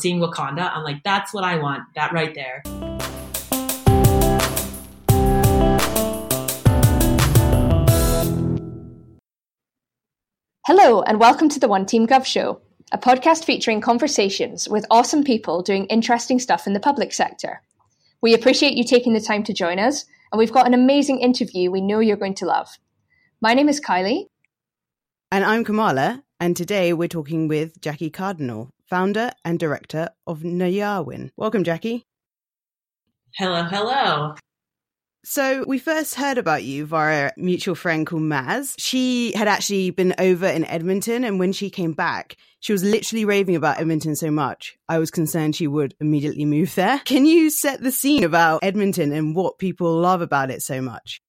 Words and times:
seeing 0.00 0.20
Wakanda, 0.20 0.70
I'm 0.74 0.82
like, 0.82 1.02
that's 1.02 1.34
what 1.34 1.44
I 1.44 1.58
want. 1.58 1.84
That 1.94 2.12
right 2.12 2.34
there. 2.34 2.62
Hello, 10.66 11.02
and 11.02 11.18
welcome 11.18 11.48
to 11.48 11.60
the 11.60 11.68
One 11.68 11.84
Team 11.84 12.06
Gov 12.06 12.24
Show, 12.24 12.60
a 12.92 12.98
podcast 12.98 13.44
featuring 13.44 13.80
conversations 13.80 14.68
with 14.68 14.86
awesome 14.90 15.24
people 15.24 15.62
doing 15.62 15.86
interesting 15.86 16.38
stuff 16.38 16.66
in 16.66 16.72
the 16.72 16.80
public 16.80 17.12
sector. 17.12 17.60
We 18.22 18.34
appreciate 18.34 18.74
you 18.74 18.84
taking 18.84 19.12
the 19.12 19.20
time 19.20 19.42
to 19.44 19.52
join 19.52 19.78
us, 19.78 20.06
and 20.30 20.38
we've 20.38 20.52
got 20.52 20.66
an 20.66 20.74
amazing 20.74 21.20
interview 21.20 21.70
we 21.70 21.80
know 21.80 22.00
you're 22.00 22.16
going 22.16 22.34
to 22.36 22.46
love. 22.46 22.78
My 23.40 23.54
name 23.54 23.68
is 23.68 23.80
Kylie. 23.80 24.26
And 25.32 25.44
I'm 25.44 25.64
Kamala, 25.64 26.22
and 26.38 26.56
today 26.56 26.92
we're 26.92 27.08
talking 27.08 27.48
with 27.48 27.80
Jackie 27.80 28.10
Cardinal, 28.10 28.70
founder 28.90 29.30
and 29.44 29.58
director 29.58 30.10
of 30.26 30.40
Naheyawin. 30.40 31.30
Welcome, 31.36 31.64
Jackie. 31.64 32.06
Hello, 33.36 33.62
hello. 33.62 34.34
So 35.22 35.64
we 35.66 35.78
first 35.78 36.14
heard 36.14 36.38
about 36.38 36.64
you 36.64 36.86
via 36.86 37.28
a 37.28 37.40
mutual 37.40 37.74
friend 37.74 38.06
called 38.06 38.22
Maz. 38.22 38.74
She 38.78 39.32
had 39.32 39.48
actually 39.48 39.90
been 39.90 40.14
over 40.18 40.46
in 40.46 40.64
Edmonton, 40.64 41.24
and 41.24 41.38
when 41.38 41.52
she 41.52 41.70
came 41.70 41.92
back, 41.92 42.36
she 42.58 42.72
was 42.72 42.82
literally 42.82 43.24
raving 43.24 43.54
about 43.54 43.78
Edmonton 43.78 44.16
so 44.16 44.30
much. 44.30 44.76
I 44.88 44.98
was 44.98 45.10
concerned 45.10 45.54
she 45.54 45.66
would 45.66 45.94
immediately 46.00 46.46
move 46.46 46.74
there. 46.74 47.00
Can 47.04 47.26
you 47.26 47.50
set 47.50 47.82
the 47.82 47.92
scene 47.92 48.24
about 48.24 48.64
Edmonton 48.64 49.12
and 49.12 49.36
what 49.36 49.58
people 49.58 49.94
love 49.94 50.22
about 50.22 50.50
it 50.50 50.62
so 50.62 50.80
much? 50.80 51.20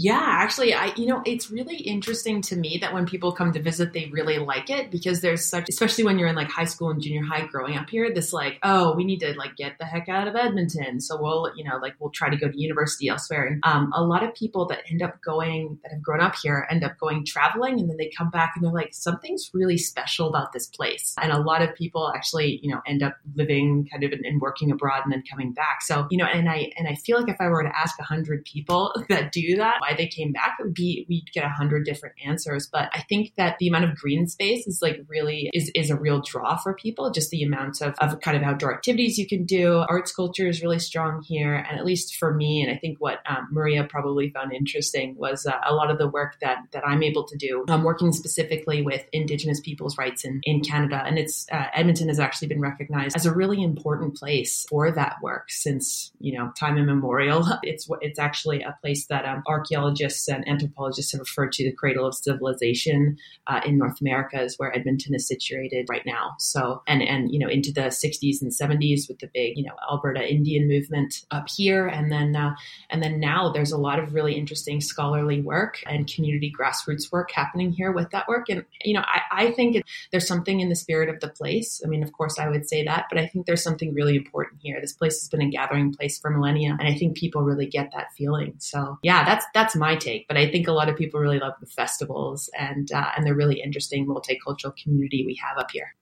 Yeah, 0.00 0.22
actually, 0.22 0.74
I 0.74 0.92
you 0.94 1.06
know 1.06 1.22
it's 1.26 1.50
really 1.50 1.76
interesting 1.76 2.40
to 2.42 2.56
me 2.56 2.78
that 2.80 2.94
when 2.94 3.04
people 3.04 3.32
come 3.32 3.50
to 3.50 3.60
visit, 3.60 3.92
they 3.92 4.08
really 4.12 4.38
like 4.38 4.70
it 4.70 4.92
because 4.92 5.22
there's 5.22 5.44
such, 5.44 5.68
especially 5.68 6.04
when 6.04 6.20
you're 6.20 6.28
in 6.28 6.36
like 6.36 6.48
high 6.48 6.66
school 6.66 6.90
and 6.90 7.02
junior 7.02 7.24
high 7.24 7.46
growing 7.46 7.76
up 7.76 7.90
here, 7.90 8.14
this 8.14 8.32
like, 8.32 8.60
oh, 8.62 8.94
we 8.94 9.04
need 9.04 9.18
to 9.18 9.34
like 9.36 9.56
get 9.56 9.76
the 9.80 9.84
heck 9.84 10.08
out 10.08 10.28
of 10.28 10.36
Edmonton, 10.36 11.00
so 11.00 11.20
we'll 11.20 11.50
you 11.56 11.64
know 11.64 11.78
like 11.78 11.96
we'll 11.98 12.12
try 12.12 12.30
to 12.30 12.36
go 12.36 12.48
to 12.48 12.60
university 12.60 13.08
elsewhere. 13.08 13.44
And 13.44 13.60
um, 13.64 13.90
a 13.92 14.04
lot 14.04 14.22
of 14.22 14.32
people 14.36 14.66
that 14.66 14.82
end 14.88 15.02
up 15.02 15.20
going 15.20 15.80
that 15.82 15.90
have 15.90 16.02
grown 16.02 16.20
up 16.20 16.36
here 16.40 16.68
end 16.70 16.84
up 16.84 16.96
going 17.00 17.26
traveling, 17.26 17.80
and 17.80 17.90
then 17.90 17.96
they 17.96 18.12
come 18.16 18.30
back 18.30 18.52
and 18.54 18.64
they're 18.64 18.72
like, 18.72 18.94
something's 18.94 19.50
really 19.52 19.78
special 19.78 20.28
about 20.28 20.52
this 20.52 20.68
place. 20.68 21.16
And 21.20 21.32
a 21.32 21.40
lot 21.40 21.60
of 21.60 21.74
people 21.74 22.12
actually 22.14 22.60
you 22.62 22.70
know 22.72 22.80
end 22.86 23.02
up 23.02 23.16
living 23.34 23.88
kind 23.90 24.04
of 24.04 24.12
and 24.12 24.40
working 24.40 24.70
abroad 24.70 25.02
and 25.02 25.12
then 25.12 25.24
coming 25.28 25.52
back. 25.52 25.82
So 25.82 26.06
you 26.08 26.18
know, 26.18 26.26
and 26.26 26.48
I 26.48 26.70
and 26.78 26.86
I 26.86 26.94
feel 26.94 27.18
like 27.18 27.28
if 27.28 27.40
I 27.40 27.48
were 27.48 27.64
to 27.64 27.76
ask 27.76 27.98
a 27.98 28.04
hundred 28.04 28.44
people 28.44 28.94
that 29.08 29.32
do 29.32 29.56
that 29.56 29.80
why 29.88 29.96
they 29.96 30.06
came 30.06 30.32
back, 30.32 30.56
it 30.58 30.64
would 30.64 30.74
be 30.74 31.06
we'd 31.08 31.30
get 31.32 31.44
a 31.44 31.48
hundred 31.48 31.84
different 31.84 32.14
answers. 32.24 32.68
But 32.70 32.90
I 32.92 33.00
think 33.08 33.32
that 33.36 33.56
the 33.58 33.68
amount 33.68 33.84
of 33.84 33.96
green 33.96 34.26
space 34.26 34.66
is 34.66 34.80
like 34.82 35.00
really 35.08 35.50
is 35.52 35.70
is 35.74 35.90
a 35.90 35.96
real 35.96 36.20
draw 36.20 36.56
for 36.56 36.74
people. 36.74 37.10
Just 37.10 37.30
the 37.30 37.42
amount 37.42 37.80
of, 37.80 37.94
of 38.00 38.20
kind 38.20 38.36
of 38.36 38.42
outdoor 38.42 38.74
activities 38.74 39.18
you 39.18 39.26
can 39.26 39.44
do. 39.44 39.84
Art 39.88 40.10
culture 40.14 40.46
is 40.46 40.62
really 40.62 40.78
strong 40.78 41.22
here, 41.22 41.54
and 41.54 41.78
at 41.78 41.84
least 41.84 42.16
for 42.16 42.34
me, 42.34 42.62
and 42.62 42.70
I 42.74 42.78
think 42.78 42.98
what 42.98 43.20
um, 43.28 43.48
Maria 43.50 43.84
probably 43.84 44.30
found 44.30 44.52
interesting 44.52 45.16
was 45.16 45.46
uh, 45.46 45.56
a 45.66 45.74
lot 45.74 45.90
of 45.90 45.98
the 45.98 46.08
work 46.08 46.36
that 46.40 46.58
that 46.72 46.86
I'm 46.86 47.02
able 47.02 47.26
to 47.26 47.36
do. 47.36 47.64
I'm 47.68 47.84
working 47.84 48.12
specifically 48.12 48.82
with 48.82 49.04
Indigenous 49.12 49.60
people's 49.60 49.96
rights 49.98 50.24
in 50.24 50.40
in 50.44 50.60
Canada, 50.60 51.02
and 51.04 51.18
it's 51.18 51.46
uh, 51.50 51.66
Edmonton 51.74 52.08
has 52.08 52.20
actually 52.20 52.48
been 52.48 52.60
recognized 52.60 53.16
as 53.16 53.26
a 53.26 53.32
really 53.32 53.62
important 53.62 54.16
place 54.16 54.66
for 54.68 54.90
that 54.92 55.16
work 55.22 55.50
since 55.50 56.12
you 56.20 56.36
know 56.36 56.52
time 56.58 56.78
immemorial. 56.78 57.46
It's 57.68 57.88
it's 58.00 58.18
actually 58.18 58.62
a 58.62 58.76
place 58.80 59.06
that 59.06 59.24
um, 59.24 59.42
archaeologists 59.68 60.28
and 60.28 60.46
anthropologists 60.48 61.12
have 61.12 61.20
referred 61.20 61.52
to 61.52 61.64
the 61.64 61.72
cradle 61.72 62.06
of 62.06 62.14
civilization 62.14 63.16
uh, 63.46 63.60
in 63.64 63.78
North 63.78 64.00
America 64.00 64.40
is 64.40 64.58
where 64.58 64.74
Edmonton 64.76 65.14
is 65.14 65.26
situated 65.26 65.86
right 65.88 66.04
now. 66.06 66.32
So, 66.38 66.82
and, 66.86 67.02
and, 67.02 67.32
you 67.32 67.38
know, 67.38 67.48
into 67.48 67.72
the 67.72 67.82
60s 67.82 68.42
and 68.42 68.50
70s 68.50 69.08
with 69.08 69.18
the 69.18 69.30
big, 69.32 69.56
you 69.56 69.64
know, 69.64 69.74
Alberta 69.90 70.26
Indian 70.28 70.68
movement 70.68 71.24
up 71.30 71.46
here. 71.48 71.86
And 71.86 72.10
then, 72.10 72.36
uh, 72.36 72.54
and 72.90 73.02
then 73.02 73.20
now 73.20 73.52
there's 73.52 73.72
a 73.72 73.78
lot 73.78 73.98
of 73.98 74.14
really 74.14 74.34
interesting 74.34 74.80
scholarly 74.80 75.40
work 75.40 75.82
and 75.86 76.12
community 76.12 76.52
grassroots 76.58 77.10
work 77.12 77.30
happening 77.32 77.72
here 77.72 77.92
with 77.92 78.10
that 78.10 78.28
work. 78.28 78.48
And, 78.48 78.64
you 78.84 78.94
know, 78.94 79.04
I, 79.04 79.46
I 79.46 79.50
think 79.52 79.82
there's 80.10 80.26
something 80.26 80.60
in 80.60 80.68
the 80.68 80.76
spirit 80.76 81.08
of 81.08 81.20
the 81.20 81.28
place. 81.28 81.80
I 81.84 81.88
mean, 81.88 82.02
of 82.02 82.12
course, 82.12 82.38
I 82.38 82.48
would 82.48 82.68
say 82.68 82.84
that, 82.84 83.06
but 83.10 83.18
I 83.18 83.26
think 83.26 83.46
there's 83.46 83.62
something 83.62 83.94
really 83.94 84.16
important 84.16 84.60
here. 84.62 84.80
This 84.80 84.92
place 84.92 85.20
has 85.20 85.28
been 85.28 85.42
a 85.42 85.50
gathering 85.50 85.92
place 85.92 86.18
for 86.18 86.30
millennia, 86.30 86.76
and 86.78 86.88
I 86.88 86.94
think 86.94 87.16
people 87.16 87.42
really 87.42 87.66
get 87.66 87.90
that 87.94 88.12
feeling. 88.16 88.54
So, 88.58 88.98
yeah, 89.02 89.24
that's 89.24 89.44
that's 89.58 89.74
my 89.74 89.96
take. 89.96 90.28
But 90.28 90.36
I 90.36 90.50
think 90.50 90.68
a 90.68 90.72
lot 90.72 90.88
of 90.88 90.96
people 90.96 91.20
really 91.20 91.40
love 91.40 91.54
the 91.60 91.66
festivals 91.66 92.48
and 92.58 92.90
uh, 92.92 93.10
and 93.16 93.26
the 93.26 93.34
really 93.34 93.60
interesting 93.60 94.06
multicultural 94.06 94.74
community 94.80 95.24
we 95.26 95.34
have 95.42 95.58
up 95.58 95.70
here. 95.72 95.94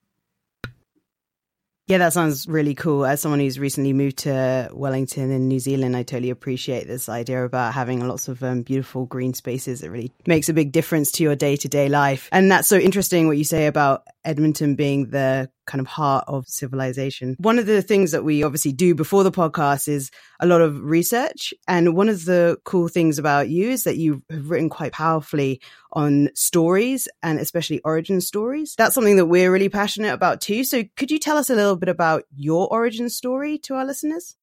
Yeah, 1.87 1.99
that 1.99 2.11
sounds 2.11 2.47
really 2.49 2.75
cool. 2.75 3.05
As 3.05 3.21
someone 3.21 3.39
who's 3.39 3.57
recently 3.57 3.93
moved 3.93 4.17
to 4.19 4.69
Wellington 4.73 5.31
in 5.31 5.47
New 5.47 5.59
Zealand, 5.59 5.95
I 5.95 6.03
totally 6.03 6.31
appreciate 6.31 6.85
this 6.85 7.07
idea 7.07 7.45
about 7.45 7.73
having 7.73 8.05
lots 8.05 8.27
of 8.27 8.43
um, 8.43 8.63
beautiful 8.63 9.05
green 9.05 9.33
spaces. 9.33 9.81
It 9.81 9.89
really 9.89 10.11
makes 10.25 10.49
a 10.49 10.53
big 10.53 10.73
difference 10.73 11.11
to 11.13 11.23
your 11.23 11.37
day 11.37 11.55
to 11.55 11.69
day 11.69 11.87
life. 11.87 12.27
And 12.33 12.51
that's 12.51 12.67
so 12.67 12.77
interesting 12.77 13.27
what 13.27 13.37
you 13.37 13.45
say 13.45 13.67
about 13.67 14.03
Edmonton 14.27 14.75
being 14.75 15.09
the 15.09 15.49
kind 15.65 15.81
of 15.81 15.87
heart 15.87 16.25
of 16.27 16.47
civilization. 16.47 17.35
One 17.39 17.57
of 17.57 17.65
the 17.65 17.81
things 17.81 18.11
that 18.11 18.23
we 18.23 18.43
obviously 18.43 18.73
do 18.73 18.93
before 18.93 19.23
the 19.23 19.31
podcast 19.31 19.87
is 19.87 20.11
a 20.39 20.45
lot 20.45 20.61
of 20.61 20.79
research. 20.81 21.53
And 21.67 21.95
one 21.95 22.09
of 22.09 22.25
the 22.25 22.57
cool 22.63 22.87
things 22.87 23.17
about 23.17 23.49
you 23.49 23.69
is 23.69 23.83
that 23.83 23.97
you 23.97 24.23
have 24.29 24.49
written 24.49 24.69
quite 24.69 24.93
powerfully 24.93 25.61
on 25.93 26.29
stories 26.35 27.07
and 27.23 27.39
especially 27.39 27.81
origin 27.81 28.21
stories. 28.21 28.75
That's 28.77 28.95
something 28.95 29.17
that 29.17 29.25
we're 29.25 29.51
really 29.51 29.69
passionate 29.69 30.13
about 30.13 30.41
too. 30.41 30.63
So 30.63 30.83
could 30.95 31.11
you 31.11 31.19
tell 31.19 31.37
us 31.37 31.49
a 31.49 31.55
little 31.55 31.75
bit 31.75 31.89
about 31.89 32.23
your 32.35 32.71
origin 32.71 33.09
story 33.09 33.57
to 33.59 33.75
our 33.75 33.85
listeners? 33.85 34.36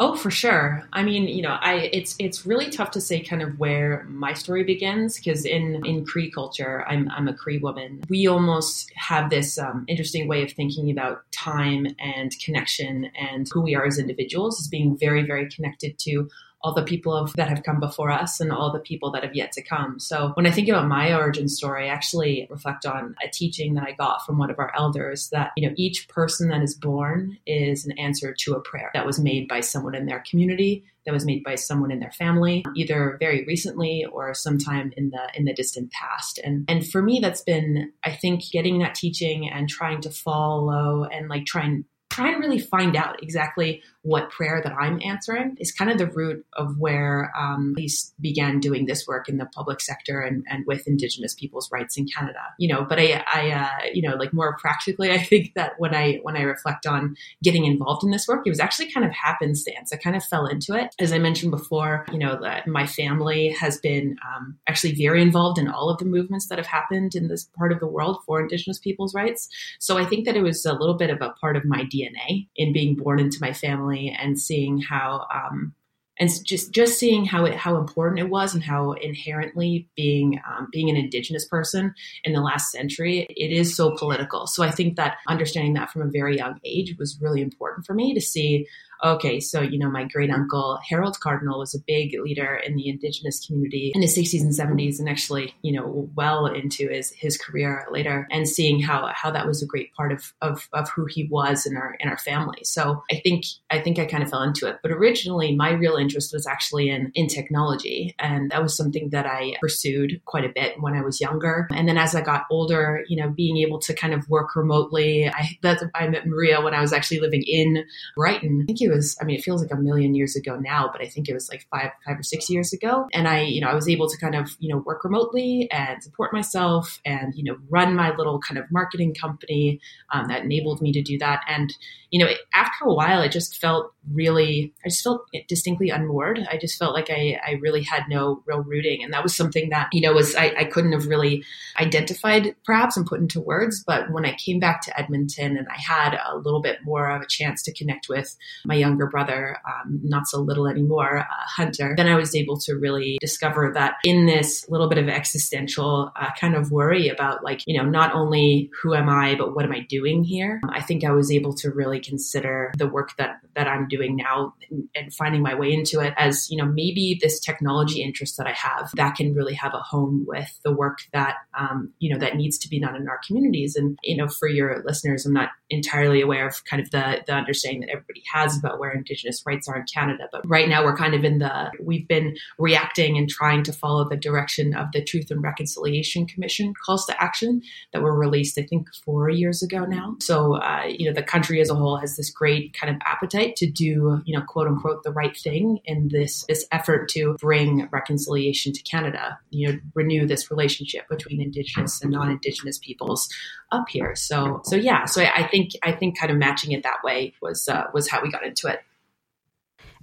Oh, 0.00 0.14
for 0.14 0.30
sure. 0.30 0.84
I 0.92 1.02
mean, 1.02 1.26
you 1.26 1.42
know, 1.42 1.58
I 1.60 1.90
it's 1.92 2.14
it's 2.20 2.46
really 2.46 2.70
tough 2.70 2.92
to 2.92 3.00
say 3.00 3.18
kind 3.18 3.42
of 3.42 3.58
where 3.58 4.06
my 4.08 4.32
story 4.32 4.62
begins 4.62 5.16
because 5.16 5.44
in 5.44 5.84
in 5.84 6.04
Cree 6.06 6.30
culture, 6.30 6.84
I'm 6.86 7.10
I'm 7.10 7.26
a 7.26 7.34
Cree 7.34 7.58
woman. 7.58 8.02
We 8.08 8.28
almost 8.28 8.92
have 8.94 9.28
this 9.28 9.58
um, 9.58 9.84
interesting 9.88 10.28
way 10.28 10.44
of 10.44 10.52
thinking 10.52 10.88
about 10.92 11.24
time 11.32 11.88
and 11.98 12.32
connection 12.38 13.10
and 13.18 13.48
who 13.52 13.60
we 13.60 13.74
are 13.74 13.86
as 13.86 13.98
individuals 13.98 14.60
as 14.60 14.68
being 14.68 14.96
very 14.96 15.26
very 15.26 15.48
connected 15.50 15.98
to 16.00 16.30
all 16.60 16.74
the 16.74 16.82
people 16.82 17.14
of, 17.14 17.32
that 17.34 17.48
have 17.48 17.62
come 17.62 17.78
before 17.78 18.10
us 18.10 18.40
and 18.40 18.50
all 18.50 18.72
the 18.72 18.80
people 18.80 19.12
that 19.12 19.22
have 19.22 19.34
yet 19.34 19.52
to 19.52 19.62
come. 19.62 19.98
So 20.00 20.32
when 20.34 20.46
I 20.46 20.50
think 20.50 20.68
about 20.68 20.88
my 20.88 21.14
origin 21.14 21.48
story, 21.48 21.88
I 21.88 21.92
actually 21.92 22.46
reflect 22.50 22.84
on 22.84 23.14
a 23.24 23.28
teaching 23.28 23.74
that 23.74 23.84
I 23.84 23.92
got 23.92 24.26
from 24.26 24.38
one 24.38 24.50
of 24.50 24.58
our 24.58 24.72
elders 24.76 25.28
that, 25.30 25.52
you 25.56 25.68
know, 25.68 25.74
each 25.76 26.08
person 26.08 26.48
that 26.48 26.62
is 26.62 26.74
born 26.74 27.38
is 27.46 27.86
an 27.86 27.96
answer 27.98 28.34
to 28.40 28.54
a 28.54 28.60
prayer 28.60 28.90
that 28.94 29.06
was 29.06 29.20
made 29.20 29.46
by 29.46 29.60
someone 29.60 29.94
in 29.94 30.06
their 30.06 30.24
community, 30.28 30.84
that 31.06 31.14
was 31.14 31.24
made 31.24 31.44
by 31.44 31.54
someone 31.54 31.92
in 31.92 32.00
their 32.00 32.10
family, 32.10 32.64
either 32.74 33.16
very 33.20 33.44
recently 33.46 34.04
or 34.04 34.34
sometime 34.34 34.92
in 34.96 35.10
the 35.10 35.28
in 35.34 35.44
the 35.44 35.54
distant 35.54 35.92
past. 35.92 36.38
And 36.42 36.64
and 36.68 36.86
for 36.86 37.00
me 37.00 37.20
that's 37.20 37.42
been 37.42 37.92
I 38.04 38.12
think 38.12 38.42
getting 38.50 38.80
that 38.80 38.94
teaching 38.94 39.48
and 39.48 39.68
trying 39.68 40.00
to 40.02 40.10
follow 40.10 41.04
and 41.04 41.28
like 41.28 41.46
trying 41.46 41.84
try 42.10 42.32
and 42.32 42.40
really 42.40 42.58
find 42.58 42.96
out 42.96 43.22
exactly 43.22 43.82
what 44.02 44.30
prayer 44.30 44.60
that 44.62 44.72
I'm 44.72 45.00
answering 45.04 45.56
is 45.58 45.72
kind 45.72 45.90
of 45.90 45.98
the 45.98 46.06
root 46.06 46.46
of 46.54 46.78
where 46.78 47.32
um, 47.38 47.74
began 48.20 48.60
doing 48.60 48.86
this 48.86 49.06
work 49.06 49.28
in 49.28 49.38
the 49.38 49.46
public 49.46 49.80
sector 49.80 50.20
and, 50.20 50.44
and 50.48 50.64
with 50.66 50.86
Indigenous 50.86 51.34
people's 51.34 51.70
rights 51.72 51.96
in 51.98 52.06
Canada. 52.06 52.40
You 52.58 52.68
know, 52.68 52.86
but 52.88 52.98
I, 52.98 53.24
I 53.26 53.50
uh, 53.50 53.86
you 53.92 54.08
know, 54.08 54.16
like 54.16 54.32
more 54.32 54.56
practically, 54.58 55.10
I 55.18 55.18
think 55.18 55.52
that 55.54 55.72
when 55.78 55.94
I 55.94 56.20
when 56.22 56.36
I 56.36 56.42
reflect 56.42 56.86
on 56.86 57.16
getting 57.42 57.64
involved 57.64 58.04
in 58.04 58.10
this 58.10 58.28
work, 58.28 58.46
it 58.46 58.50
was 58.50 58.60
actually 58.60 58.90
kind 58.90 59.04
of 59.04 59.12
happenstance. 59.12 59.92
I 59.92 59.96
kind 59.96 60.16
of 60.16 60.24
fell 60.24 60.46
into 60.46 60.74
it, 60.74 60.94
as 60.98 61.12
I 61.12 61.18
mentioned 61.18 61.50
before. 61.50 62.06
You 62.12 62.18
know, 62.18 62.40
that 62.40 62.66
my 62.66 62.86
family 62.86 63.50
has 63.50 63.78
been 63.78 64.16
um, 64.26 64.56
actually 64.68 64.94
very 64.94 65.20
involved 65.20 65.58
in 65.58 65.68
all 65.68 65.90
of 65.90 65.98
the 65.98 66.04
movements 66.04 66.48
that 66.48 66.58
have 66.58 66.66
happened 66.66 67.14
in 67.14 67.28
this 67.28 67.44
part 67.56 67.72
of 67.72 67.80
the 67.80 67.86
world 67.86 68.18
for 68.24 68.40
Indigenous 68.40 68.78
people's 68.78 69.14
rights. 69.14 69.48
So 69.80 69.98
I 69.98 70.04
think 70.04 70.24
that 70.24 70.36
it 70.36 70.42
was 70.42 70.64
a 70.64 70.72
little 70.72 70.94
bit 70.94 71.10
of 71.10 71.20
a 71.20 71.30
part 71.40 71.56
of 71.56 71.64
my 71.64 71.82
DNA 71.84 72.48
in 72.56 72.72
being 72.72 72.94
born 72.94 73.18
into 73.18 73.38
my 73.40 73.52
family 73.52 73.97
and 74.06 74.38
seeing 74.38 74.80
how 74.80 75.26
um, 75.34 75.74
and 76.18 76.30
just 76.44 76.72
just 76.72 76.98
seeing 76.98 77.24
how 77.24 77.44
it 77.44 77.54
how 77.54 77.76
important 77.76 78.18
it 78.20 78.30
was 78.30 78.54
and 78.54 78.62
how 78.62 78.92
inherently 78.92 79.88
being 79.96 80.40
um, 80.48 80.68
being 80.72 80.90
an 80.90 80.96
indigenous 80.96 81.46
person 81.46 81.94
in 82.24 82.32
the 82.32 82.40
last 82.40 82.70
century 82.70 83.26
it 83.30 83.52
is 83.52 83.74
so 83.74 83.96
political. 83.96 84.46
So 84.46 84.62
i 84.62 84.70
think 84.70 84.96
that 84.96 85.16
understanding 85.28 85.74
that 85.74 85.90
from 85.90 86.02
a 86.02 86.10
very 86.10 86.36
young 86.36 86.58
age 86.64 86.96
was 86.98 87.18
really 87.20 87.42
important 87.42 87.86
for 87.86 87.94
me 87.94 88.14
to 88.14 88.20
see 88.20 88.66
okay, 89.04 89.40
so, 89.40 89.60
you 89.60 89.78
know, 89.78 89.90
my 89.90 90.04
great 90.04 90.30
uncle 90.30 90.78
Harold 90.88 91.18
Cardinal 91.20 91.58
was 91.58 91.74
a 91.74 91.78
big 91.86 92.14
leader 92.22 92.60
in 92.64 92.76
the 92.76 92.88
indigenous 92.88 93.46
community 93.46 93.92
in 93.94 94.00
the 94.00 94.06
60s 94.06 94.40
and 94.40 94.52
70s 94.52 94.98
and 94.98 95.08
actually, 95.08 95.54
you 95.62 95.72
know, 95.72 96.08
well 96.14 96.46
into 96.46 96.88
his, 96.88 97.12
his 97.16 97.36
career 97.36 97.86
later 97.90 98.26
and 98.30 98.48
seeing 98.48 98.80
how, 98.80 99.10
how 99.14 99.30
that 99.30 99.46
was 99.46 99.62
a 99.62 99.66
great 99.66 99.92
part 99.94 100.12
of, 100.12 100.32
of, 100.40 100.68
of 100.72 100.88
who 100.90 101.06
he 101.06 101.28
was 101.30 101.66
in 101.66 101.76
our, 101.76 101.96
in 102.00 102.08
our 102.08 102.18
family. 102.18 102.64
So 102.64 103.02
I 103.10 103.20
think, 103.22 103.44
I 103.70 103.80
think 103.80 103.98
I 103.98 104.06
kind 104.06 104.22
of 104.22 104.30
fell 104.30 104.42
into 104.42 104.66
it. 104.66 104.78
But 104.82 104.92
originally 104.92 105.54
my 105.54 105.70
real 105.70 105.96
interest 105.96 106.32
was 106.32 106.46
actually 106.46 106.90
in, 106.90 107.10
in 107.14 107.26
technology. 107.28 108.14
And 108.18 108.50
that 108.50 108.62
was 108.62 108.76
something 108.76 109.10
that 109.10 109.26
I 109.26 109.54
pursued 109.60 110.20
quite 110.24 110.44
a 110.44 110.52
bit 110.54 110.80
when 110.80 110.94
I 110.94 111.02
was 111.02 111.20
younger. 111.20 111.68
And 111.72 111.88
then 111.88 111.98
as 111.98 112.14
I 112.14 112.20
got 112.20 112.46
older, 112.50 113.04
you 113.08 113.20
know, 113.20 113.30
being 113.30 113.58
able 113.58 113.78
to 113.80 113.94
kind 113.94 114.14
of 114.14 114.28
work 114.28 114.56
remotely, 114.56 115.28
I, 115.28 115.58
that's, 115.62 115.84
I 115.94 116.08
met 116.08 116.26
Maria 116.26 116.60
when 116.60 116.74
I 116.74 116.80
was 116.80 116.92
actually 116.92 117.20
living 117.20 117.42
in 117.46 117.84
Brighton. 118.16 118.64
Think 118.66 118.80
it 118.80 118.87
was, 118.90 119.16
I 119.20 119.24
mean, 119.24 119.36
it 119.38 119.42
feels 119.42 119.62
like 119.62 119.72
a 119.72 119.76
million 119.76 120.14
years 120.14 120.36
ago 120.36 120.56
now, 120.56 120.88
but 120.92 121.02
I 121.02 121.06
think 121.06 121.28
it 121.28 121.34
was 121.34 121.48
like 121.48 121.66
five, 121.70 121.90
five 122.06 122.18
or 122.18 122.22
six 122.22 122.48
years 122.50 122.72
ago. 122.72 123.06
And 123.12 123.28
I, 123.28 123.42
you 123.42 123.60
know, 123.60 123.68
I 123.68 123.74
was 123.74 123.88
able 123.88 124.08
to 124.08 124.16
kind 124.18 124.34
of, 124.34 124.56
you 124.58 124.72
know, 124.72 124.82
work 124.84 125.04
remotely 125.04 125.68
and 125.70 126.02
support 126.02 126.32
myself 126.32 127.00
and, 127.04 127.34
you 127.34 127.44
know, 127.44 127.58
run 127.68 127.94
my 127.94 128.14
little 128.14 128.40
kind 128.40 128.58
of 128.58 128.70
marketing 128.70 129.14
company 129.14 129.80
um, 130.12 130.28
that 130.28 130.42
enabled 130.42 130.80
me 130.80 130.92
to 130.92 131.02
do 131.02 131.18
that. 131.18 131.42
And, 131.48 131.74
you 132.10 132.18
know, 132.18 132.30
after 132.54 132.86
a 132.86 132.94
while, 132.94 133.22
it 133.22 133.32
just 133.32 133.58
felt 133.58 133.92
really, 134.12 134.72
I 134.84 134.88
just 134.88 135.02
felt 135.02 135.26
distinctly 135.48 135.90
unmoored. 135.90 136.40
I 136.50 136.56
just 136.56 136.78
felt 136.78 136.94
like 136.94 137.10
I, 137.10 137.38
I 137.46 137.52
really 137.60 137.82
had 137.82 138.04
no 138.08 138.42
real 138.46 138.62
rooting. 138.62 139.04
And 139.04 139.12
that 139.12 139.22
was 139.22 139.36
something 139.36 139.68
that, 139.70 139.88
you 139.92 140.00
know, 140.00 140.14
was, 140.14 140.34
I, 140.34 140.54
I 140.56 140.64
couldn't 140.64 140.92
have 140.92 141.06
really 141.06 141.44
identified 141.78 142.56
perhaps 142.64 142.96
and 142.96 143.06
put 143.06 143.20
into 143.20 143.40
words. 143.40 143.84
But 143.86 144.10
when 144.10 144.24
I 144.24 144.34
came 144.34 144.58
back 144.58 144.80
to 144.82 144.98
Edmonton 144.98 145.58
and 145.58 145.68
I 145.68 145.76
had 145.76 146.14
a 146.14 146.38
little 146.38 146.62
bit 146.62 146.78
more 146.84 147.10
of 147.10 147.20
a 147.20 147.26
chance 147.28 147.62
to 147.64 147.74
connect 147.74 148.08
with 148.08 148.34
my 148.64 148.74
younger 148.78 149.06
brother, 149.06 149.56
um, 149.66 150.00
not 150.02 150.26
so 150.26 150.40
little 150.40 150.66
anymore, 150.66 151.18
uh, 151.18 151.24
Hunter, 151.56 151.94
then 151.96 152.08
I 152.08 152.16
was 152.16 152.34
able 152.34 152.58
to 152.60 152.74
really 152.74 153.18
discover 153.20 153.72
that 153.74 153.94
in 154.04 154.26
this 154.26 154.68
little 154.68 154.88
bit 154.88 154.98
of 154.98 155.08
existential 155.08 156.12
uh, 156.16 156.30
kind 156.40 156.54
of 156.54 156.70
worry 156.70 157.08
about 157.08 157.44
like, 157.44 157.60
you 157.66 157.76
know, 157.76 157.88
not 157.88 158.14
only 158.14 158.70
who 158.82 158.94
am 158.94 159.08
I, 159.08 159.34
but 159.36 159.54
what 159.54 159.64
am 159.64 159.72
I 159.72 159.80
doing 159.88 160.24
here? 160.24 160.60
I 160.68 160.82
think 160.82 161.04
I 161.04 161.10
was 161.10 161.30
able 161.30 161.54
to 161.54 161.70
really 161.70 162.00
consider 162.00 162.72
the 162.76 162.86
work 162.86 163.10
that, 163.18 163.40
that 163.54 163.66
I'm 163.66 163.88
doing 163.88 164.16
now 164.16 164.54
and, 164.70 164.88
and 164.94 165.14
finding 165.14 165.42
my 165.42 165.54
way 165.54 165.72
into 165.72 166.00
it 166.00 166.14
as, 166.16 166.50
you 166.50 166.56
know, 166.56 166.70
maybe 166.70 167.18
this 167.20 167.40
technology 167.40 168.02
interest 168.02 168.36
that 168.38 168.46
I 168.46 168.52
have 168.52 168.90
that 168.94 169.16
can 169.16 169.34
really 169.34 169.54
have 169.54 169.74
a 169.74 169.80
home 169.80 170.24
with 170.26 170.58
the 170.64 170.72
work 170.72 170.98
that, 171.12 171.36
um, 171.58 171.92
you 171.98 172.12
know, 172.12 172.18
that 172.18 172.36
needs 172.36 172.58
to 172.58 172.68
be 172.68 172.80
done 172.80 172.96
in 172.96 173.08
our 173.08 173.20
communities. 173.26 173.76
And, 173.76 173.98
you 174.02 174.16
know, 174.16 174.28
for 174.28 174.48
your 174.48 174.82
listeners, 174.84 175.26
I'm 175.26 175.32
not 175.32 175.50
entirely 175.70 176.20
aware 176.20 176.46
of 176.46 176.64
kind 176.64 176.82
of 176.82 176.90
the, 176.90 177.22
the 177.26 177.32
understanding 177.32 177.80
that 177.80 177.90
everybody 177.90 178.22
has 178.32 178.58
about 178.58 178.67
where 178.76 178.90
Indigenous 178.90 179.42
rights 179.46 179.68
are 179.68 179.76
in 179.76 179.84
Canada. 179.92 180.28
But 180.32 180.48
right 180.48 180.68
now 180.68 180.84
we're 180.84 180.96
kind 180.96 181.14
of 181.14 181.24
in 181.24 181.38
the, 181.38 181.70
we've 181.80 182.08
been 182.08 182.36
reacting 182.58 183.16
and 183.16 183.28
trying 183.28 183.62
to 183.64 183.72
follow 183.72 184.08
the 184.08 184.16
direction 184.16 184.74
of 184.74 184.88
the 184.92 185.02
Truth 185.02 185.30
and 185.30 185.42
Reconciliation 185.42 186.26
Commission 186.26 186.74
calls 186.84 187.06
to 187.06 187.22
action 187.22 187.62
that 187.92 188.02
were 188.02 188.18
released, 188.18 188.58
I 188.58 188.62
think, 188.62 188.88
four 189.04 189.30
years 189.30 189.62
ago 189.62 189.84
now. 189.84 190.16
So, 190.20 190.56
uh, 190.56 190.84
you 190.88 191.06
know, 191.06 191.14
the 191.14 191.22
country 191.22 191.60
as 191.60 191.70
a 191.70 191.74
whole 191.74 191.96
has 191.98 192.16
this 192.16 192.30
great 192.30 192.74
kind 192.74 192.92
of 192.92 193.00
appetite 193.04 193.54
to 193.56 193.70
do, 193.70 194.20
you 194.24 194.36
know, 194.36 194.44
quote 194.44 194.66
unquote, 194.66 195.04
the 195.04 195.12
right 195.12 195.36
thing 195.36 195.78
in 195.84 196.08
this, 196.08 196.44
this 196.48 196.66
effort 196.72 197.08
to 197.10 197.36
bring 197.38 197.88
reconciliation 197.92 198.72
to 198.72 198.82
Canada, 198.82 199.38
you 199.50 199.68
know, 199.68 199.78
renew 199.94 200.26
this 200.26 200.50
relationship 200.50 201.08
between 201.08 201.40
Indigenous 201.40 202.02
and 202.02 202.10
non-Indigenous 202.10 202.78
peoples 202.78 203.28
up 203.70 203.84
here. 203.88 204.16
So, 204.16 204.62
so 204.64 204.74
yeah, 204.74 205.04
so 205.04 205.22
I, 205.22 205.44
I 205.44 205.46
think, 205.46 205.72
I 205.82 205.92
think 205.92 206.18
kind 206.18 206.32
of 206.32 206.38
matching 206.38 206.72
it 206.72 206.82
that 206.82 207.04
way 207.04 207.34
was, 207.40 207.68
uh, 207.68 207.84
was 207.92 208.08
how 208.08 208.22
we 208.22 208.30
got 208.30 208.44
into 208.44 208.57
it. 208.66 208.80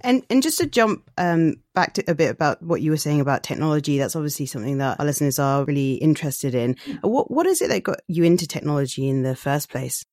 And 0.00 0.24
and 0.30 0.42
just 0.42 0.58
to 0.58 0.66
jump 0.66 1.10
um, 1.18 1.56
back 1.74 1.94
to 1.94 2.04
a 2.10 2.14
bit 2.14 2.30
about 2.30 2.62
what 2.62 2.82
you 2.82 2.90
were 2.90 2.96
saying 2.96 3.20
about 3.20 3.42
technology, 3.42 3.98
that's 3.98 4.16
obviously 4.16 4.46
something 4.46 4.78
that 4.78 5.00
our 5.00 5.06
listeners 5.06 5.38
are 5.38 5.64
really 5.64 5.94
interested 5.94 6.54
in. 6.54 6.76
What 7.02 7.30
what 7.30 7.46
is 7.46 7.62
it 7.62 7.68
that 7.68 7.82
got 7.82 8.00
you 8.06 8.24
into 8.24 8.46
technology 8.46 9.08
in 9.08 9.22
the 9.22 9.36
first 9.36 9.70
place? 9.70 10.04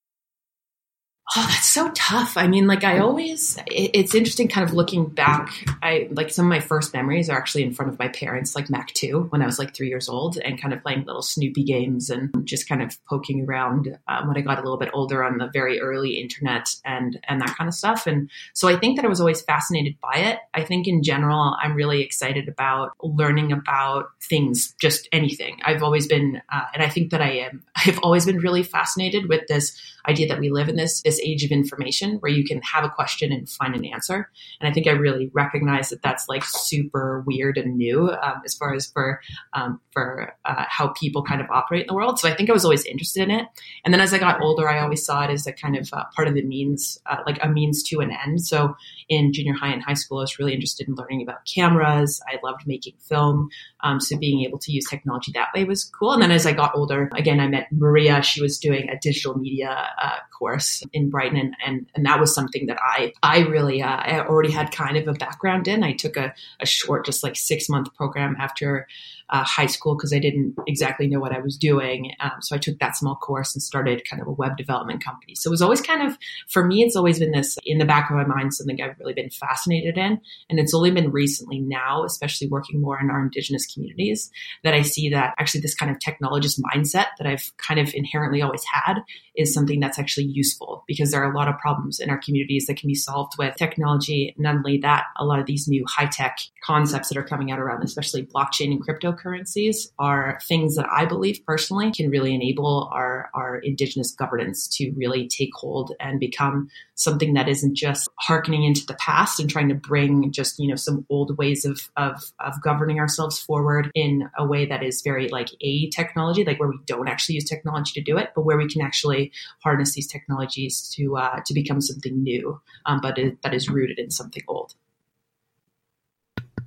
Oh, 1.35 1.47
that's 1.49 1.69
so 1.69 1.89
tough. 1.95 2.35
I 2.35 2.47
mean, 2.47 2.67
like 2.67 2.83
I 2.83 2.99
always, 2.99 3.57
it's 3.67 4.13
interesting 4.13 4.49
kind 4.49 4.67
of 4.67 4.75
looking 4.75 5.05
back. 5.05 5.51
I 5.81 6.09
like 6.11 6.29
some 6.29 6.45
of 6.45 6.49
my 6.49 6.59
first 6.59 6.93
memories 6.93 7.29
are 7.29 7.37
actually 7.37 7.63
in 7.63 7.73
front 7.73 7.91
of 7.91 7.97
my 7.97 8.09
parents, 8.09 8.55
like 8.55 8.69
Mac 8.69 8.93
2 8.93 9.27
when 9.29 9.41
I 9.41 9.45
was 9.45 9.57
like 9.57 9.73
three 9.73 9.87
years 9.87 10.09
old 10.09 10.37
and 10.37 10.61
kind 10.61 10.73
of 10.73 10.83
playing 10.83 11.05
little 11.05 11.21
Snoopy 11.21 11.63
games 11.63 12.09
and 12.09 12.45
just 12.45 12.67
kind 12.67 12.83
of 12.83 13.03
poking 13.05 13.45
around 13.45 13.97
um, 14.09 14.27
when 14.27 14.37
I 14.37 14.41
got 14.41 14.59
a 14.59 14.61
little 14.61 14.77
bit 14.77 14.91
older 14.93 15.23
on 15.23 15.37
the 15.37 15.49
very 15.51 15.79
early 15.79 16.19
internet 16.19 16.67
and, 16.83 17.17
and 17.27 17.39
that 17.39 17.55
kind 17.57 17.69
of 17.69 17.73
stuff. 17.73 18.05
And 18.05 18.29
so 18.53 18.67
I 18.67 18.77
think 18.77 18.97
that 18.97 19.05
I 19.05 19.09
was 19.09 19.21
always 19.21 19.41
fascinated 19.41 19.95
by 20.01 20.17
it. 20.17 20.39
I 20.53 20.65
think 20.65 20.87
in 20.87 21.03
general, 21.03 21.55
I'm 21.59 21.73
really 21.73 22.01
excited 22.01 22.49
about 22.49 22.91
learning 23.01 23.53
about 23.53 24.07
things, 24.21 24.75
just 24.79 25.07
anything. 25.13 25.61
I've 25.63 25.83
always 25.83 26.05
been, 26.05 26.41
uh, 26.51 26.65
and 26.73 26.83
I 26.83 26.89
think 26.89 27.11
that 27.11 27.21
I 27.21 27.31
am, 27.31 27.63
I've 27.75 27.99
always 27.99 28.25
been 28.25 28.39
really 28.39 28.63
fascinated 28.63 29.29
with 29.29 29.47
this 29.47 29.79
idea 30.07 30.27
that 30.27 30.39
we 30.39 30.49
live 30.49 30.67
in 30.67 30.75
this, 30.75 31.01
this 31.01 31.12
age 31.21 31.43
of 31.43 31.51
information 31.51 32.17
where 32.19 32.31
you 32.31 32.43
can 32.43 32.61
have 32.61 32.83
a 32.83 32.89
question 32.89 33.31
and 33.31 33.49
find 33.49 33.75
an 33.75 33.85
answer. 33.85 34.29
And 34.59 34.69
I 34.69 34.73
think 34.73 34.87
I 34.87 34.91
really 34.91 35.29
recognize 35.33 35.89
that 35.89 36.01
that's 36.01 36.25
like 36.27 36.43
super 36.43 37.23
weird 37.25 37.57
and 37.57 37.77
new 37.77 38.09
um, 38.09 38.41
as 38.45 38.53
far 38.53 38.73
as 38.73 38.87
for 38.87 39.21
um, 39.53 39.79
for 39.91 40.33
uh, 40.45 40.65
how 40.67 40.87
people 40.89 41.23
kind 41.23 41.41
of 41.41 41.47
operate 41.49 41.81
in 41.81 41.87
the 41.87 41.93
world. 41.93 42.19
So 42.19 42.27
I 42.27 42.35
think 42.35 42.49
I 42.49 42.53
was 42.53 42.65
always 42.65 42.85
interested 42.85 43.23
in 43.23 43.31
it. 43.31 43.47
And 43.85 43.93
then 43.93 44.01
as 44.01 44.13
I 44.13 44.17
got 44.17 44.41
older, 44.41 44.67
I 44.67 44.79
always 44.79 45.05
saw 45.05 45.23
it 45.23 45.29
as 45.29 45.45
a 45.47 45.53
kind 45.53 45.75
of 45.75 45.89
uh, 45.93 46.05
part 46.15 46.27
of 46.27 46.33
the 46.33 46.43
means, 46.43 46.97
uh, 47.05 47.17
like 47.25 47.39
a 47.43 47.49
means 47.49 47.83
to 47.83 47.99
an 47.99 48.11
end. 48.11 48.45
So 48.45 48.75
in 49.09 49.33
junior 49.33 49.53
high 49.53 49.71
and 49.71 49.83
high 49.83 49.93
school, 49.93 50.19
I 50.19 50.21
was 50.21 50.39
really 50.39 50.53
interested 50.53 50.87
in 50.87 50.95
learning 50.95 51.21
about 51.21 51.45
cameras. 51.45 52.21
I 52.27 52.39
loved 52.43 52.63
making 52.65 52.95
film. 52.99 53.49
Um, 53.81 53.99
so 53.99 54.17
being 54.17 54.43
able 54.45 54.59
to 54.59 54.71
use 54.71 54.85
technology 54.89 55.31
that 55.33 55.49
way 55.55 55.63
was 55.63 55.83
cool. 55.83 56.13
And 56.13 56.21
then 56.21 56.31
as 56.31 56.45
I 56.45 56.53
got 56.53 56.75
older, 56.75 57.09
again, 57.15 57.39
I 57.39 57.47
met 57.47 57.67
Maria. 57.71 58.21
She 58.21 58.41
was 58.41 58.57
doing 58.57 58.89
a 58.89 58.97
digital 58.99 59.37
media 59.37 59.89
uh, 60.01 60.17
course 60.43 60.83
in 60.91 61.09
Brighton, 61.09 61.37
and, 61.37 61.55
and, 61.65 61.85
and 61.95 62.05
that 62.05 62.19
was 62.19 62.35
something 62.35 62.65
that 62.65 62.77
I 62.81 63.13
I 63.23 63.39
really 63.39 63.81
uh, 63.81 63.87
I 63.87 64.19
already 64.19 64.51
had 64.51 64.73
kind 64.73 64.97
of 64.97 65.07
a 65.07 65.13
background 65.13 65.69
in. 65.69 65.83
I 65.83 65.93
took 65.93 66.17
a, 66.17 66.33
a 66.59 66.65
short, 66.65 67.05
just 67.05 67.23
like 67.23 67.37
six 67.37 67.69
month 67.69 67.93
program 67.95 68.35
after 68.37 68.85
uh, 69.33 69.43
high 69.43 69.65
school 69.65 69.95
because 69.95 70.13
I 70.13 70.19
didn't 70.19 70.55
exactly 70.67 71.07
know 71.07 71.19
what 71.19 71.35
I 71.35 71.39
was 71.39 71.57
doing. 71.57 72.11
Um, 72.19 72.33
so 72.41 72.55
I 72.55 72.59
took 72.59 72.77
that 72.77 72.95
small 72.95 73.15
course 73.15 73.55
and 73.55 73.63
started 73.63 74.07
kind 74.07 74.21
of 74.21 74.27
a 74.27 74.31
web 74.31 74.55
development 74.57 75.03
company. 75.03 75.33
So 75.33 75.49
it 75.49 75.51
was 75.51 75.61
always 75.61 75.81
kind 75.81 76.07
of, 76.07 76.17
for 76.47 76.63
me, 76.63 76.83
it's 76.83 76.95
always 76.95 77.17
been 77.17 77.31
this 77.31 77.57
in 77.65 77.79
the 77.79 77.85
back 77.85 78.11
of 78.11 78.15
my 78.15 78.25
mind, 78.25 78.53
something 78.53 78.79
I've 78.79 78.97
really 78.99 79.15
been 79.15 79.31
fascinated 79.31 79.97
in. 79.97 80.21
And 80.49 80.59
it's 80.59 80.73
only 80.73 80.91
been 80.91 81.11
recently 81.11 81.59
now, 81.59 82.05
especially 82.05 82.47
working 82.47 82.79
more 82.79 82.99
in 82.99 83.09
our 83.09 83.23
Indigenous 83.23 83.65
communities, 83.73 84.29
that 84.63 84.75
I 84.75 84.83
see 84.83 85.09
that 85.09 85.33
actually 85.39 85.61
this 85.61 85.75
kind 85.75 85.91
of 85.91 85.97
technologist 85.97 86.59
mindset 86.61 87.07
that 87.17 87.25
I've 87.25 87.51
kind 87.57 87.79
of 87.79 87.91
inherently 87.95 88.43
always 88.43 88.63
had 88.71 88.99
is 89.35 89.51
something 89.51 89.79
that's 89.79 89.97
actually 89.97 90.27
useful 90.27 90.83
because 90.87 91.09
there 91.09 91.23
are 91.23 91.31
a 91.31 91.35
lot 91.35 91.47
of 91.47 91.57
problems 91.57 91.99
in 91.99 92.11
our 92.11 92.19
communities 92.19 92.67
that 92.67 92.77
can 92.77 92.87
be 92.87 92.93
solved 92.93 93.33
with 93.39 93.55
technology. 93.55 94.35
Not 94.37 94.57
only 94.57 94.77
that, 94.79 95.05
a 95.17 95.25
lot 95.25 95.39
of 95.39 95.47
these 95.47 95.67
new 95.67 95.83
high 95.87 96.05
tech 96.05 96.37
concepts 96.63 97.09
that 97.09 97.17
are 97.17 97.23
coming 97.23 97.51
out 97.51 97.59
around, 97.59 97.83
especially 97.83 98.27
blockchain 98.27 98.71
and 98.71 98.85
cryptocurrencies, 99.23 99.87
are 99.99 100.39
things 100.47 100.75
that 100.75 100.87
I 100.91 101.05
believe 101.05 101.45
personally 101.45 101.91
can 101.91 102.09
really 102.09 102.33
enable 102.33 102.89
our, 102.93 103.29
our 103.33 103.57
indigenous 103.57 104.11
governance 104.11 104.67
to 104.77 104.91
really 104.91 105.27
take 105.27 105.51
hold 105.53 105.93
and 105.99 106.19
become 106.19 106.69
something 106.95 107.33
that 107.33 107.49
isn't 107.49 107.75
just 107.75 108.09
harkening 108.19 108.63
into 108.63 108.85
the 108.85 108.93
past 108.95 109.39
and 109.39 109.49
trying 109.49 109.69
to 109.69 109.75
bring 109.75 110.31
just, 110.31 110.59
you 110.59 110.67
know, 110.67 110.75
some 110.75 111.05
old 111.09 111.37
ways 111.37 111.65
of, 111.65 111.89
of, 111.97 112.31
of 112.39 112.61
governing 112.61 112.99
ourselves 112.99 113.39
forward 113.39 113.91
in 113.95 114.29
a 114.37 114.45
way 114.45 114.65
that 114.65 114.83
is 114.83 115.01
very 115.01 115.29
like 115.29 115.49
a 115.61 115.89
technology, 115.89 116.43
like 116.43 116.59
where 116.59 116.69
we 116.69 116.79
don't 116.85 117.07
actually 117.07 117.35
use 117.35 117.45
technology 117.45 117.91
to 117.93 118.01
do 118.01 118.17
it, 118.17 118.29
but 118.35 118.45
where 118.45 118.57
we 118.57 118.67
can 118.67 118.81
actually 118.81 119.31
harness 119.63 119.93
these 119.93 120.07
technologies 120.07 120.89
to, 120.95 121.17
uh, 121.17 121.39
to 121.45 121.53
become 121.53 121.81
something 121.81 122.21
new, 122.21 122.59
um, 122.85 122.99
but 123.01 123.17
it, 123.17 123.41
that 123.41 123.53
is 123.53 123.69
rooted 123.69 123.99
in 123.99 124.11
something 124.11 124.43
old. 124.47 124.75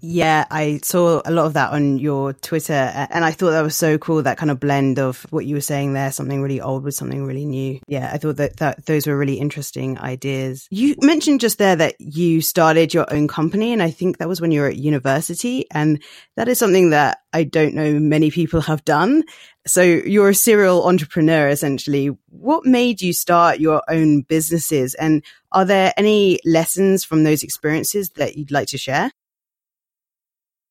Yeah, 0.01 0.47
I 0.51 0.81
saw 0.83 1.23
a 1.25 1.31
lot 1.31 1.47
of 1.47 1.55
that 1.55 1.73
on 1.73 1.99
your 1.99 2.33
Twitter, 2.33 2.73
and 2.73 3.25
I 3.25 3.33
thought 3.33 3.51
that 3.51 3.63
was 3.63 3.77
so 3.77 3.99
cool. 3.99 4.23
That 4.23 4.39
kind 4.39 4.51
of 4.51 4.61
blend 4.61 4.99
of 4.99 5.27
what 5.31 5.47
you 5.47 5.55
were 5.55 5.61
saying 5.61 5.93
there, 5.93 6.13
something 6.13 6.43
really 6.43 6.61
old 6.61 6.85
with 6.85 6.95
something 6.95 7.25
really 7.25 7.45
new. 7.45 7.81
Yeah, 7.87 8.11
I 8.13 8.19
thought 8.19 8.37
that, 8.37 8.57
that 8.59 8.87
those 8.87 9.07
were 9.07 9.17
really 9.17 9.39
interesting 9.39 9.99
ideas. 9.99 10.67
You 10.71 10.95
mentioned 11.01 11.41
just 11.41 11.59
there 11.59 11.77
that 11.77 11.95
you 12.01 12.41
started 12.41 12.95
your 12.95 13.13
own 13.13 13.29
company, 13.29 13.73
and 13.73 13.83
I 13.83 13.91
think 13.91 14.19
that 14.19 14.29
was 14.29 14.41
when 14.41 14.51
you 14.51 14.61
were 14.61 14.69
at 14.69 14.77
university, 14.77 15.67
and 15.71 16.03
that 16.37 16.49
is 16.49 16.59
something 16.59 16.91
that 16.91 17.19
I 17.33 17.45
don't 17.45 17.75
know 17.75 17.99
many 17.99 18.31
people 18.31 18.61
have 18.63 18.85
done. 18.85 19.25
So 19.67 19.83
you're 19.83 20.31
a 20.31 20.35
serial 20.35 20.87
entrepreneur, 20.87 21.49
essentially. 21.49 22.11
What 22.29 22.65
made 22.65 23.01
you 23.01 23.13
start 23.13 23.61
your 23.61 23.83
own 23.89 24.23
businesses, 24.23 24.95
and 24.95 25.25
are 25.53 25.65
there 25.65 25.93
any 25.97 26.39
lessons 26.45 27.05
from 27.05 27.25
those 27.25 27.43
experiences 27.43 28.11
that 28.17 28.37
you'd 28.37 28.51
like 28.51 28.69
to 28.69 28.79
share? 28.79 29.11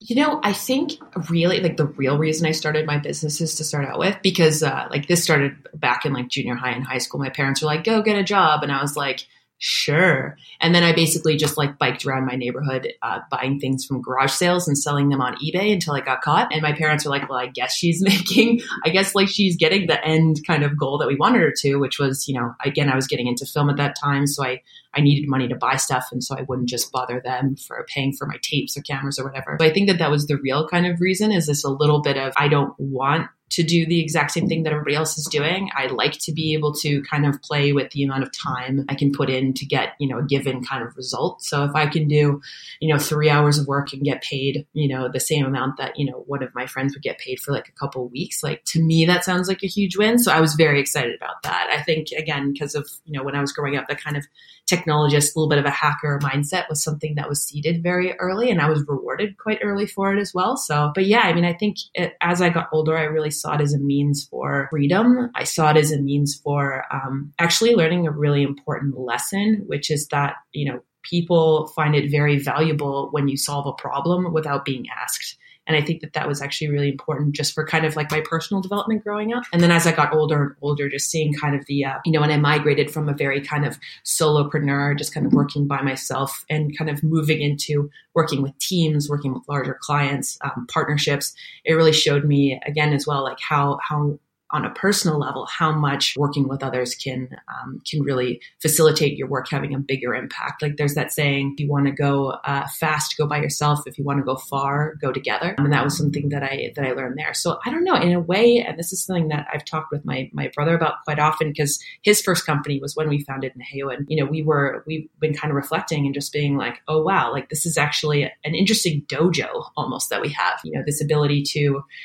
You 0.08 0.16
know, 0.18 0.40
I 0.44 0.54
think 0.54 0.92
really 1.32 1.62
like 1.62 1.78
the 1.78 1.88
real 1.88 2.20
reason 2.20 2.46
I 2.46 2.52
started 2.52 2.86
my 2.86 3.00
businesses 3.00 3.56
to 3.56 3.64
start 3.64 3.88
out 3.88 3.98
with 3.98 4.16
because 4.22 4.62
uh, 4.62 4.88
like 4.92 5.08
this 5.08 5.24
started 5.24 5.56
back 5.74 6.06
in 6.06 6.14
like 6.14 6.28
junior 6.28 6.54
high 6.54 6.74
and 6.74 6.86
high 6.86 7.00
school. 7.00 7.20
My 7.20 7.30
parents 7.30 7.62
were 7.64 7.66
like, 7.66 7.84
"Go 7.84 8.04
get 8.04 8.16
a 8.16 8.24
job," 8.24 8.62
and 8.62 8.72
I 8.72 8.82
was 8.82 8.96
like, 8.96 9.26
sure. 9.66 10.38
And 10.62 10.76
then 10.76 10.84
I 10.84 10.94
basically 10.94 11.38
just 11.38 11.58
like 11.58 11.80
biked 11.80 12.06
around 12.06 12.28
my 12.28 12.36
neighborhood, 12.36 12.88
uh, 13.02 13.22
buying 13.32 13.60
things 13.60 13.84
from 13.84 14.00
garage 14.00 14.32
sales 14.32 14.68
and 14.68 14.78
selling 14.78 15.10
them 15.10 15.22
on 15.22 15.36
eBay 15.38 15.74
until 15.74 15.96
I 15.96 16.02
got 16.02 16.22
caught. 16.22 16.54
And 16.54 16.62
my 16.62 16.72
parents 16.72 17.04
were 17.04 17.10
like, 17.10 17.28
well, 17.28 17.40
I 17.40 17.48
guess 17.48 17.74
she's 17.74 18.00
making, 18.04 18.62
I 18.84 18.90
guess 18.90 19.16
like 19.16 19.28
she's 19.28 19.58
getting 19.58 19.88
the 19.88 20.06
end 20.06 20.42
kind 20.46 20.64
of 20.64 20.78
goal 20.78 21.00
that 21.00 21.08
we 21.08 21.16
wanted 21.16 21.42
her 21.42 21.52
to, 21.62 21.78
which 21.78 21.98
was, 21.98 22.28
you 22.28 22.40
know, 22.40 22.54
again, 22.64 22.90
I 22.90 22.96
was 22.96 23.08
getting 23.08 23.26
into 23.26 23.48
film 23.48 23.72
at 23.72 23.78
that 23.78 23.96
time. 24.00 24.28
So 24.28 24.46
I, 24.46 24.62
I 24.94 25.02
needed 25.02 25.28
money 25.28 25.48
to 25.48 25.56
buy 25.56 25.78
stuff. 25.78 26.10
And 26.12 26.24
so 26.24 26.38
I 26.38 26.44
wouldn't 26.44 26.70
just 26.70 26.92
bother 26.92 27.20
them 27.20 27.56
for 27.56 27.84
paying 27.90 28.14
for 28.14 28.28
my 28.28 28.38
tapes 28.44 28.78
or 28.78 28.82
cameras 28.82 29.18
or 29.18 29.26
whatever. 29.26 29.56
But 29.58 29.68
I 29.68 29.74
think 29.74 29.90
that 29.90 29.98
that 29.98 30.12
was 30.12 30.28
the 30.28 30.38
real 30.38 30.68
kind 30.68 30.86
of 30.86 31.02
reason 31.02 31.32
is 31.32 31.48
this 31.48 31.64
a 31.64 31.70
little 31.70 32.04
bit 32.04 32.18
of, 32.18 32.34
I 32.38 32.50
don't 32.50 32.80
want 32.80 33.30
to 33.56 33.64
do 33.64 33.86
the 33.86 34.02
exact 34.02 34.32
same 34.32 34.50
thing 34.50 34.64
that 34.64 34.74
everybody 34.74 34.98
else 34.98 35.18
is 35.18 35.26
doing. 35.32 35.70
I 35.74 35.88
like 35.88 36.12
to 36.24 36.34
be 36.34 36.54
able 36.56 36.74
to 36.76 37.02
kind 37.04 37.26
of 37.26 37.42
play 37.42 37.72
with 37.72 37.90
the 37.92 38.04
amount 38.04 38.24
of 38.24 38.32
time 38.38 38.84
I 38.90 38.96
can 38.96 39.14
put 39.14 39.30
in 39.30 39.54
to 39.54 39.66
get, 39.66 39.94
you 39.98 40.10
know, 40.10 40.20
a 40.20 40.24
given 40.26 40.62
kind 40.62 40.84
of 40.84 40.94
result. 40.98 41.42
So 41.42 41.64
if 41.64 41.74
I 41.74 41.88
can 41.88 42.10
do, 42.10 42.42
you 42.82 42.94
know, 42.94 43.00
three 43.00 43.30
hours 43.30 43.58
of 43.58 43.66
work 43.66 43.94
and 43.94 44.04
get 44.04 44.22
paid, 44.22 44.68
you 44.74 44.90
know, 44.90 45.08
the 45.08 45.22
same 45.22 45.46
amount 45.46 45.78
that, 45.78 45.98
you 45.98 46.06
know, 46.06 46.26
one 46.28 46.44
of 46.44 46.54
my 46.54 46.68
friends 46.68 46.94
would 46.94 47.04
get 47.04 47.18
paid 47.18 47.40
for 47.40 47.54
like 47.54 47.70
a 47.70 47.80
couple 47.80 48.10
weeks, 48.10 48.44
like 48.44 48.62
to 48.66 48.84
me, 48.84 49.06
that 49.06 49.24
sounds 49.24 49.48
like 49.48 49.64
a 49.64 49.68
huge 49.68 49.96
win. 49.96 50.20
So 50.20 50.34
I 50.34 50.42
was 50.42 50.56
very 50.56 50.82
excited 50.82 51.16
about 51.16 51.44
that. 51.44 51.70
I 51.72 51.82
think 51.82 52.10
again, 52.12 52.52
because 52.52 52.76
of, 52.76 52.90
you 53.06 53.18
know, 53.18 53.24
when 53.24 53.36
I 53.36 53.42
was 53.42 53.54
growing 53.54 53.78
up, 53.78 53.88
that 53.88 54.04
kind 54.04 54.18
of 54.18 54.26
technologist, 54.70 55.36
a 55.36 55.40
little 55.40 55.50
bit 55.50 55.60
of 55.60 55.66
a 55.66 55.70
hacker 55.70 56.20
mindset 56.24 56.68
was 56.68 56.84
something 56.84 57.16
that 57.16 57.30
was 57.30 57.44
seeded 57.44 57.84
very 57.84 58.14
early 58.16 58.50
and 58.50 58.60
I 58.60 58.68
was 58.68 58.84
rewarded 58.88 59.38
quite 59.38 59.60
early 59.62 59.86
for 59.86 60.14
it 60.14 60.20
as 60.20 60.34
well. 60.34 60.58
So, 60.58 60.92
but 60.94 61.06
yeah, 61.06 61.22
I 61.22 61.34
mean, 61.34 61.46
I 61.46 61.54
think 61.54 61.78
it, 61.94 62.18
as 62.20 62.42
I 62.42 62.50
got 62.50 62.70
older, 62.72 62.98
I 62.98 63.04
really 63.04 63.30
saw 63.30 63.45
it 63.54 63.62
as 63.62 63.74
a 63.74 63.80
means 63.80 64.28
for 64.30 64.68
freedom. 64.72 65.30
I 65.36 65.44
saw 65.44 65.72
it 65.72 65.78
as 65.78 65.92
a 65.92 66.02
means 66.02 66.36
for 66.44 66.84
um, 66.92 67.32
actually 67.40 67.76
learning 67.76 68.08
a 68.08 68.12
really 68.12 68.44
important 68.44 68.98
lesson, 69.00 69.64
which 69.68 69.92
is 69.92 70.08
that, 70.08 70.36
you 70.52 70.72
know, 70.72 70.82
people 71.04 71.68
find 71.76 71.96
it 71.96 72.10
very 72.10 72.40
valuable 72.40 73.10
when 73.12 73.28
you 73.28 73.38
solve 73.38 73.68
a 73.68 73.74
problem 73.74 74.34
without 74.34 74.66
being 74.66 74.86
asked. 75.02 75.38
And 75.68 75.76
I 75.76 75.82
think 75.82 76.02
that 76.02 76.14
that 76.14 76.28
was 76.28 76.42
actually 76.42 76.70
really 76.70 76.90
important 76.90 77.36
just 77.36 77.54
for 77.54 77.66
kind 77.66 77.86
of 77.86 77.96
like 77.96 78.12
my 78.12 78.22
personal 78.22 78.62
development 78.62 79.04
growing 79.04 79.34
up. 79.34 79.44
And 79.52 79.62
then 79.62 79.72
as 79.72 79.88
I 79.88 79.92
got 79.92 80.14
older 80.14 80.42
and 80.42 80.56
older, 80.62 80.90
just 80.90 81.10
seeing 81.10 81.34
kind 81.34 81.56
of 81.56 81.66
the, 81.66 81.86
uh, 81.86 81.98
you 82.06 82.12
know, 82.12 82.22
when 82.22 82.32
I 82.32 82.38
migrated 82.38 82.92
from 82.92 83.10
a 83.10 83.14
very 83.14 83.42
kind 83.42 83.66
of 83.66 83.78
solopreneur, 84.04 84.98
just 84.98 85.14
kind 85.14 85.26
of 85.26 85.34
working 85.34 85.68
by 85.68 85.82
myself 85.82 86.46
and 86.50 86.78
kind 86.78 86.90
of 86.90 87.04
moving 87.04 87.42
into 87.42 87.90
working 88.14 88.42
with 88.42 88.58
teams, 88.60 89.10
working 89.10 89.34
with 89.34 89.44
larger 89.48 89.78
clients, 89.82 90.38
um, 90.42 90.68
partnerships, 90.72 91.34
it 91.66 91.74
really 91.74 91.94
showed 91.94 92.26
me 92.26 92.60
again 92.66 92.94
as 92.94 93.08
well, 93.08 93.24
like 93.24 93.40
how, 93.40 93.80
how 93.82 94.18
on 94.56 94.64
a 94.64 94.70
personal 94.70 95.20
level 95.20 95.46
how 95.46 95.74
much 95.74 96.16
working 96.18 96.48
with 96.48 96.64
others 96.64 96.96
can 96.96 97.28
um, 97.50 97.82
can 97.86 98.02
really 98.02 98.40
facilitate 98.62 99.18
your 99.18 99.28
work 99.28 99.48
having 99.50 99.76
a 99.76 99.80
bigger 99.80 100.16
impact. 100.16 100.62
Like 100.62 100.78
there's 100.78 100.96
that 100.96 101.12
saying, 101.12 101.54
if 101.54 101.60
you 101.60 101.70
want 101.70 101.88
to 101.88 101.92
go 101.92 102.30
uh, 102.46 102.66
fast, 102.80 103.18
go 103.18 103.28
by 103.28 103.42
yourself. 103.42 103.82
If 103.86 103.98
you 103.98 104.06
want 104.06 104.20
to 104.20 104.24
go 104.24 104.38
far, 104.38 104.96
go 105.02 105.12
together. 105.12 105.56
And 105.58 105.74
that 105.74 105.84
was 105.84 105.98
something 105.98 106.30
that 106.30 106.42
I 106.42 106.72
that 106.76 106.86
I 106.86 106.94
learned 106.94 107.18
there. 107.18 107.34
So 107.34 107.60
I 107.66 107.70
don't 107.70 107.84
know. 107.84 107.96
In 107.96 108.14
a 108.14 108.20
way, 108.20 108.64
and 108.66 108.80
this 108.80 108.94
is 108.94 109.04
something 109.04 109.28
that 109.28 109.46
I've 109.54 109.66
talked 109.66 109.92
with 109.92 110.06
my 110.06 110.30
my 110.32 110.50
brother 110.56 110.76
about 110.76 111.04
quite 111.04 111.20
often 111.20 111.50
because 111.50 111.84
his 112.02 112.22
first 112.22 112.46
company 112.46 112.80
was 112.80 112.96
when 112.96 113.10
we 113.10 113.24
founded 113.24 113.52
Naheo, 113.56 113.94
and 113.94 114.06
you 114.08 114.24
know 114.24 114.30
we 114.30 114.42
were 114.42 114.84
we've 114.88 115.10
been 115.20 115.34
kind 115.34 115.52
of 115.52 115.56
reflecting 115.56 116.06
and 116.06 116.14
just 116.14 116.32
being 116.32 116.56
like, 116.56 116.82
oh 116.88 117.04
wow, 117.04 117.32
like 117.32 117.50
this 117.50 117.66
is 117.66 117.78
actually 117.78 118.24
an 118.24 118.56
interesting 118.56 119.02
dojo 119.08 119.70
almost 119.76 120.10
that 120.10 120.22
we 120.22 120.30
have. 120.30 120.62
You 120.64 120.78
know, 120.78 120.84
this 120.86 121.04
ability 121.04 121.44
to 121.48 121.60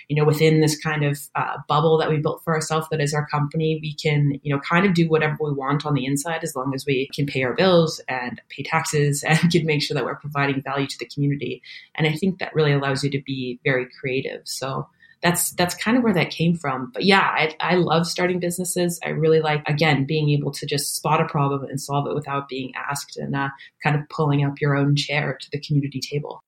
you 0.09 0.16
know 0.16 0.25
within 0.25 0.61
this 0.61 0.76
kind 0.76 1.04
of 1.04 1.21
uh, 1.37 1.59
bubble 1.69 1.99
that 1.99 2.11
we 2.11 2.19
built 2.19 2.39
for 2.44 2.54
ourselves 2.54 2.87
that 2.90 3.00
is 3.00 3.14
our 3.14 3.26
company, 3.26 3.78
we 3.82 3.94
can, 3.94 4.38
you 4.42 4.54
know, 4.54 4.61
kind 4.61 4.87
of 4.87 4.94
do 4.94 5.09
whatever 5.09 5.37
we 5.40 5.52
want 5.52 5.87
on 5.87 5.94
the 5.94 6.06
inside 6.06 6.42
as 6.42 6.54
long 6.54 6.73
as 6.75 6.85
we 6.87 7.09
can 7.14 7.26
pay 7.26 7.42
our 7.42 7.54
bills 7.54 8.00
and 8.09 8.40
pay 8.49 8.62
taxes 8.62 9.23
and 9.26 9.50
can 9.50 9.66
make 9.66 9.82
sure 9.82 9.94
that 9.94 10.04
we're 10.04 10.16
providing 10.16 10.62
value 10.62 10.87
to 10.87 10.99
the 10.99 11.06
community. 11.06 11.62
And 11.94 12.06
I 12.06 12.12
think 12.12 12.38
that 12.38 12.54
really 12.54 12.73
allows 12.73 13.04
you 13.04 13.11
to 13.11 13.23
be 13.23 13.61
very 13.64 13.87
creative. 14.00 14.42
So 14.44 14.88
that's 15.23 15.50
that's 15.52 15.75
kind 15.75 15.97
of 15.97 16.02
where 16.02 16.14
that 16.14 16.30
came 16.30 16.56
from. 16.56 16.90
But 16.92 17.04
yeah, 17.04 17.20
I, 17.20 17.54
I 17.61 17.75
love 17.75 18.06
starting 18.06 18.40
businesses. 18.40 18.99
I 19.04 19.11
really 19.11 19.40
like 19.40 19.62
again 19.68 20.06
being 20.06 20.30
able 20.30 20.50
to 20.52 20.66
just 20.66 20.97
spot 20.97 21.20
a 21.20 21.26
problem 21.26 21.64
and 21.64 21.80
solve 21.80 22.06
it 22.06 22.14
without 22.14 22.49
being 22.49 22.73
asked, 22.75 23.16
and 23.16 23.37
uh, 23.37 23.50
kind 23.82 23.97
of 23.97 24.09
pulling 24.09 24.44
up 24.44 24.61
your 24.61 24.76
own 24.76 24.97
chair 24.97 25.37
to 25.38 25.50
the 25.52 25.61
community 25.61 26.00
table. 26.00 26.42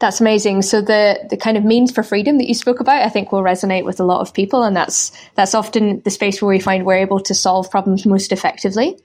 That's 0.00 0.20
amazing. 0.20 0.62
So 0.62 0.80
the 0.80 1.26
the 1.28 1.36
kind 1.36 1.58
of 1.58 1.64
means 1.64 1.92
for 1.92 2.02
freedom 2.02 2.38
that 2.38 2.48
you 2.48 2.54
spoke 2.54 2.80
about, 2.80 3.02
I 3.02 3.10
think 3.10 3.30
will 3.30 3.42
resonate 3.42 3.84
with 3.84 4.00
a 4.00 4.04
lot 4.04 4.22
of 4.22 4.32
people, 4.32 4.62
and 4.62 4.74
that's 4.74 5.12
that's 5.34 5.54
often 5.54 6.00
the 6.00 6.10
space 6.10 6.40
where 6.40 6.48
we 6.48 6.58
find 6.58 6.86
we're 6.86 6.94
able 6.94 7.20
to 7.20 7.34
solve 7.34 7.70
problems 7.70 8.06
most 8.06 8.32
effectively. 8.32 8.98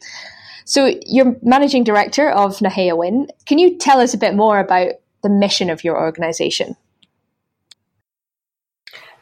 So 0.64 0.96
you're 1.06 1.36
managing 1.44 1.84
director 1.84 2.30
of 2.30 2.58
Naheyawin. 2.58 3.28
Can 3.46 3.60
you 3.60 3.78
tell 3.78 4.00
us 4.00 4.14
a 4.14 4.18
bit 4.18 4.36
more 4.36 4.58
about 4.58 4.94
the 5.22 5.30
mission 5.30 5.70
of 5.70 5.84
your 5.84 6.00
organization? 6.00 6.78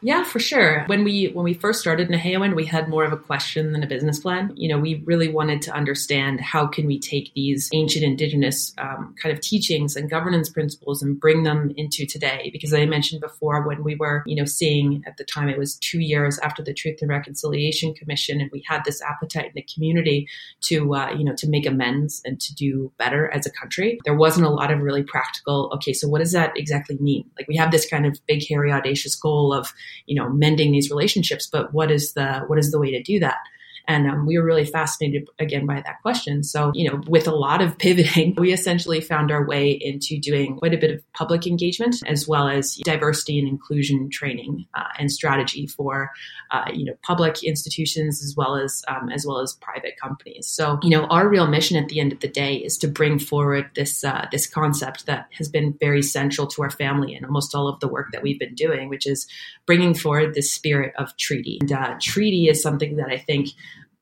Yeah, 0.04 0.22
for 0.22 0.38
sure. 0.38 0.84
When 0.84 1.02
we 1.02 1.28
when 1.28 1.44
we 1.44 1.54
first 1.54 1.80
started 1.80 2.10
Naheyawin, 2.10 2.54
we 2.54 2.66
had 2.66 2.90
more 2.90 3.04
of 3.04 3.12
a 3.14 3.16
question 3.16 3.72
than 3.72 3.82
a 3.82 3.86
business 3.86 4.20
plan. 4.20 4.52
You 4.54 4.68
know, 4.68 4.78
we 4.78 5.02
really 5.06 5.28
wanted 5.28 5.62
to 5.62 5.72
understand 5.72 6.42
how 6.42 6.66
can 6.66 6.86
we 6.86 6.98
take 7.00 7.32
these 7.32 7.70
ancient 7.72 8.04
indigenous 8.04 8.74
um, 8.76 9.14
kind 9.22 9.34
of 9.34 9.40
teachings 9.40 9.96
and 9.96 10.10
governance 10.10 10.50
principles 10.50 11.02
and 11.02 11.18
bring 11.18 11.44
them 11.44 11.72
into 11.78 12.04
today. 12.04 12.50
Because 12.52 12.74
I 12.74 12.84
mentioned 12.84 13.22
before, 13.22 13.66
when 13.66 13.82
we 13.82 13.94
were 13.94 14.22
you 14.26 14.36
know 14.36 14.44
seeing 14.44 15.02
at 15.06 15.16
the 15.16 15.24
time 15.24 15.48
it 15.48 15.56
was 15.56 15.76
two 15.76 16.00
years 16.00 16.38
after 16.40 16.62
the 16.62 16.74
Truth 16.74 16.98
and 17.00 17.08
Reconciliation 17.08 17.94
Commission, 17.94 18.42
and 18.42 18.50
we 18.52 18.62
had 18.68 18.84
this 18.84 19.00
appetite 19.00 19.46
in 19.46 19.52
the 19.54 19.66
community 19.74 20.28
to 20.64 20.94
uh, 20.94 21.14
you 21.16 21.24
know 21.24 21.34
to 21.38 21.48
make 21.48 21.64
amends 21.64 22.20
and 22.26 22.38
to 22.42 22.54
do 22.54 22.92
better 22.98 23.32
as 23.32 23.46
a 23.46 23.50
country. 23.50 23.98
There 24.04 24.14
wasn't 24.14 24.44
a 24.44 24.50
lot 24.50 24.70
of 24.70 24.80
really 24.80 25.02
practical. 25.02 25.70
Okay, 25.76 25.94
so 25.94 26.08
what 26.08 26.18
does 26.18 26.32
that 26.32 26.52
exactly 26.58 26.98
mean? 27.00 27.30
Like 27.38 27.48
we 27.48 27.56
have 27.56 27.70
this 27.70 27.88
kind 27.88 28.04
of 28.04 28.18
big, 28.26 28.46
hairy, 28.46 28.70
audacious 28.70 29.14
goal 29.14 29.54
of 29.54 29.72
you 30.06 30.14
know 30.14 30.28
mending 30.30 30.72
these 30.72 30.90
relationships 30.90 31.48
but 31.50 31.72
what 31.72 31.90
is 31.90 32.12
the 32.14 32.40
what 32.46 32.58
is 32.58 32.70
the 32.70 32.78
way 32.78 32.90
to 32.90 33.02
do 33.02 33.18
that 33.18 33.38
and 33.86 34.10
um, 34.10 34.26
we 34.26 34.38
were 34.38 34.44
really 34.44 34.64
fascinated 34.64 35.28
again 35.38 35.66
by 35.66 35.82
that 35.84 36.00
question. 36.02 36.42
So, 36.42 36.72
you 36.74 36.88
know, 36.88 37.02
with 37.06 37.26
a 37.26 37.34
lot 37.34 37.60
of 37.60 37.78
pivoting, 37.78 38.34
we 38.38 38.52
essentially 38.52 39.00
found 39.00 39.30
our 39.30 39.46
way 39.46 39.70
into 39.70 40.18
doing 40.18 40.56
quite 40.56 40.74
a 40.74 40.78
bit 40.78 40.90
of 40.90 41.12
public 41.12 41.46
engagement 41.46 41.96
as 42.06 42.26
well 42.26 42.48
as 42.48 42.76
diversity 42.84 43.38
and 43.38 43.48
inclusion 43.48 44.08
training 44.10 44.66
uh, 44.74 44.88
and 44.98 45.10
strategy 45.10 45.66
for, 45.66 46.10
uh, 46.50 46.64
you 46.72 46.84
know, 46.84 46.94
public 47.02 47.42
institutions 47.42 48.22
as 48.22 48.34
well 48.36 48.56
as 48.56 48.82
um, 48.88 49.10
as 49.10 49.26
well 49.26 49.40
as 49.40 49.54
private 49.54 49.94
companies. 50.00 50.46
So, 50.46 50.78
you 50.82 50.90
know, 50.90 51.04
our 51.06 51.28
real 51.28 51.46
mission 51.46 51.76
at 51.76 51.88
the 51.88 52.00
end 52.00 52.12
of 52.12 52.20
the 52.20 52.28
day 52.28 52.56
is 52.56 52.78
to 52.78 52.88
bring 52.88 53.18
forward 53.18 53.70
this 53.74 54.02
uh, 54.04 54.26
this 54.32 54.46
concept 54.46 55.06
that 55.06 55.28
has 55.32 55.48
been 55.48 55.76
very 55.80 56.02
central 56.02 56.46
to 56.48 56.62
our 56.62 56.70
family 56.70 57.14
and 57.14 57.26
almost 57.26 57.54
all 57.54 57.68
of 57.68 57.80
the 57.80 57.88
work 57.88 58.12
that 58.12 58.22
we've 58.22 58.38
been 58.38 58.54
doing, 58.54 58.88
which 58.88 59.06
is 59.06 59.26
bringing 59.66 59.94
forward 59.94 60.34
this 60.34 60.52
spirit 60.52 60.94
of 60.96 61.16
treaty. 61.16 61.58
And 61.60 61.72
uh, 61.72 61.96
treaty 62.00 62.48
is 62.48 62.62
something 62.62 62.96
that 62.96 63.08
I 63.08 63.18
think 63.18 63.48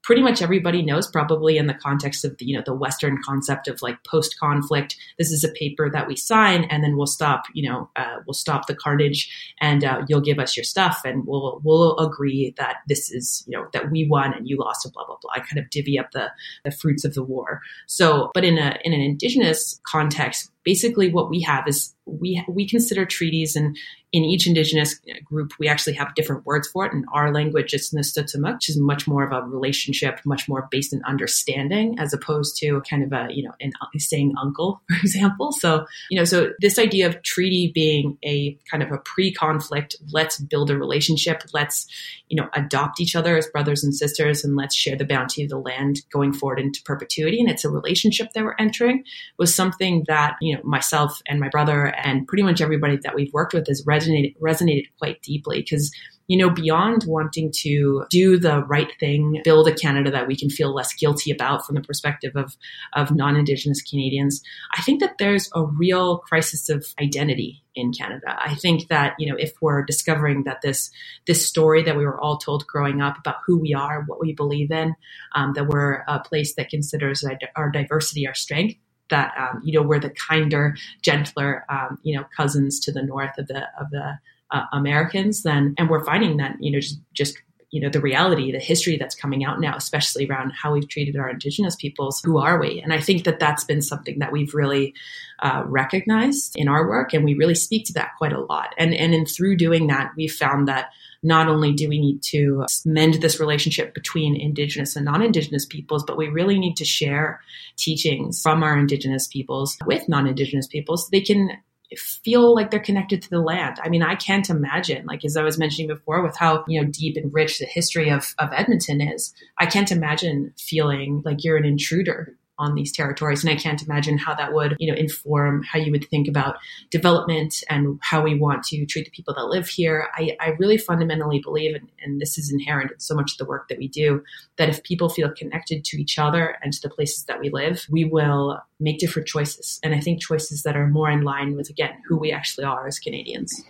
pretty 0.02 0.22
much 0.22 0.42
everybody 0.42 0.82
knows 0.82 1.08
probably 1.10 1.56
in 1.56 1.66
the 1.66 1.74
context 1.74 2.24
of 2.24 2.36
the, 2.38 2.44
you 2.44 2.56
know 2.56 2.62
the 2.64 2.74
western 2.74 3.18
concept 3.24 3.68
of 3.68 3.80
like 3.82 4.02
post 4.04 4.38
conflict 4.38 4.96
this 5.18 5.30
is 5.30 5.44
a 5.44 5.52
paper 5.52 5.90
that 5.90 6.06
we 6.06 6.16
sign 6.16 6.64
and 6.64 6.82
then 6.82 6.96
we'll 6.96 7.06
stop 7.06 7.44
you 7.54 7.68
know 7.68 7.88
uh, 7.96 8.16
we'll 8.26 8.34
stop 8.34 8.66
the 8.66 8.74
carnage 8.74 9.54
and 9.60 9.84
uh, 9.84 10.02
you'll 10.08 10.20
give 10.20 10.38
us 10.38 10.56
your 10.56 10.64
stuff 10.64 11.02
and 11.04 11.26
we'll 11.26 11.60
we'll 11.64 11.96
agree 11.98 12.54
that 12.56 12.76
this 12.88 13.10
is 13.10 13.44
you 13.46 13.56
know 13.56 13.66
that 13.72 13.90
we 13.90 14.06
won 14.08 14.34
and 14.34 14.48
you 14.48 14.58
lost 14.58 14.84
and 14.84 14.92
blah 14.92 15.06
blah 15.06 15.16
blah. 15.20 15.32
I 15.34 15.40
kind 15.40 15.58
of 15.58 15.70
divvy 15.70 15.98
up 15.98 16.10
the 16.12 16.30
the 16.64 16.70
fruits 16.70 17.04
of 17.04 17.14
the 17.14 17.22
war. 17.22 17.60
So 17.86 18.30
but 18.34 18.44
in 18.44 18.58
a 18.58 18.78
in 18.84 18.92
an 18.92 19.00
indigenous 19.00 19.80
context 19.86 20.50
basically 20.64 21.10
what 21.10 21.28
we 21.28 21.40
have 21.40 21.66
is 21.66 21.94
we 22.06 22.44
we 22.48 22.68
consider 22.68 23.04
treaties 23.04 23.56
and 23.56 23.76
in 24.12 24.24
each 24.24 24.46
indigenous 24.46 25.00
group 25.24 25.52
we 25.58 25.68
actually 25.68 25.94
have 25.94 26.14
different 26.14 26.44
words 26.44 26.68
for 26.68 26.86
it 26.86 26.92
in 26.92 27.04
our 27.12 27.32
language 27.32 27.72
it's 27.72 27.92
Nistutuma, 27.92 28.54
which 28.54 28.68
is 28.68 28.78
much 28.78 29.08
more 29.08 29.24
of 29.24 29.32
a 29.32 29.46
relationship 29.46 30.20
much 30.24 30.48
more 30.48 30.68
based 30.70 30.92
in 30.92 31.02
understanding 31.04 31.98
as 31.98 32.12
opposed 32.12 32.56
to 32.58 32.82
kind 32.88 33.02
of 33.02 33.12
a 33.12 33.32
you 33.32 33.42
know 33.42 33.52
in 33.58 33.72
saying 33.98 34.34
uncle 34.40 34.82
for 34.88 34.96
example. 34.96 35.52
So 35.52 35.86
you 36.10 36.18
know 36.18 36.24
so 36.24 36.52
this 36.60 36.78
idea 36.78 37.06
of 37.06 37.22
treaty 37.22 37.70
being 37.74 38.18
a 38.24 38.58
kind 38.70 38.82
of 38.82 38.92
a 38.92 38.98
pre-conflict 38.98 39.96
let's 40.12 40.38
build 40.38 40.70
a 40.70 40.76
relationship 40.76 41.42
let's 41.52 41.86
you 42.28 42.36
know 42.36 42.48
adopt 42.54 43.00
each 43.00 43.16
other 43.16 43.36
as 43.36 43.46
brothers 43.46 43.82
and 43.82 43.94
sisters 43.94 44.44
and 44.44 44.56
let's 44.56 44.74
share 44.74 44.96
the 44.96 45.04
bounty 45.04 45.42
of 45.42 45.48
the 45.48 45.58
land 45.58 46.00
going 46.12 46.32
forward 46.32 46.60
into 46.60 46.82
perpetuity 46.82 47.40
and 47.40 47.48
it's 47.48 47.64
a 47.64 47.70
relationship 47.70 48.32
that 48.34 48.44
we're 48.44 48.56
entering 48.58 49.04
was 49.38 49.54
something 49.54 50.04
that 50.06 50.36
you 50.40 50.54
know 50.54 50.60
myself 50.64 51.22
and 51.26 51.40
my 51.40 51.48
brother 51.48 51.86
and 51.86 52.26
pretty 52.26 52.42
much 52.42 52.60
everybody 52.60 52.98
that 53.02 53.14
we've 53.14 53.32
worked 53.32 53.54
with 53.54 53.66
has 53.66 53.86
resonated 54.02 54.36
resonated 54.40 54.86
quite 54.98 55.22
deeply 55.22 55.60
because 55.60 55.92
you 56.32 56.38
know, 56.38 56.48
beyond 56.48 57.04
wanting 57.06 57.52
to 57.52 58.06
do 58.08 58.38
the 58.38 58.64
right 58.64 58.90
thing, 58.98 59.40
build 59.44 59.68
a 59.68 59.74
Canada 59.74 60.10
that 60.10 60.26
we 60.26 60.36
can 60.36 60.48
feel 60.48 60.74
less 60.74 60.94
guilty 60.94 61.30
about 61.30 61.66
from 61.66 61.74
the 61.74 61.82
perspective 61.82 62.32
of, 62.36 62.56
of 62.94 63.14
non-Indigenous 63.14 63.82
Canadians, 63.82 64.42
I 64.76 64.82
think 64.82 65.00
that 65.00 65.18
there's 65.18 65.50
a 65.54 65.64
real 65.64 66.18
crisis 66.18 66.68
of 66.68 66.86
identity 67.00 67.62
in 67.74 67.92
Canada. 67.92 68.34
I 68.38 68.54
think 68.54 68.88
that, 68.88 69.14
you 69.18 69.30
know, 69.30 69.36
if 69.38 69.52
we're 69.60 69.82
discovering 69.82 70.44
that 70.44 70.62
this, 70.62 70.90
this 71.26 71.46
story 71.46 71.82
that 71.82 71.96
we 71.96 72.04
were 72.04 72.20
all 72.20 72.38
told 72.38 72.66
growing 72.66 73.00
up 73.00 73.18
about 73.18 73.36
who 73.46 73.58
we 73.58 73.74
are, 73.74 74.04
what 74.06 74.20
we 74.20 74.32
believe 74.32 74.70
in, 74.70 74.94
um, 75.34 75.52
that 75.54 75.66
we're 75.66 76.02
a 76.06 76.20
place 76.20 76.54
that 76.54 76.70
considers 76.70 77.24
our 77.56 77.70
diversity 77.70 78.26
our 78.26 78.34
strength, 78.34 78.76
that 79.10 79.32
um, 79.38 79.60
you 79.64 79.78
know 79.78 79.86
we're 79.86 80.00
the 80.00 80.10
kinder, 80.10 80.76
gentler, 81.02 81.64
um, 81.68 81.98
you 82.02 82.16
know, 82.16 82.24
cousins 82.36 82.80
to 82.80 82.92
the 82.92 83.02
north 83.02 83.36
of 83.38 83.48
the 83.48 83.66
of 83.78 83.90
the 83.90 84.18
uh, 84.50 84.64
Americans. 84.72 85.42
Then, 85.42 85.74
and 85.78 85.88
we're 85.88 86.04
finding 86.04 86.36
that 86.38 86.56
you 86.60 86.72
know 86.72 86.80
just 86.80 87.00
just 87.12 87.36
you 87.70 87.80
know 87.80 87.88
the 87.88 88.00
reality, 88.00 88.52
the 88.52 88.58
history 88.58 88.96
that's 88.96 89.14
coming 89.14 89.44
out 89.44 89.60
now, 89.60 89.74
especially 89.76 90.26
around 90.26 90.52
how 90.52 90.72
we've 90.72 90.88
treated 90.88 91.16
our 91.16 91.28
Indigenous 91.28 91.74
peoples. 91.74 92.20
Who 92.24 92.38
are 92.38 92.60
we? 92.60 92.80
And 92.80 92.92
I 92.92 93.00
think 93.00 93.24
that 93.24 93.40
that's 93.40 93.64
been 93.64 93.82
something 93.82 94.18
that 94.18 94.30
we've 94.30 94.54
really 94.54 94.94
uh, 95.40 95.62
recognized 95.66 96.54
in 96.54 96.68
our 96.68 96.86
work, 96.86 97.14
and 97.14 97.24
we 97.24 97.34
really 97.34 97.54
speak 97.54 97.86
to 97.86 97.92
that 97.94 98.12
quite 98.18 98.32
a 98.32 98.40
lot. 98.40 98.74
And 98.78 98.94
and 98.94 99.14
in 99.14 99.26
through 99.26 99.56
doing 99.56 99.86
that, 99.88 100.12
we've 100.16 100.32
found 100.32 100.68
that 100.68 100.92
not 101.22 101.48
only 101.48 101.72
do 101.72 101.88
we 101.88 102.00
need 102.00 102.22
to 102.22 102.66
mend 102.84 103.14
this 103.14 103.38
relationship 103.38 103.94
between 103.94 104.40
Indigenous 104.40 104.96
and 104.96 105.04
non 105.04 105.22
Indigenous 105.22 105.66
peoples, 105.66 106.04
but 106.04 106.16
we 106.16 106.28
really 106.28 106.58
need 106.58 106.76
to 106.76 106.84
share 106.84 107.40
teachings 107.76 108.40
from 108.42 108.62
our 108.62 108.76
Indigenous 108.76 109.26
peoples 109.26 109.76
with 109.86 110.08
non 110.08 110.26
Indigenous 110.26 110.66
peoples 110.66 111.04
so 111.04 111.08
they 111.12 111.20
can 111.20 111.50
feel 111.96 112.54
like 112.54 112.70
they're 112.70 112.80
connected 112.80 113.20
to 113.22 113.30
the 113.30 113.40
land. 113.40 113.78
I 113.82 113.88
mean, 113.88 114.02
I 114.02 114.14
can't 114.14 114.48
imagine, 114.48 115.06
like 115.06 115.24
as 115.24 115.36
I 115.36 115.42
was 115.42 115.58
mentioning 115.58 115.88
before, 115.88 116.22
with 116.22 116.36
how 116.36 116.64
you 116.66 116.80
know 116.80 116.88
deep 116.90 117.16
and 117.16 117.32
rich 117.32 117.58
the 117.58 117.66
history 117.66 118.10
of, 118.10 118.34
of 118.38 118.50
Edmonton 118.52 119.00
is, 119.00 119.34
I 119.58 119.66
can't 119.66 119.92
imagine 119.92 120.54
feeling 120.58 121.22
like 121.24 121.44
you're 121.44 121.56
an 121.56 121.64
intruder 121.64 122.36
on 122.62 122.74
these 122.74 122.92
territories. 122.92 123.42
And 123.42 123.52
I 123.52 123.56
can't 123.56 123.82
imagine 123.82 124.16
how 124.16 124.34
that 124.34 124.52
would, 124.52 124.76
you 124.78 124.90
know, 124.90 124.98
inform 124.98 125.62
how 125.64 125.78
you 125.78 125.90
would 125.90 126.08
think 126.08 126.28
about 126.28 126.56
development 126.90 127.62
and 127.68 127.98
how 128.02 128.22
we 128.22 128.38
want 128.38 128.62
to 128.64 128.86
treat 128.86 129.04
the 129.04 129.10
people 129.10 129.34
that 129.34 129.46
live 129.46 129.68
here. 129.68 130.08
I, 130.14 130.36
I 130.40 130.50
really 130.58 130.78
fundamentally 130.78 131.40
believe, 131.40 131.74
and, 131.74 131.88
and 132.02 132.20
this 132.20 132.38
is 132.38 132.52
inherent 132.52 132.92
in 132.92 133.00
so 133.00 133.14
much 133.14 133.32
of 133.32 133.38
the 133.38 133.44
work 133.44 133.68
that 133.68 133.78
we 133.78 133.88
do, 133.88 134.22
that 134.56 134.68
if 134.68 134.82
people 134.84 135.08
feel 135.08 135.30
connected 135.30 135.84
to 135.86 136.00
each 136.00 136.18
other 136.18 136.56
and 136.62 136.72
to 136.72 136.80
the 136.80 136.94
places 136.94 137.24
that 137.24 137.40
we 137.40 137.50
live, 137.50 137.86
we 137.90 138.04
will 138.04 138.60
make 138.78 138.98
different 138.98 139.28
choices. 139.28 139.80
And 139.82 139.94
I 139.94 140.00
think 140.00 140.20
choices 140.20 140.62
that 140.62 140.76
are 140.76 140.86
more 140.86 141.10
in 141.10 141.22
line 141.22 141.56
with, 141.56 141.68
again, 141.68 141.94
who 142.06 142.16
we 142.16 142.32
actually 142.32 142.64
are 142.64 142.86
as 142.86 142.98
Canadians. 142.98 143.64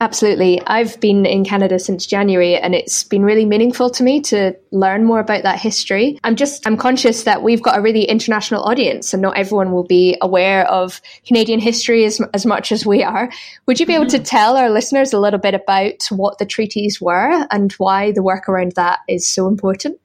Absolutely. 0.00 0.62
I've 0.64 1.00
been 1.00 1.26
in 1.26 1.44
Canada 1.44 1.80
since 1.80 2.06
January 2.06 2.56
and 2.56 2.72
it's 2.72 3.02
been 3.02 3.24
really 3.24 3.44
meaningful 3.44 3.90
to 3.90 4.04
me 4.04 4.20
to 4.22 4.54
learn 4.70 5.04
more 5.04 5.18
about 5.18 5.42
that 5.42 5.58
history. 5.58 6.20
I'm 6.22 6.36
just, 6.36 6.64
I'm 6.68 6.76
conscious 6.76 7.24
that 7.24 7.42
we've 7.42 7.62
got 7.62 7.76
a 7.76 7.80
really 7.80 8.04
international 8.04 8.62
audience 8.62 9.12
and 9.12 9.20
not 9.20 9.36
everyone 9.36 9.72
will 9.72 9.84
be 9.84 10.16
aware 10.20 10.68
of 10.68 11.00
Canadian 11.26 11.58
history 11.58 12.04
as, 12.04 12.20
as 12.32 12.46
much 12.46 12.70
as 12.70 12.86
we 12.86 13.02
are. 13.02 13.28
Would 13.66 13.80
you 13.80 13.86
be 13.86 13.94
able 13.94 14.04
mm-hmm. 14.04 14.18
to 14.18 14.22
tell 14.22 14.56
our 14.56 14.70
listeners 14.70 15.12
a 15.12 15.18
little 15.18 15.40
bit 15.40 15.54
about 15.54 16.04
what 16.10 16.38
the 16.38 16.46
treaties 16.46 17.00
were 17.00 17.46
and 17.50 17.72
why 17.72 18.12
the 18.12 18.22
work 18.22 18.48
around 18.48 18.72
that 18.76 19.00
is 19.08 19.28
so 19.28 19.48
important? 19.48 19.98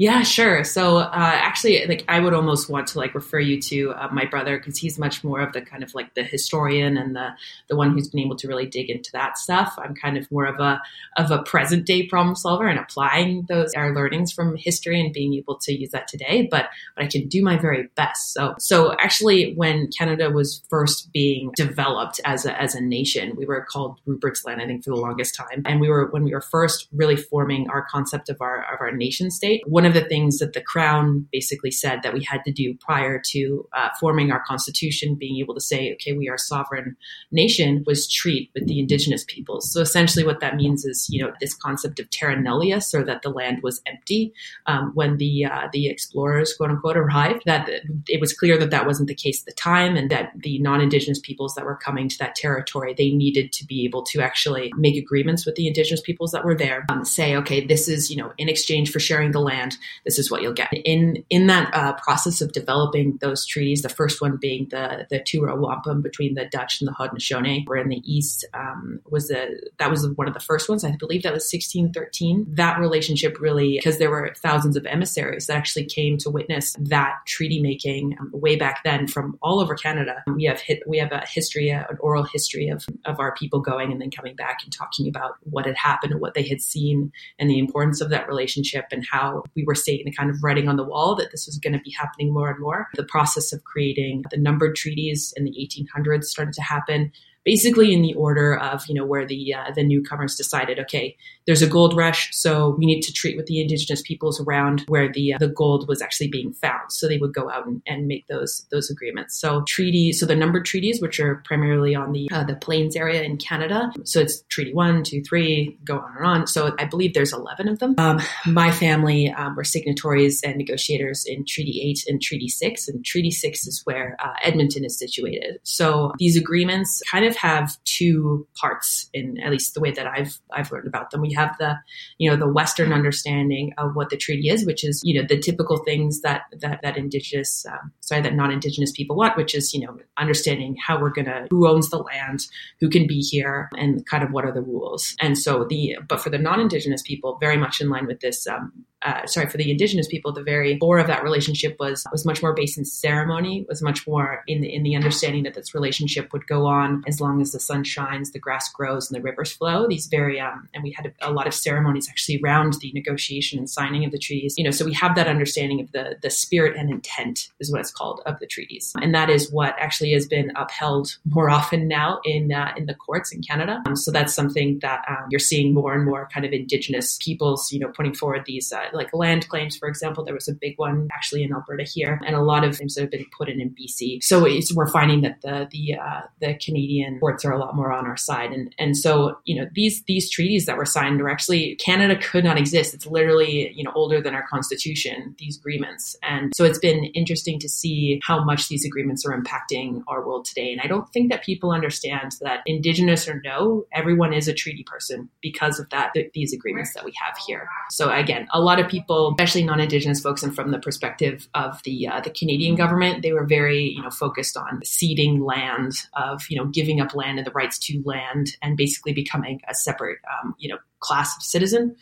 Yeah, 0.00 0.22
sure. 0.22 0.64
So 0.64 0.96
uh, 0.96 1.10
actually, 1.12 1.84
like 1.84 2.06
I 2.08 2.20
would 2.20 2.32
almost 2.32 2.70
want 2.70 2.86
to 2.86 2.98
like 2.98 3.14
refer 3.14 3.38
you 3.38 3.60
to 3.60 3.92
uh, 3.92 4.08
my 4.10 4.24
brother 4.24 4.56
because 4.56 4.78
he's 4.78 4.98
much 4.98 5.22
more 5.22 5.42
of 5.42 5.52
the 5.52 5.60
kind 5.60 5.82
of 5.82 5.94
like 5.94 6.14
the 6.14 6.22
historian 6.22 6.96
and 6.96 7.14
the 7.14 7.28
the 7.68 7.76
one 7.76 7.92
who's 7.92 8.08
been 8.08 8.20
able 8.20 8.36
to 8.36 8.48
really 8.48 8.64
dig 8.64 8.88
into 8.88 9.10
that 9.12 9.36
stuff. 9.36 9.74
I'm 9.76 9.94
kind 9.94 10.16
of 10.16 10.26
more 10.32 10.46
of 10.46 10.58
a 10.58 10.80
of 11.18 11.30
a 11.30 11.42
present 11.42 11.84
day 11.84 12.06
problem 12.06 12.34
solver 12.34 12.66
and 12.66 12.78
applying 12.78 13.44
those 13.50 13.74
our 13.74 13.94
learnings 13.94 14.32
from 14.32 14.56
history 14.56 14.98
and 14.98 15.12
being 15.12 15.34
able 15.34 15.58
to 15.58 15.78
use 15.78 15.90
that 15.90 16.08
today. 16.08 16.48
But 16.50 16.70
but 16.96 17.04
I 17.04 17.06
can 17.06 17.28
do 17.28 17.44
my 17.44 17.58
very 17.58 17.90
best. 17.94 18.32
So 18.32 18.54
so 18.58 18.94
actually, 18.98 19.52
when 19.52 19.90
Canada 19.98 20.30
was 20.30 20.62
first 20.70 21.12
being 21.12 21.50
developed 21.56 22.22
as 22.24 22.46
a 22.46 22.58
as 22.58 22.74
a 22.74 22.80
nation, 22.80 23.36
we 23.36 23.44
were 23.44 23.66
called 23.70 24.00
Rupert's 24.06 24.46
Land, 24.46 24.62
I 24.62 24.66
think, 24.66 24.82
for 24.82 24.92
the 24.92 24.96
longest 24.96 25.34
time, 25.34 25.60
and 25.66 25.78
we 25.78 25.90
were 25.90 26.06
when 26.10 26.24
we 26.24 26.32
were 26.32 26.40
first 26.40 26.88
really 26.90 27.16
forming 27.16 27.68
our 27.68 27.86
concept 27.90 28.30
of 28.30 28.40
our 28.40 28.64
of 28.72 28.80
our 28.80 28.92
nation 28.92 29.30
state. 29.30 29.60
One 29.68 29.89
of 29.89 29.89
the 29.90 30.04
things 30.04 30.38
that 30.38 30.52
the 30.52 30.60
Crown 30.60 31.26
basically 31.32 31.70
said 31.70 32.00
that 32.02 32.12
we 32.12 32.24
had 32.24 32.44
to 32.44 32.52
do 32.52 32.74
prior 32.74 33.20
to 33.30 33.68
uh, 33.72 33.88
forming 33.98 34.30
our 34.30 34.42
constitution, 34.46 35.14
being 35.14 35.38
able 35.38 35.54
to 35.54 35.60
say, 35.60 35.92
okay, 35.94 36.12
we 36.12 36.28
are 36.28 36.34
a 36.34 36.38
sovereign 36.38 36.96
nation, 37.30 37.84
was 37.86 38.08
treat 38.08 38.50
with 38.54 38.66
the 38.66 38.78
indigenous 38.78 39.24
peoples. 39.24 39.72
So 39.72 39.80
essentially, 39.80 40.24
what 40.24 40.40
that 40.40 40.56
means 40.56 40.84
is, 40.84 41.08
you 41.10 41.22
know, 41.22 41.32
this 41.40 41.54
concept 41.54 42.00
of 42.00 42.10
terra 42.10 42.36
nullius, 42.36 42.94
or 42.94 43.04
that 43.04 43.22
the 43.22 43.30
land 43.30 43.62
was 43.62 43.80
empty 43.86 44.32
um, 44.66 44.92
when 44.94 45.16
the 45.18 45.44
uh, 45.44 45.68
the 45.72 45.88
explorers, 45.88 46.54
quote 46.54 46.70
unquote, 46.70 46.96
arrived. 46.96 47.42
That 47.46 47.68
it 48.08 48.20
was 48.20 48.32
clear 48.32 48.58
that 48.58 48.70
that 48.70 48.86
wasn't 48.86 49.08
the 49.08 49.14
case 49.14 49.42
at 49.42 49.46
the 49.46 49.52
time, 49.52 49.96
and 49.96 50.10
that 50.10 50.32
the 50.36 50.58
non-indigenous 50.58 51.20
peoples 51.20 51.54
that 51.54 51.64
were 51.64 51.76
coming 51.76 52.08
to 52.08 52.18
that 52.18 52.34
territory, 52.34 52.94
they 52.94 53.10
needed 53.10 53.52
to 53.52 53.66
be 53.66 53.84
able 53.84 54.02
to 54.04 54.20
actually 54.20 54.72
make 54.76 54.96
agreements 54.96 55.46
with 55.46 55.54
the 55.54 55.66
indigenous 55.66 56.00
peoples 56.00 56.32
that 56.32 56.44
were 56.44 56.56
there, 56.56 56.86
um, 56.88 57.04
say, 57.04 57.36
okay, 57.36 57.64
this 57.64 57.88
is, 57.88 58.10
you 58.10 58.16
know, 58.16 58.32
in 58.38 58.48
exchange 58.48 58.90
for 58.90 59.00
sharing 59.00 59.32
the 59.32 59.40
land, 59.40 59.76
this 60.04 60.18
is 60.18 60.30
what 60.30 60.42
you'll 60.42 60.52
get. 60.52 60.72
In 60.72 61.24
in 61.30 61.46
that 61.48 61.72
uh, 61.74 61.94
process 61.94 62.40
of 62.40 62.52
developing 62.52 63.18
those 63.20 63.46
treaties, 63.46 63.82
the 63.82 63.88
first 63.88 64.20
one 64.20 64.36
being 64.36 64.68
the 64.70 65.06
the 65.10 65.20
Two 65.20 65.42
Row 65.42 65.56
Wampum 65.56 66.02
between 66.02 66.34
the 66.34 66.46
Dutch 66.46 66.80
and 66.80 66.88
the 66.88 66.92
Haudenosaunee, 66.92 67.66
where 67.66 67.78
in 67.78 67.88
the 67.88 68.02
east 68.04 68.44
um, 68.54 69.00
was 69.10 69.28
the 69.28 69.70
that 69.78 69.90
was 69.90 70.08
one 70.14 70.28
of 70.28 70.34
the 70.34 70.40
first 70.40 70.68
ones. 70.68 70.84
I 70.84 70.94
believe 70.96 71.22
that 71.22 71.32
was 71.32 71.50
1613. 71.52 72.46
That 72.48 72.78
relationship 72.78 73.40
really, 73.40 73.76
because 73.76 73.98
there 73.98 74.10
were 74.10 74.34
thousands 74.36 74.76
of 74.76 74.86
emissaries 74.86 75.46
that 75.46 75.56
actually 75.56 75.86
came 75.86 76.18
to 76.18 76.30
witness 76.30 76.76
that 76.78 77.16
treaty 77.26 77.60
making 77.60 78.16
um, 78.20 78.30
way 78.32 78.56
back 78.56 78.82
then 78.84 79.06
from 79.06 79.38
all 79.42 79.60
over 79.60 79.74
Canada. 79.74 80.22
We 80.34 80.44
have 80.44 80.60
hit, 80.60 80.82
we 80.86 80.98
have 80.98 81.12
a 81.12 81.24
history, 81.26 81.70
an 81.70 81.84
oral 81.98 82.24
history 82.24 82.68
of 82.68 82.86
of 83.04 83.18
our 83.18 83.34
people 83.34 83.60
going 83.60 83.90
and 83.90 84.00
then 84.00 84.10
coming 84.10 84.36
back 84.36 84.60
and 84.62 84.72
talking 84.72 85.08
about 85.08 85.36
what 85.42 85.66
had 85.66 85.76
happened 85.76 86.20
what 86.20 86.34
they 86.34 86.46
had 86.46 86.60
seen 86.60 87.12
and 87.38 87.50
the 87.50 87.58
importance 87.58 88.00
of 88.00 88.10
that 88.10 88.28
relationship 88.28 88.86
and 88.92 89.04
how 89.10 89.42
we 89.56 89.59
were 89.64 89.74
seeing 89.74 90.04
the 90.04 90.12
kind 90.12 90.30
of 90.30 90.42
writing 90.42 90.68
on 90.68 90.76
the 90.76 90.84
wall 90.84 91.14
that 91.16 91.30
this 91.30 91.46
was 91.46 91.58
going 91.58 91.72
to 91.72 91.80
be 91.80 91.90
happening 91.90 92.32
more 92.32 92.50
and 92.50 92.60
more. 92.60 92.88
The 92.94 93.04
process 93.04 93.52
of 93.52 93.64
creating 93.64 94.24
the 94.30 94.36
numbered 94.36 94.76
treaties 94.76 95.32
in 95.36 95.44
the 95.44 95.52
1800s 95.52 96.24
started 96.24 96.54
to 96.54 96.62
happen 96.62 97.12
basically 97.44 97.92
in 97.92 98.02
the 98.02 98.14
order 98.14 98.56
of 98.56 98.84
you 98.86 98.94
know 98.94 99.04
where 99.04 99.26
the 99.26 99.54
uh, 99.54 99.70
the 99.74 99.82
newcomers 99.82 100.36
decided 100.36 100.78
okay 100.78 101.16
there's 101.46 101.62
a 101.62 101.66
gold 101.66 101.96
rush 101.96 102.28
so 102.32 102.76
we 102.78 102.86
need 102.86 103.00
to 103.02 103.12
treat 103.12 103.36
with 103.36 103.46
the 103.46 103.60
indigenous 103.60 104.02
peoples 104.02 104.40
around 104.40 104.84
where 104.88 105.10
the 105.12 105.34
uh, 105.34 105.38
the 105.38 105.48
gold 105.48 105.88
was 105.88 106.00
actually 106.02 106.28
being 106.28 106.52
found. 106.52 106.90
So 106.90 107.08
they 107.08 107.18
would 107.18 107.34
go 107.34 107.50
out 107.50 107.66
and, 107.66 107.82
and 107.86 108.06
make 108.06 108.26
those 108.28 108.66
those 108.70 108.90
agreements. 108.90 109.38
So 109.38 109.62
treaties 109.66 110.20
so 110.20 110.26
the 110.26 110.36
numbered 110.36 110.64
treaties 110.64 111.00
which 111.00 111.20
are 111.20 111.42
primarily 111.44 111.94
on 111.94 112.12
the 112.12 112.28
uh, 112.32 112.44
the 112.44 112.56
plains 112.56 112.96
area 112.96 113.22
in 113.22 113.36
Canada 113.36 113.90
so 114.04 114.20
it's 114.20 114.42
treaty 114.48 114.72
one 114.72 115.02
two 115.02 115.22
three 115.22 115.78
go 115.84 115.98
on 115.98 116.16
and 116.16 116.26
on. 116.26 116.46
So 116.46 116.74
I 116.78 116.84
believe 116.84 117.14
there's 117.14 117.32
11 117.32 117.68
of 117.68 117.78
them. 117.78 117.94
Um, 117.98 118.20
my 118.46 118.70
family 118.70 119.30
um, 119.30 119.56
were 119.56 119.64
signatories 119.64 120.42
and 120.42 120.56
negotiators 120.56 121.24
in 121.26 121.44
treaty 121.44 121.80
8 121.90 122.04
and 122.08 122.22
treaty 122.22 122.48
6 122.48 122.88
and 122.88 123.04
treaty 123.04 123.30
6 123.30 123.66
is 123.66 123.82
where 123.84 124.16
uh, 124.22 124.32
Edmonton 124.42 124.84
is 124.84 124.98
situated. 124.98 125.58
So 125.62 126.12
these 126.18 126.36
agreements 126.36 127.02
kind 127.10 127.24
of 127.24 127.29
of 127.30 127.36
have 127.36 127.76
two 127.84 128.46
parts 128.60 129.08
in 129.14 129.38
at 129.40 129.50
least 129.50 129.74
the 129.74 129.80
way 129.80 129.90
that 129.92 130.06
I've 130.06 130.38
I've 130.52 130.70
learned 130.70 130.86
about 130.86 131.10
them. 131.10 131.20
We 131.20 131.32
have 131.34 131.56
the 131.58 131.76
you 132.18 132.30
know 132.30 132.36
the 132.36 132.52
Western 132.52 132.92
understanding 132.92 133.72
of 133.78 133.94
what 133.94 134.10
the 134.10 134.16
treaty 134.16 134.48
is, 134.48 134.66
which 134.66 134.84
is 134.84 135.00
you 135.04 135.20
know 135.20 135.26
the 135.26 135.38
typical 135.38 135.78
things 135.78 136.20
that 136.22 136.42
that 136.60 136.80
that 136.82 136.96
indigenous 136.96 137.64
um, 137.66 137.92
sorry 138.00 138.22
that 138.22 138.34
non-indigenous 138.34 138.92
people 138.92 139.16
want, 139.16 139.36
which 139.36 139.54
is 139.54 139.72
you 139.72 139.80
know 139.80 139.96
understanding 140.18 140.76
how 140.84 141.00
we're 141.00 141.10
gonna 141.10 141.46
who 141.50 141.68
owns 141.68 141.90
the 141.90 141.98
land, 141.98 142.40
who 142.80 142.88
can 142.88 143.06
be 143.06 143.20
here, 143.20 143.70
and 143.76 144.06
kind 144.06 144.22
of 144.22 144.32
what 144.32 144.44
are 144.44 144.52
the 144.52 144.62
rules. 144.62 145.14
And 145.20 145.38
so 145.38 145.64
the 145.68 145.96
but 146.08 146.20
for 146.20 146.30
the 146.30 146.38
non-indigenous 146.38 147.02
people, 147.02 147.38
very 147.40 147.56
much 147.56 147.80
in 147.80 147.88
line 147.88 148.06
with 148.06 148.20
this 148.20 148.46
um, 148.46 148.84
uh, 149.02 149.26
sorry, 149.26 149.48
for 149.48 149.56
the 149.56 149.70
indigenous 149.70 150.06
people, 150.06 150.30
the 150.30 150.42
very 150.42 150.76
core 150.78 150.98
of 150.98 151.06
that 151.06 151.22
relationship 151.22 151.76
was 151.78 152.04
was 152.12 152.26
much 152.26 152.42
more 152.42 152.52
based 152.52 152.76
in 152.76 152.84
ceremony, 152.84 153.64
was 153.68 153.80
much 153.80 154.06
more 154.06 154.42
in 154.46 154.60
the, 154.60 154.72
in 154.72 154.82
the 154.82 154.94
understanding 154.94 155.42
that 155.44 155.54
this 155.54 155.74
relationship 155.74 156.32
would 156.34 156.46
go 156.46 156.66
on 156.66 157.02
as 157.06 157.20
long 157.20 157.40
as 157.40 157.52
the 157.52 157.60
sun 157.60 157.82
shines, 157.82 158.32
the 158.32 158.38
grass 158.38 158.70
grows, 158.70 159.10
and 159.10 159.16
the 159.16 159.22
rivers 159.22 159.52
flow. 159.52 159.88
These 159.88 160.06
very 160.06 160.38
um, 160.38 160.68
and 160.74 160.82
we 160.82 160.92
had 160.92 161.06
a, 161.06 161.30
a, 161.30 161.32
lot 161.32 161.46
of 161.46 161.54
ceremonies 161.54 162.08
actually 162.10 162.40
around 162.44 162.74
the 162.74 162.92
negotiation 162.92 163.58
and 163.58 163.70
signing 163.70 164.04
of 164.04 164.12
the 164.12 164.18
treaties. 164.18 164.54
You 164.58 164.64
know, 164.64 164.70
so 164.70 164.84
we 164.84 164.92
have 164.92 165.14
that 165.14 165.26
understanding 165.26 165.80
of 165.80 165.90
the 165.92 166.16
the 166.20 166.30
spirit 166.30 166.76
and 166.76 166.90
intent 166.90 167.48
is 167.58 167.72
what 167.72 167.80
it's 167.80 167.90
called 167.90 168.20
of 168.26 168.38
the 168.38 168.46
treaties, 168.46 168.92
and 169.00 169.14
that 169.14 169.30
is 169.30 169.50
what 169.50 169.74
actually 169.78 170.12
has 170.12 170.26
been 170.26 170.52
upheld 170.56 171.16
more 171.24 171.48
often 171.48 171.88
now 171.88 172.20
in 172.24 172.52
uh, 172.52 172.74
in 172.76 172.84
the 172.84 172.94
courts 172.94 173.32
in 173.32 173.40
Canada. 173.40 173.82
Um, 173.86 173.96
so 173.96 174.10
that's 174.10 174.34
something 174.34 174.78
that 174.80 175.06
um, 175.08 175.28
you're 175.30 175.38
seeing 175.38 175.72
more 175.72 175.94
and 175.94 176.04
more 176.04 176.28
kind 176.34 176.44
of 176.44 176.52
indigenous 176.52 177.16
peoples, 177.16 177.72
you 177.72 177.78
know, 177.78 177.88
putting 177.88 178.14
forward 178.14 178.44
these. 178.44 178.70
Uh, 178.70 178.88
like 178.94 179.12
land 179.14 179.48
claims, 179.48 179.76
for 179.76 179.88
example, 179.88 180.24
there 180.24 180.34
was 180.34 180.48
a 180.48 180.54
big 180.54 180.74
one 180.76 181.08
actually 181.12 181.42
in 181.42 181.52
Alberta 181.52 181.84
here, 181.84 182.20
and 182.26 182.34
a 182.34 182.42
lot 182.42 182.64
of 182.64 182.76
things 182.76 182.94
that 182.94 183.02
have 183.02 183.10
been 183.10 183.26
put 183.36 183.48
in 183.48 183.60
in 183.60 183.70
BC. 183.70 184.22
So 184.22 184.46
we're 184.74 184.90
finding 184.90 185.22
that 185.22 185.40
the 185.42 185.68
the 185.70 185.94
uh, 185.94 186.20
the 186.40 186.54
Canadian 186.54 187.18
courts 187.20 187.44
are 187.44 187.52
a 187.52 187.58
lot 187.58 187.76
more 187.76 187.92
on 187.92 188.06
our 188.06 188.16
side, 188.16 188.52
and 188.52 188.74
and 188.78 188.96
so 188.96 189.38
you 189.44 189.60
know 189.60 189.68
these 189.74 190.02
these 190.04 190.30
treaties 190.30 190.66
that 190.66 190.76
were 190.76 190.84
signed 190.84 191.20
were 191.20 191.30
actually 191.30 191.76
Canada 191.76 192.16
could 192.16 192.44
not 192.44 192.58
exist. 192.58 192.94
It's 192.94 193.06
literally 193.06 193.72
you 193.74 193.84
know 193.84 193.92
older 193.94 194.20
than 194.20 194.34
our 194.34 194.46
constitution. 194.48 195.34
These 195.38 195.58
agreements, 195.58 196.16
and 196.22 196.52
so 196.54 196.64
it's 196.64 196.78
been 196.78 197.04
interesting 197.14 197.58
to 197.60 197.68
see 197.68 198.20
how 198.22 198.44
much 198.44 198.68
these 198.68 198.84
agreements 198.84 199.24
are 199.24 199.36
impacting 199.36 200.02
our 200.08 200.26
world 200.26 200.44
today. 200.44 200.72
And 200.72 200.80
I 200.80 200.86
don't 200.86 201.08
think 201.12 201.30
that 201.30 201.44
people 201.44 201.70
understand 201.70 202.32
that 202.40 202.60
Indigenous 202.66 203.28
or 203.28 203.40
no, 203.44 203.86
everyone 203.92 204.32
is 204.32 204.48
a 204.48 204.54
treaty 204.54 204.84
person 204.84 205.28
because 205.40 205.78
of 205.78 205.88
that 205.90 206.12
th- 206.14 206.32
these 206.34 206.52
agreements 206.52 206.94
that 206.94 207.04
we 207.04 207.12
have 207.22 207.36
here. 207.46 207.68
So 207.90 208.10
again, 208.10 208.48
a 208.52 208.60
lot 208.60 208.79
of 208.80 208.90
people, 208.90 209.34
especially 209.38 209.64
non-Indigenous 209.64 210.20
folks, 210.20 210.42
and 210.42 210.54
from 210.54 210.70
the 210.70 210.78
perspective 210.78 211.48
of 211.54 211.82
the 211.84 212.08
uh, 212.08 212.20
the 212.20 212.30
Canadian 212.30 212.74
government, 212.74 213.22
they 213.22 213.32
were 213.32 213.46
very 213.46 213.82
you 213.82 214.02
know 214.02 214.10
focused 214.10 214.56
on 214.56 214.80
ceding 214.84 215.44
land, 215.44 215.92
of 216.14 216.42
you 216.48 216.56
know 216.56 216.66
giving 216.66 217.00
up 217.00 217.14
land 217.14 217.38
and 217.38 217.46
the 217.46 217.52
rights 217.52 217.78
to 217.78 218.02
land, 218.04 218.56
and 218.62 218.76
basically 218.76 219.12
becoming 219.12 219.60
a 219.68 219.74
separate 219.74 220.18
um, 220.42 220.54
you 220.58 220.68
know 220.68 220.78
class 221.00 221.36
of 221.36 221.42
citizen. 221.42 221.96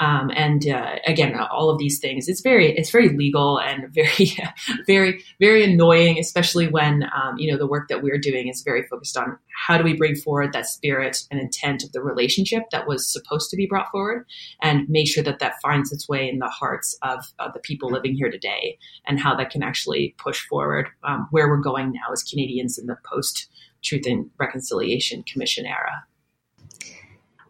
Um, 0.00 0.30
and 0.34 0.66
uh, 0.66 0.96
again, 1.06 1.38
all 1.38 1.68
of 1.68 1.78
these 1.78 1.98
things. 1.98 2.26
It's 2.26 2.40
very, 2.40 2.74
it's 2.74 2.90
very 2.90 3.10
legal 3.10 3.60
and 3.60 3.92
very, 3.92 4.36
very, 4.86 5.22
very 5.38 5.62
annoying, 5.62 6.18
especially 6.18 6.66
when 6.68 7.04
um, 7.14 7.36
you 7.36 7.52
know 7.52 7.58
the 7.58 7.66
work 7.66 7.88
that 7.88 8.02
we're 8.02 8.18
doing 8.18 8.48
is 8.48 8.62
very 8.62 8.82
focused 8.84 9.16
on 9.16 9.38
how 9.66 9.76
do 9.76 9.84
we 9.84 9.94
bring 9.94 10.16
forward 10.16 10.52
that 10.52 10.66
spirit 10.66 11.24
and 11.30 11.38
intent 11.38 11.84
of 11.84 11.92
the 11.92 12.02
relationship 12.02 12.62
that 12.72 12.88
was 12.88 13.06
supposed 13.06 13.50
to 13.50 13.56
be 13.56 13.66
brought 13.66 13.90
forward, 13.90 14.26
and 14.62 14.88
make 14.88 15.06
sure 15.06 15.22
that 15.22 15.38
that 15.38 15.60
finds 15.60 15.92
its 15.92 16.08
way 16.08 16.28
in 16.28 16.38
the 16.38 16.48
hearts 16.48 16.96
of, 17.02 17.18
of 17.38 17.52
the 17.52 17.60
people 17.60 17.90
living 17.90 18.14
here 18.14 18.30
today, 18.30 18.78
and 19.06 19.20
how 19.20 19.36
that 19.36 19.50
can 19.50 19.62
actually 19.62 20.14
push 20.18 20.46
forward 20.48 20.88
um, 21.04 21.28
where 21.30 21.48
we're 21.48 21.58
going 21.58 21.92
now 21.92 22.10
as 22.10 22.22
Canadians 22.22 22.78
in 22.78 22.86
the 22.86 22.96
post 23.04 23.48
Truth 23.82 24.06
and 24.06 24.30
Reconciliation 24.38 25.22
Commission 25.24 25.66
era. 25.66 26.04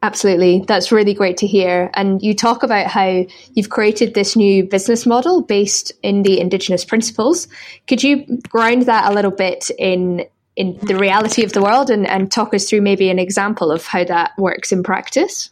Absolutely. 0.03 0.65
That's 0.67 0.93
really 0.93 1.13
great 1.13 1.37
to 1.39 1.47
hear. 1.47 1.91
And 1.93 2.23
you 2.23 2.35
talk 2.35 2.63
about 2.63 2.87
how 2.87 3.27
you've 3.53 3.69
created 3.69 4.15
this 4.15 4.35
new 4.35 4.65
business 4.65 5.05
model 5.05 5.43
based 5.43 5.93
in 6.03 6.23
the 6.23 6.41
Indigenous 6.41 6.87
principles. 6.87 7.49
Could 7.87 8.03
you 8.03 8.25
ground 8.49 8.83
that 8.83 9.11
a 9.11 9.15
little 9.15 9.31
bit 9.31 9.71
in 9.79 10.25
in 10.57 10.79
the 10.83 10.97
reality 10.97 11.45
of 11.45 11.53
the 11.53 11.63
world 11.63 11.91
and, 11.91 12.07
and 12.07 12.31
talk 12.31 12.53
us 12.53 12.69
through 12.69 12.81
maybe 12.81 13.09
an 13.09 13.19
example 13.19 13.71
of 13.71 13.87
how 13.87 14.05
that 14.05 14.33
works 14.37 14.73
in 14.73 14.83
practice? 14.83 15.51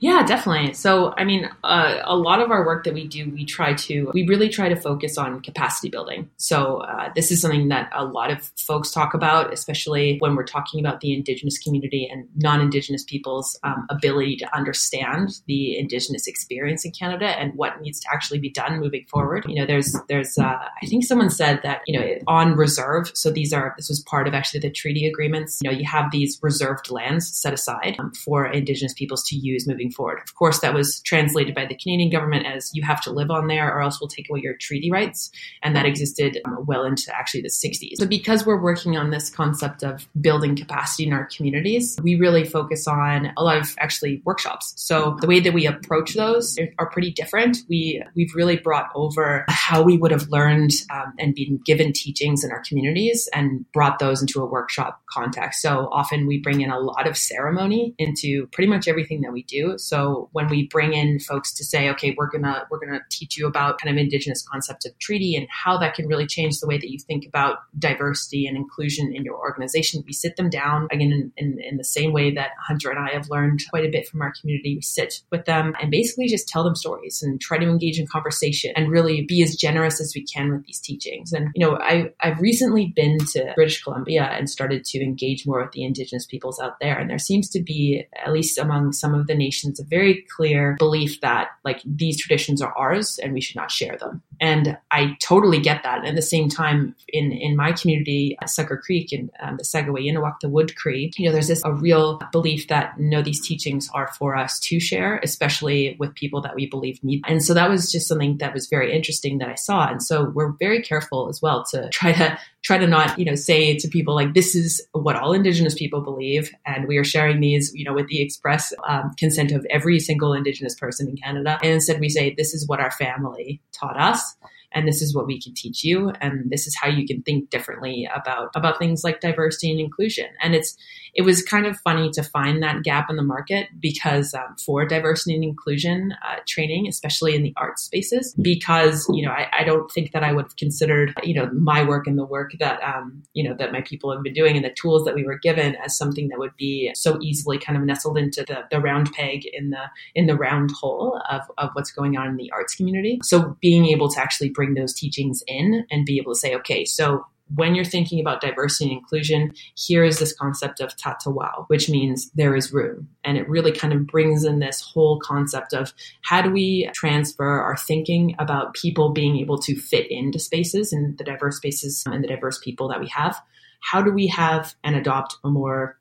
Yeah, 0.00 0.24
definitely. 0.24 0.74
So, 0.74 1.14
I 1.16 1.24
mean, 1.24 1.48
uh, 1.62 2.00
a 2.04 2.16
lot 2.16 2.40
of 2.40 2.50
our 2.50 2.64
work 2.64 2.84
that 2.84 2.94
we 2.94 3.06
do, 3.06 3.30
we 3.30 3.44
try 3.44 3.74
to, 3.74 4.10
we 4.12 4.26
really 4.26 4.48
try 4.48 4.68
to 4.68 4.76
focus 4.76 5.16
on 5.16 5.40
capacity 5.40 5.88
building. 5.88 6.30
So, 6.36 6.78
uh, 6.78 7.10
this 7.14 7.30
is 7.30 7.40
something 7.40 7.68
that 7.68 7.90
a 7.94 8.04
lot 8.04 8.30
of 8.30 8.50
folks 8.58 8.90
talk 8.90 9.14
about, 9.14 9.52
especially 9.52 10.18
when 10.18 10.34
we're 10.34 10.44
talking 10.44 10.80
about 10.80 11.00
the 11.00 11.14
Indigenous 11.14 11.58
community 11.58 12.08
and 12.10 12.28
non 12.36 12.60
Indigenous 12.60 13.04
people's 13.04 13.58
um, 13.62 13.86
ability 13.90 14.36
to 14.36 14.56
understand 14.56 15.40
the 15.46 15.78
Indigenous 15.78 16.26
experience 16.26 16.84
in 16.84 16.90
Canada 16.90 17.26
and 17.26 17.54
what 17.54 17.80
needs 17.80 18.00
to 18.00 18.08
actually 18.12 18.38
be 18.38 18.50
done 18.50 18.80
moving 18.80 19.06
forward. 19.08 19.44
You 19.48 19.56
know, 19.56 19.66
there's, 19.66 19.96
there's, 20.08 20.36
uh, 20.38 20.58
I 20.82 20.86
think 20.86 21.04
someone 21.04 21.30
said 21.30 21.60
that, 21.62 21.82
you 21.86 21.98
know, 21.98 22.14
on 22.26 22.56
reserve. 22.56 23.10
So, 23.14 23.30
these 23.30 23.52
are, 23.52 23.74
this 23.76 23.88
was 23.88 24.00
part 24.00 24.28
of 24.28 24.34
actually 24.34 24.60
the 24.60 24.70
treaty 24.70 25.06
agreements. 25.06 25.60
You 25.62 25.70
know, 25.70 25.76
you 25.76 25.86
have 25.86 26.10
these 26.10 26.38
reserved 26.42 26.90
lands 26.90 27.34
set 27.34 27.54
aside 27.54 27.96
um, 27.98 28.12
for 28.12 28.46
Indigenous 28.46 28.92
peoples 28.92 29.24
to 29.28 29.36
use 29.36 29.63
moving 29.66 29.90
forward. 29.90 30.20
Of 30.26 30.34
course, 30.34 30.60
that 30.60 30.74
was 30.74 31.00
translated 31.02 31.54
by 31.54 31.66
the 31.66 31.74
Canadian 31.74 32.10
government 32.10 32.46
as 32.46 32.70
you 32.74 32.82
have 32.82 33.00
to 33.02 33.10
live 33.10 33.30
on 33.30 33.46
there 33.46 33.74
or 33.74 33.80
else 33.80 34.00
we'll 34.00 34.08
take 34.08 34.28
away 34.30 34.40
your 34.42 34.54
treaty 34.54 34.90
rights. 34.90 35.30
And 35.62 35.74
that 35.76 35.86
existed 35.86 36.38
um, 36.44 36.64
well 36.66 36.84
into 36.84 37.14
actually 37.14 37.42
the 37.42 37.48
60s. 37.48 37.96
So, 37.96 38.06
because 38.06 38.46
we're 38.46 38.60
working 38.60 38.96
on 38.96 39.10
this 39.10 39.30
concept 39.30 39.82
of 39.82 40.08
building 40.20 40.56
capacity 40.56 41.06
in 41.06 41.12
our 41.12 41.26
communities, 41.26 41.98
we 42.02 42.16
really 42.16 42.44
focus 42.44 42.86
on 42.86 43.32
a 43.36 43.42
lot 43.42 43.58
of 43.58 43.74
actually 43.78 44.22
workshops. 44.24 44.74
So, 44.76 45.16
the 45.20 45.26
way 45.26 45.40
that 45.40 45.52
we 45.52 45.66
approach 45.66 46.14
those 46.14 46.58
are 46.78 46.90
pretty 46.90 47.10
different. 47.10 47.58
We, 47.68 48.02
we've 48.14 48.34
really 48.34 48.56
brought 48.56 48.90
over 48.94 49.44
how 49.48 49.82
we 49.82 49.96
would 49.96 50.10
have 50.10 50.28
learned 50.28 50.72
um, 50.90 51.12
and 51.18 51.34
been 51.34 51.60
given 51.64 51.92
teachings 51.92 52.44
in 52.44 52.50
our 52.50 52.62
communities 52.66 53.28
and 53.34 53.64
brought 53.72 53.98
those 53.98 54.20
into 54.20 54.42
a 54.42 54.46
workshop 54.46 55.02
context. 55.10 55.62
So, 55.62 55.88
often 55.92 56.26
we 56.26 56.38
bring 56.38 56.60
in 56.60 56.70
a 56.70 56.78
lot 56.78 57.06
of 57.06 57.16
ceremony 57.16 57.94
into 57.98 58.46
pretty 58.48 58.68
much 58.68 58.88
everything 58.88 59.20
that 59.22 59.32
we 59.32 59.43
do. 59.46 59.78
So 59.78 60.28
when 60.32 60.48
we 60.48 60.66
bring 60.68 60.92
in 60.92 61.20
folks 61.20 61.52
to 61.54 61.64
say, 61.64 61.88
okay, 61.90 62.14
we're 62.16 62.30
gonna 62.30 62.66
we're 62.70 62.84
gonna 62.84 63.00
teach 63.10 63.36
you 63.36 63.46
about 63.46 63.78
kind 63.78 63.94
of 63.94 64.00
indigenous 64.00 64.46
concept 64.46 64.86
of 64.86 64.98
treaty 64.98 65.36
and 65.36 65.46
how 65.50 65.78
that 65.78 65.94
can 65.94 66.06
really 66.06 66.26
change 66.26 66.60
the 66.60 66.66
way 66.66 66.78
that 66.78 66.90
you 66.90 66.98
think 66.98 67.26
about 67.26 67.58
diversity 67.78 68.46
and 68.46 68.56
inclusion 68.56 69.14
in 69.14 69.24
your 69.24 69.36
organization, 69.36 70.02
we 70.06 70.12
sit 70.12 70.36
them 70.36 70.50
down 70.50 70.88
again 70.90 71.12
in, 71.12 71.32
in, 71.36 71.58
in 71.60 71.76
the 71.76 71.84
same 71.84 72.12
way 72.12 72.34
that 72.34 72.50
Hunter 72.66 72.90
and 72.90 72.98
I 72.98 73.12
have 73.12 73.28
learned 73.30 73.60
quite 73.70 73.84
a 73.84 73.90
bit 73.90 74.08
from 74.08 74.22
our 74.22 74.32
community. 74.40 74.74
We 74.76 74.82
sit 74.82 75.20
with 75.30 75.44
them 75.44 75.74
and 75.80 75.90
basically 75.90 76.28
just 76.28 76.48
tell 76.48 76.64
them 76.64 76.74
stories 76.74 77.22
and 77.22 77.40
try 77.40 77.58
to 77.58 77.68
engage 77.68 77.98
in 77.98 78.06
conversation 78.06 78.72
and 78.76 78.90
really 78.90 79.22
be 79.22 79.42
as 79.42 79.56
generous 79.56 80.00
as 80.00 80.12
we 80.14 80.24
can 80.24 80.52
with 80.52 80.64
these 80.66 80.80
teachings. 80.80 81.32
And 81.32 81.50
you 81.54 81.64
know, 81.64 81.78
I 81.78 82.10
I've 82.20 82.40
recently 82.40 82.92
been 82.94 83.18
to 83.32 83.52
British 83.54 83.82
Columbia 83.82 84.24
and 84.24 84.48
started 84.48 84.84
to 84.86 85.02
engage 85.02 85.46
more 85.46 85.62
with 85.62 85.72
the 85.72 85.84
indigenous 85.84 86.26
peoples 86.26 86.60
out 86.60 86.80
there, 86.80 86.98
and 86.98 87.10
there 87.10 87.18
seems 87.18 87.48
to 87.50 87.62
be 87.62 88.04
at 88.24 88.32
least 88.32 88.58
among 88.58 88.92
some 88.92 89.14
of 89.14 89.26
the 89.26 89.33
nations 89.34 89.80
a 89.80 89.84
very 89.84 90.24
clear 90.36 90.76
belief 90.78 91.20
that 91.20 91.48
like 91.64 91.80
these 91.84 92.20
traditions 92.20 92.60
are 92.62 92.76
ours 92.76 93.18
and 93.22 93.32
we 93.32 93.40
should 93.40 93.56
not 93.56 93.70
share 93.70 93.96
them. 93.96 94.22
And 94.40 94.76
I 94.90 95.16
totally 95.22 95.60
get 95.60 95.82
that. 95.82 95.98
And 95.98 96.08
at 96.08 96.14
the 96.16 96.22
same 96.22 96.48
time, 96.48 96.94
in, 97.08 97.32
in 97.32 97.56
my 97.56 97.72
community, 97.72 98.36
Sucker 98.46 98.76
Creek 98.76 99.12
and 99.12 99.30
um, 99.40 99.56
the 99.56 99.62
Sagaway 99.62 100.04
Inawak, 100.04 100.40
the 100.40 100.48
Wood 100.48 100.76
Cree, 100.76 101.12
you 101.16 101.26
know, 101.26 101.32
there's 101.32 101.48
this 101.48 101.62
a 101.64 101.72
real 101.72 102.20
belief 102.32 102.68
that 102.68 102.98
no, 102.98 103.22
these 103.22 103.46
teachings 103.46 103.88
are 103.94 104.08
for 104.18 104.36
us 104.36 104.58
to 104.60 104.80
share, 104.80 105.20
especially 105.22 105.96
with 105.98 106.14
people 106.14 106.40
that 106.42 106.54
we 106.54 106.66
believe 106.66 107.02
need. 107.02 107.22
And 107.26 107.42
so 107.42 107.54
that 107.54 107.68
was 107.68 107.90
just 107.90 108.08
something 108.08 108.38
that 108.38 108.54
was 108.54 108.66
very 108.68 108.94
interesting 108.94 109.38
that 109.38 109.48
I 109.48 109.54
saw. 109.54 109.88
And 109.88 110.02
so 110.02 110.24
we're 110.24 110.52
very 110.58 110.82
careful 110.82 111.28
as 111.28 111.40
well 111.40 111.64
to 111.70 111.88
try 111.90 112.12
to 112.12 112.38
try 112.64 112.78
to 112.78 112.86
not, 112.86 113.18
you 113.18 113.24
know, 113.24 113.34
say 113.34 113.76
to 113.76 113.88
people 113.88 114.14
like 114.14 114.34
this 114.34 114.54
is 114.54 114.84
what 114.92 115.16
all 115.16 115.32
Indigenous 115.32 115.74
people 115.74 116.00
believe, 116.00 116.52
and 116.66 116.88
we 116.88 116.96
are 116.96 117.04
sharing 117.04 117.40
these, 117.40 117.72
you 117.74 117.84
know, 117.84 117.92
with 117.92 118.08
the 118.08 118.20
express 118.20 118.72
um, 118.88 119.14
consent 119.18 119.52
of 119.52 119.66
every 119.70 120.00
single 120.00 120.32
Indigenous 120.32 120.74
person 120.74 121.08
in 121.08 121.16
Canada. 121.16 121.58
And 121.62 121.72
instead, 121.72 122.00
we 122.00 122.08
say 122.08 122.34
this 122.34 122.54
is 122.54 122.66
what 122.66 122.80
our 122.80 122.90
family 122.90 123.60
taught 123.72 124.00
us 124.00 124.34
and 124.74 124.86
this 124.86 125.00
is 125.00 125.14
what 125.14 125.26
we 125.26 125.40
can 125.40 125.54
teach 125.54 125.84
you 125.84 126.10
and 126.20 126.50
this 126.50 126.66
is 126.66 126.76
how 126.80 126.88
you 126.88 127.06
can 127.06 127.22
think 127.22 127.50
differently 127.50 128.08
about 128.14 128.50
about 128.54 128.78
things 128.78 129.02
like 129.04 129.20
diversity 129.20 129.70
and 129.70 129.80
inclusion. 129.80 130.26
And 130.42 130.54
it's 130.54 130.76
it 131.14 131.22
was 131.22 131.42
kind 131.42 131.66
of 131.66 131.78
funny 131.80 132.10
to 132.10 132.22
find 132.22 132.62
that 132.62 132.82
gap 132.82 133.08
in 133.08 133.16
the 133.16 133.22
market 133.22 133.68
because 133.78 134.34
um, 134.34 134.56
for 134.64 134.84
diversity 134.84 135.34
and 135.34 135.44
inclusion 135.44 136.12
uh, 136.28 136.36
training 136.46 136.88
especially 136.88 137.34
in 137.34 137.42
the 137.42 137.54
art 137.56 137.78
spaces 137.78 138.34
because 138.40 139.06
you 139.12 139.24
know 139.24 139.30
I, 139.30 139.48
I, 139.60 139.64
don't 139.64 139.88
think 139.90 140.12
that 140.12 140.24
i 140.24 140.32
would 140.32 140.46
have 140.46 140.56
considered 140.56 141.14
you 141.22 141.34
know 141.34 141.48
my 141.52 141.84
work 141.84 142.06
and 142.06 142.18
the 142.18 142.24
work 142.24 142.52
that 142.58 142.82
um, 142.82 143.22
you 143.32 143.48
know 143.48 143.54
that 143.58 143.72
my 143.72 143.80
people 143.82 144.12
have 144.12 144.22
been 144.22 144.32
doing 144.32 144.56
and 144.56 144.64
the 144.64 144.70
tools 144.70 145.04
that 145.04 145.14
we 145.14 145.24
were 145.24 145.38
given 145.38 145.76
as 145.76 145.96
something 145.96 146.28
that 146.28 146.38
would 146.38 146.56
be 146.56 146.90
so 146.94 147.18
easily 147.22 147.58
kind 147.58 147.78
of 147.78 147.84
nestled 147.84 148.18
into 148.18 148.44
the, 148.44 148.64
the 148.70 148.80
round 148.80 149.12
peg 149.12 149.46
in 149.52 149.70
the 149.70 149.84
in 150.14 150.26
the 150.26 150.36
round 150.36 150.70
hole 150.72 151.20
of, 151.30 151.42
of 151.58 151.70
what's 151.74 151.92
going 151.92 152.16
on 152.16 152.28
in 152.28 152.36
the 152.36 152.50
arts 152.52 152.74
community. 152.74 153.18
So 153.22 153.56
being 153.60 153.86
able 153.86 154.08
to 154.10 154.20
actually 154.20 154.50
bring 154.50 154.63
bring 154.64 154.74
those 154.74 154.94
teachings 154.94 155.42
in 155.46 155.86
and 155.90 156.06
be 156.06 156.18
able 156.18 156.32
to 156.32 156.38
say, 156.38 156.54
okay, 156.56 156.84
so 156.84 157.26
when 157.54 157.74
you're 157.74 157.84
thinking 157.84 158.20
about 158.20 158.40
diversity 158.40 158.90
and 158.90 158.98
inclusion, 158.98 159.52
here 159.76 160.02
is 160.02 160.18
this 160.18 160.32
concept 160.32 160.80
of 160.80 160.96
tatawao, 160.96 161.66
which 161.68 161.90
means 161.90 162.30
there 162.30 162.56
is 162.56 162.72
room. 162.72 163.08
And 163.22 163.36
it 163.36 163.48
really 163.48 163.72
kind 163.72 163.92
of 163.92 164.06
brings 164.06 164.44
in 164.44 164.60
this 164.60 164.80
whole 164.80 165.20
concept 165.20 165.74
of 165.74 165.92
how 166.22 166.40
do 166.40 166.50
we 166.50 166.90
transfer 166.94 167.60
our 167.60 167.76
thinking 167.76 168.34
about 168.38 168.74
people 168.74 169.12
being 169.12 169.36
able 169.36 169.58
to 169.58 169.76
fit 169.76 170.10
into 170.10 170.38
spaces 170.38 170.92
and 170.92 171.18
the 171.18 171.24
diverse 171.24 171.58
spaces 171.58 172.02
and 172.06 172.24
the 172.24 172.28
diverse 172.28 172.58
people 172.58 172.88
that 172.88 173.00
we 173.00 173.08
have? 173.08 173.40
How 173.80 174.00
do 174.00 174.10
we 174.10 174.26
have 174.28 174.74
and 174.82 174.96
adopt 174.96 175.36
a 175.44 175.50
more 175.50 175.98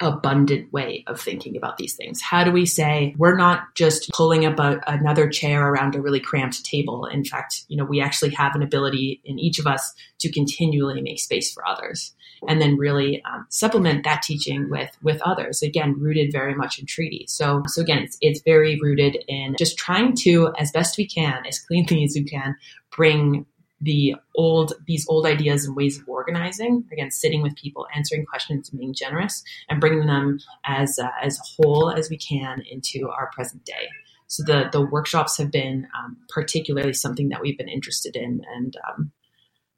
abundant 0.00 0.72
way 0.72 1.04
of 1.06 1.20
thinking 1.20 1.56
about 1.56 1.76
these 1.76 1.94
things. 1.94 2.20
How 2.20 2.44
do 2.44 2.52
we 2.52 2.66
say 2.66 3.14
we're 3.18 3.36
not 3.36 3.74
just 3.74 4.10
pulling 4.14 4.46
up 4.46 4.58
a, 4.58 4.80
another 4.86 5.28
chair 5.28 5.68
around 5.68 5.94
a 5.94 6.00
really 6.00 6.20
cramped 6.20 6.64
table? 6.64 7.06
In 7.06 7.24
fact, 7.24 7.64
you 7.68 7.76
know, 7.76 7.84
we 7.84 8.00
actually 8.00 8.30
have 8.30 8.54
an 8.54 8.62
ability 8.62 9.20
in 9.24 9.38
each 9.38 9.58
of 9.58 9.66
us 9.66 9.92
to 10.20 10.30
continually 10.30 11.02
make 11.02 11.18
space 11.18 11.52
for 11.52 11.66
others 11.66 12.14
and 12.46 12.60
then 12.60 12.76
really 12.76 13.22
um, 13.24 13.46
supplement 13.48 14.04
that 14.04 14.22
teaching 14.22 14.68
with 14.70 14.96
with 15.02 15.20
others 15.22 15.62
again 15.62 15.94
rooted 15.98 16.30
very 16.30 16.54
much 16.54 16.78
in 16.78 16.86
treaty 16.86 17.24
so 17.28 17.62
so 17.66 17.82
again 17.82 17.98
it's, 17.98 18.16
it's 18.20 18.40
very 18.42 18.78
rooted 18.80 19.16
in 19.26 19.56
just 19.58 19.76
trying 19.76 20.14
to 20.14 20.52
as 20.58 20.70
best 20.70 20.96
we 20.96 21.06
can 21.06 21.44
as 21.46 21.58
cleanly 21.58 22.04
as 22.04 22.12
we 22.14 22.24
can 22.24 22.54
bring 22.96 23.44
the 23.80 24.14
old 24.34 24.72
these 24.86 25.06
old 25.08 25.24
ideas 25.24 25.64
and 25.64 25.76
ways 25.76 25.98
of 25.98 26.08
organizing 26.08 26.84
again 26.92 27.10
sitting 27.10 27.42
with 27.42 27.54
people 27.54 27.86
answering 27.94 28.26
questions 28.26 28.68
and 28.70 28.78
being 28.78 28.92
generous 28.92 29.44
and 29.68 29.80
bringing 29.80 30.06
them 30.06 30.38
as 30.64 30.98
uh, 30.98 31.08
as 31.22 31.38
whole 31.56 31.90
as 31.90 32.10
we 32.10 32.16
can 32.16 32.62
into 32.70 33.08
our 33.08 33.30
present 33.32 33.64
day. 33.64 33.88
So 34.26 34.42
the 34.42 34.68
the 34.70 34.82
workshops 34.82 35.38
have 35.38 35.50
been 35.50 35.86
um, 35.98 36.16
particularly 36.28 36.92
something 36.92 37.28
that 37.30 37.40
we've 37.40 37.56
been 37.56 37.68
interested 37.68 38.16
in, 38.16 38.42
and 38.54 38.76
um, 38.88 39.12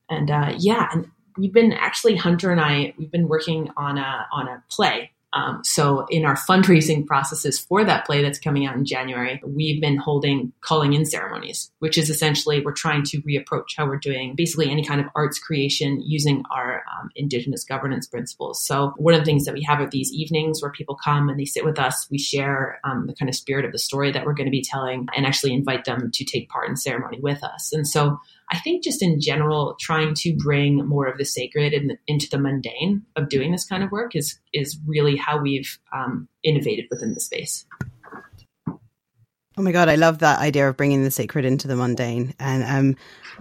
and 0.08 0.30
uh, 0.30 0.54
yeah, 0.58 0.88
and 0.92 1.06
we've 1.36 1.52
been 1.52 1.72
actually 1.72 2.16
Hunter 2.16 2.50
and 2.50 2.60
I 2.60 2.94
we've 2.98 3.12
been 3.12 3.28
working 3.28 3.70
on 3.76 3.98
a 3.98 4.26
on 4.32 4.48
a 4.48 4.62
play 4.70 5.09
um, 5.32 5.60
so 5.62 6.06
in 6.10 6.24
our 6.24 6.34
fundraising 6.34 7.06
processes 7.06 7.58
for 7.58 7.84
that 7.84 8.04
play 8.04 8.22
that's 8.22 8.38
coming 8.38 8.66
out 8.66 8.74
in 8.74 8.84
January, 8.84 9.40
we've 9.46 9.80
been 9.80 9.96
holding 9.96 10.52
calling 10.60 10.92
in 10.92 11.06
ceremonies, 11.06 11.70
which 11.78 11.96
is 11.96 12.10
essentially 12.10 12.60
we're 12.64 12.72
trying 12.72 13.04
to 13.04 13.22
reapproach 13.22 13.76
how 13.76 13.86
we're 13.86 13.96
doing 13.98 14.34
basically 14.34 14.70
any 14.70 14.84
kind 14.84 15.00
of 15.00 15.06
arts 15.14 15.38
creation 15.38 16.02
using 16.04 16.42
our 16.50 16.82
um, 16.98 17.10
indigenous 17.14 17.64
governance 17.64 18.06
principles. 18.06 18.64
So 18.64 18.92
one 18.96 19.14
of 19.14 19.20
the 19.20 19.24
things 19.24 19.44
that 19.44 19.54
we 19.54 19.62
have 19.62 19.80
are 19.80 19.88
these 19.88 20.12
evenings 20.12 20.62
where 20.62 20.72
people 20.72 20.96
come 20.96 21.28
and 21.28 21.38
they 21.38 21.44
sit 21.44 21.64
with 21.64 21.78
us. 21.78 22.08
We 22.10 22.18
share 22.18 22.80
um, 22.82 23.06
the 23.06 23.14
kind 23.14 23.28
of 23.28 23.36
spirit 23.36 23.64
of 23.64 23.72
the 23.72 23.78
story 23.78 24.10
that 24.10 24.26
we're 24.26 24.34
going 24.34 24.46
to 24.46 24.50
be 24.50 24.64
telling 24.64 25.06
and 25.14 25.26
actually 25.26 25.54
invite 25.54 25.84
them 25.84 26.10
to 26.12 26.24
take 26.24 26.48
part 26.48 26.68
in 26.68 26.76
ceremony 26.76 27.20
with 27.20 27.44
us. 27.44 27.72
And 27.72 27.86
so 27.86 28.18
I 28.50 28.58
think 28.58 28.82
just 28.82 29.02
in 29.02 29.20
general, 29.20 29.76
trying 29.78 30.14
to 30.16 30.34
bring 30.36 30.86
more 30.86 31.06
of 31.06 31.18
the 31.18 31.24
sacred 31.24 31.72
in 31.72 31.86
the, 31.86 31.98
into 32.06 32.28
the 32.28 32.38
mundane 32.38 33.02
of 33.14 33.28
doing 33.28 33.52
this 33.52 33.64
kind 33.64 33.82
of 33.82 33.92
work 33.92 34.16
is 34.16 34.38
is 34.52 34.78
really 34.86 35.16
how 35.16 35.40
we've 35.40 35.78
um, 35.94 36.28
innovated 36.42 36.86
within 36.90 37.14
the 37.14 37.20
space. 37.20 37.64
Oh 39.56 39.62
my 39.62 39.72
god, 39.72 39.88
I 39.88 39.96
love 39.96 40.18
that 40.18 40.40
idea 40.40 40.68
of 40.68 40.76
bringing 40.76 41.04
the 41.04 41.10
sacred 41.10 41.44
into 41.44 41.68
the 41.68 41.76
mundane, 41.76 42.34
and 42.40 42.64
um, 42.64 42.96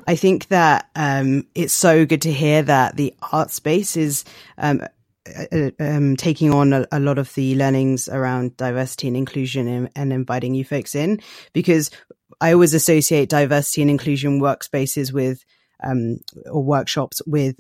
I 0.08 0.16
think 0.16 0.48
that 0.50 0.90
um, 0.96 1.48
it's 1.56 1.74
so 1.74 2.06
good 2.06 2.22
to 2.24 2.32
hear 2.32 2.62
that 2.64 2.96
the 2.96 3.16
art 3.32 3.52
space 3.52 3.98
is 3.98 4.26
um, 4.58 4.82
uh, 5.52 5.72
um, 5.80 6.16
taking 6.16 6.54
on 6.54 6.74
a, 6.74 6.88
a, 6.92 7.00
lot 7.00 7.18
of 7.18 7.34
the 7.36 7.56
learnings 7.56 8.08
around 8.08 8.56
diversity 8.58 9.08
and 9.08 9.18
inclusion 9.18 9.90
and, 9.96 10.14
inviting 10.14 10.56
you 10.56 10.64
folks 10.64 10.96
in 10.96 11.20
because 11.54 11.92
I 12.42 12.54
always 12.54 12.74
associate 12.74 13.30
diversity 13.30 13.82
and 13.82 13.92
inclusion 13.92 14.40
workspaces 14.40 15.12
with 15.12 15.44
um, 15.84 16.20
or 16.50 16.64
workshops 16.64 17.22
with 17.26 17.60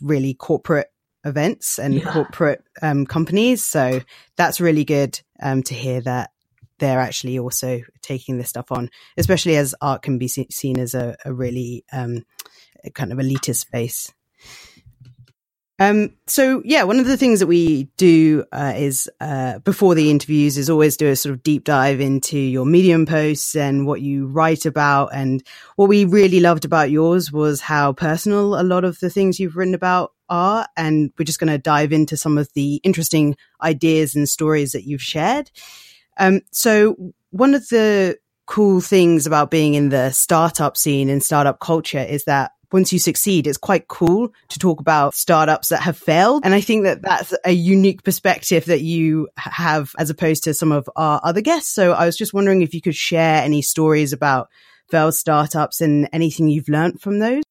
really 0.00 0.34
corporate 0.34 0.88
events 1.24 1.78
and 1.78 1.94
yeah. 1.94 2.12
corporate 2.12 2.64
um, 2.82 3.06
companies. 3.06 3.62
So 3.62 4.00
that's 4.36 4.60
really 4.60 4.84
good 4.84 5.20
um, 5.42 5.62
to 5.64 5.74
hear 5.74 6.00
that 6.02 6.30
they're 6.78 7.00
actually 7.00 7.38
also 7.38 7.82
taking 8.02 8.38
this 8.38 8.48
stuff 8.48 8.72
on, 8.72 8.90
especially 9.16 9.56
as 9.56 9.74
art 9.80 10.02
can 10.02 10.18
be 10.18 10.28
seen 10.28 10.78
as 10.78 10.94
a, 10.94 11.16
a 11.24 11.32
really 11.32 11.84
um, 11.92 12.24
kind 12.94 13.12
of 13.12 13.18
elitist 13.18 13.56
space. 13.56 14.12
Um, 15.80 16.12
so 16.26 16.60
yeah, 16.62 16.82
one 16.82 17.00
of 17.00 17.06
the 17.06 17.16
things 17.16 17.40
that 17.40 17.46
we 17.46 17.84
do 17.96 18.44
uh, 18.52 18.74
is 18.76 19.08
uh, 19.18 19.60
before 19.60 19.94
the 19.94 20.10
interviews 20.10 20.58
is 20.58 20.68
always 20.68 20.94
do 20.98 21.08
a 21.08 21.16
sort 21.16 21.34
of 21.34 21.42
deep 21.42 21.64
dive 21.64 22.02
into 22.02 22.38
your 22.38 22.66
Medium 22.66 23.06
posts 23.06 23.56
and 23.56 23.86
what 23.86 24.02
you 24.02 24.26
write 24.26 24.66
about. 24.66 25.08
And 25.14 25.42
what 25.76 25.88
we 25.88 26.04
really 26.04 26.38
loved 26.38 26.66
about 26.66 26.90
yours 26.90 27.32
was 27.32 27.62
how 27.62 27.94
personal 27.94 28.60
a 28.60 28.62
lot 28.62 28.84
of 28.84 29.00
the 29.00 29.08
things 29.08 29.40
you've 29.40 29.56
written 29.56 29.74
about 29.74 30.12
are. 30.28 30.66
And 30.76 31.12
we're 31.18 31.24
just 31.24 31.40
going 31.40 31.50
to 31.50 31.56
dive 31.56 31.94
into 31.94 32.14
some 32.14 32.36
of 32.36 32.52
the 32.52 32.74
interesting 32.84 33.34
ideas 33.62 34.14
and 34.14 34.28
stories 34.28 34.72
that 34.72 34.84
you've 34.84 35.02
shared. 35.02 35.50
Um, 36.18 36.42
so 36.50 36.94
one 37.30 37.54
of 37.54 37.66
the 37.68 38.18
cool 38.44 38.82
things 38.82 39.26
about 39.26 39.50
being 39.50 39.72
in 39.72 39.88
the 39.88 40.10
startup 40.10 40.76
scene 40.76 41.08
and 41.08 41.22
startup 41.22 41.58
culture 41.58 42.00
is 42.00 42.24
that 42.24 42.52
once 42.72 42.92
you 42.92 42.98
succeed, 42.98 43.46
it's 43.46 43.58
quite 43.58 43.88
cool 43.88 44.32
to 44.48 44.58
talk 44.58 44.80
about 44.80 45.14
startups 45.14 45.68
that 45.68 45.82
have 45.82 45.96
failed. 45.96 46.44
And 46.44 46.54
I 46.54 46.60
think 46.60 46.84
that 46.84 47.02
that's 47.02 47.34
a 47.44 47.52
unique 47.52 48.02
perspective 48.02 48.66
that 48.66 48.82
you 48.82 49.28
have 49.36 49.92
as 49.98 50.10
opposed 50.10 50.44
to 50.44 50.54
some 50.54 50.72
of 50.72 50.88
our 50.96 51.20
other 51.22 51.40
guests. 51.40 51.74
So 51.74 51.92
I 51.92 52.06
was 52.06 52.16
just 52.16 52.34
wondering 52.34 52.62
if 52.62 52.74
you 52.74 52.80
could 52.80 52.94
share 52.94 53.42
any 53.42 53.62
stories 53.62 54.12
about 54.12 54.48
failed 54.90 55.14
startups 55.14 55.80
and 55.80 56.08
anything 56.12 56.48
you've 56.48 56.68
learned 56.68 57.00
from 57.00 57.18
those 57.18 57.42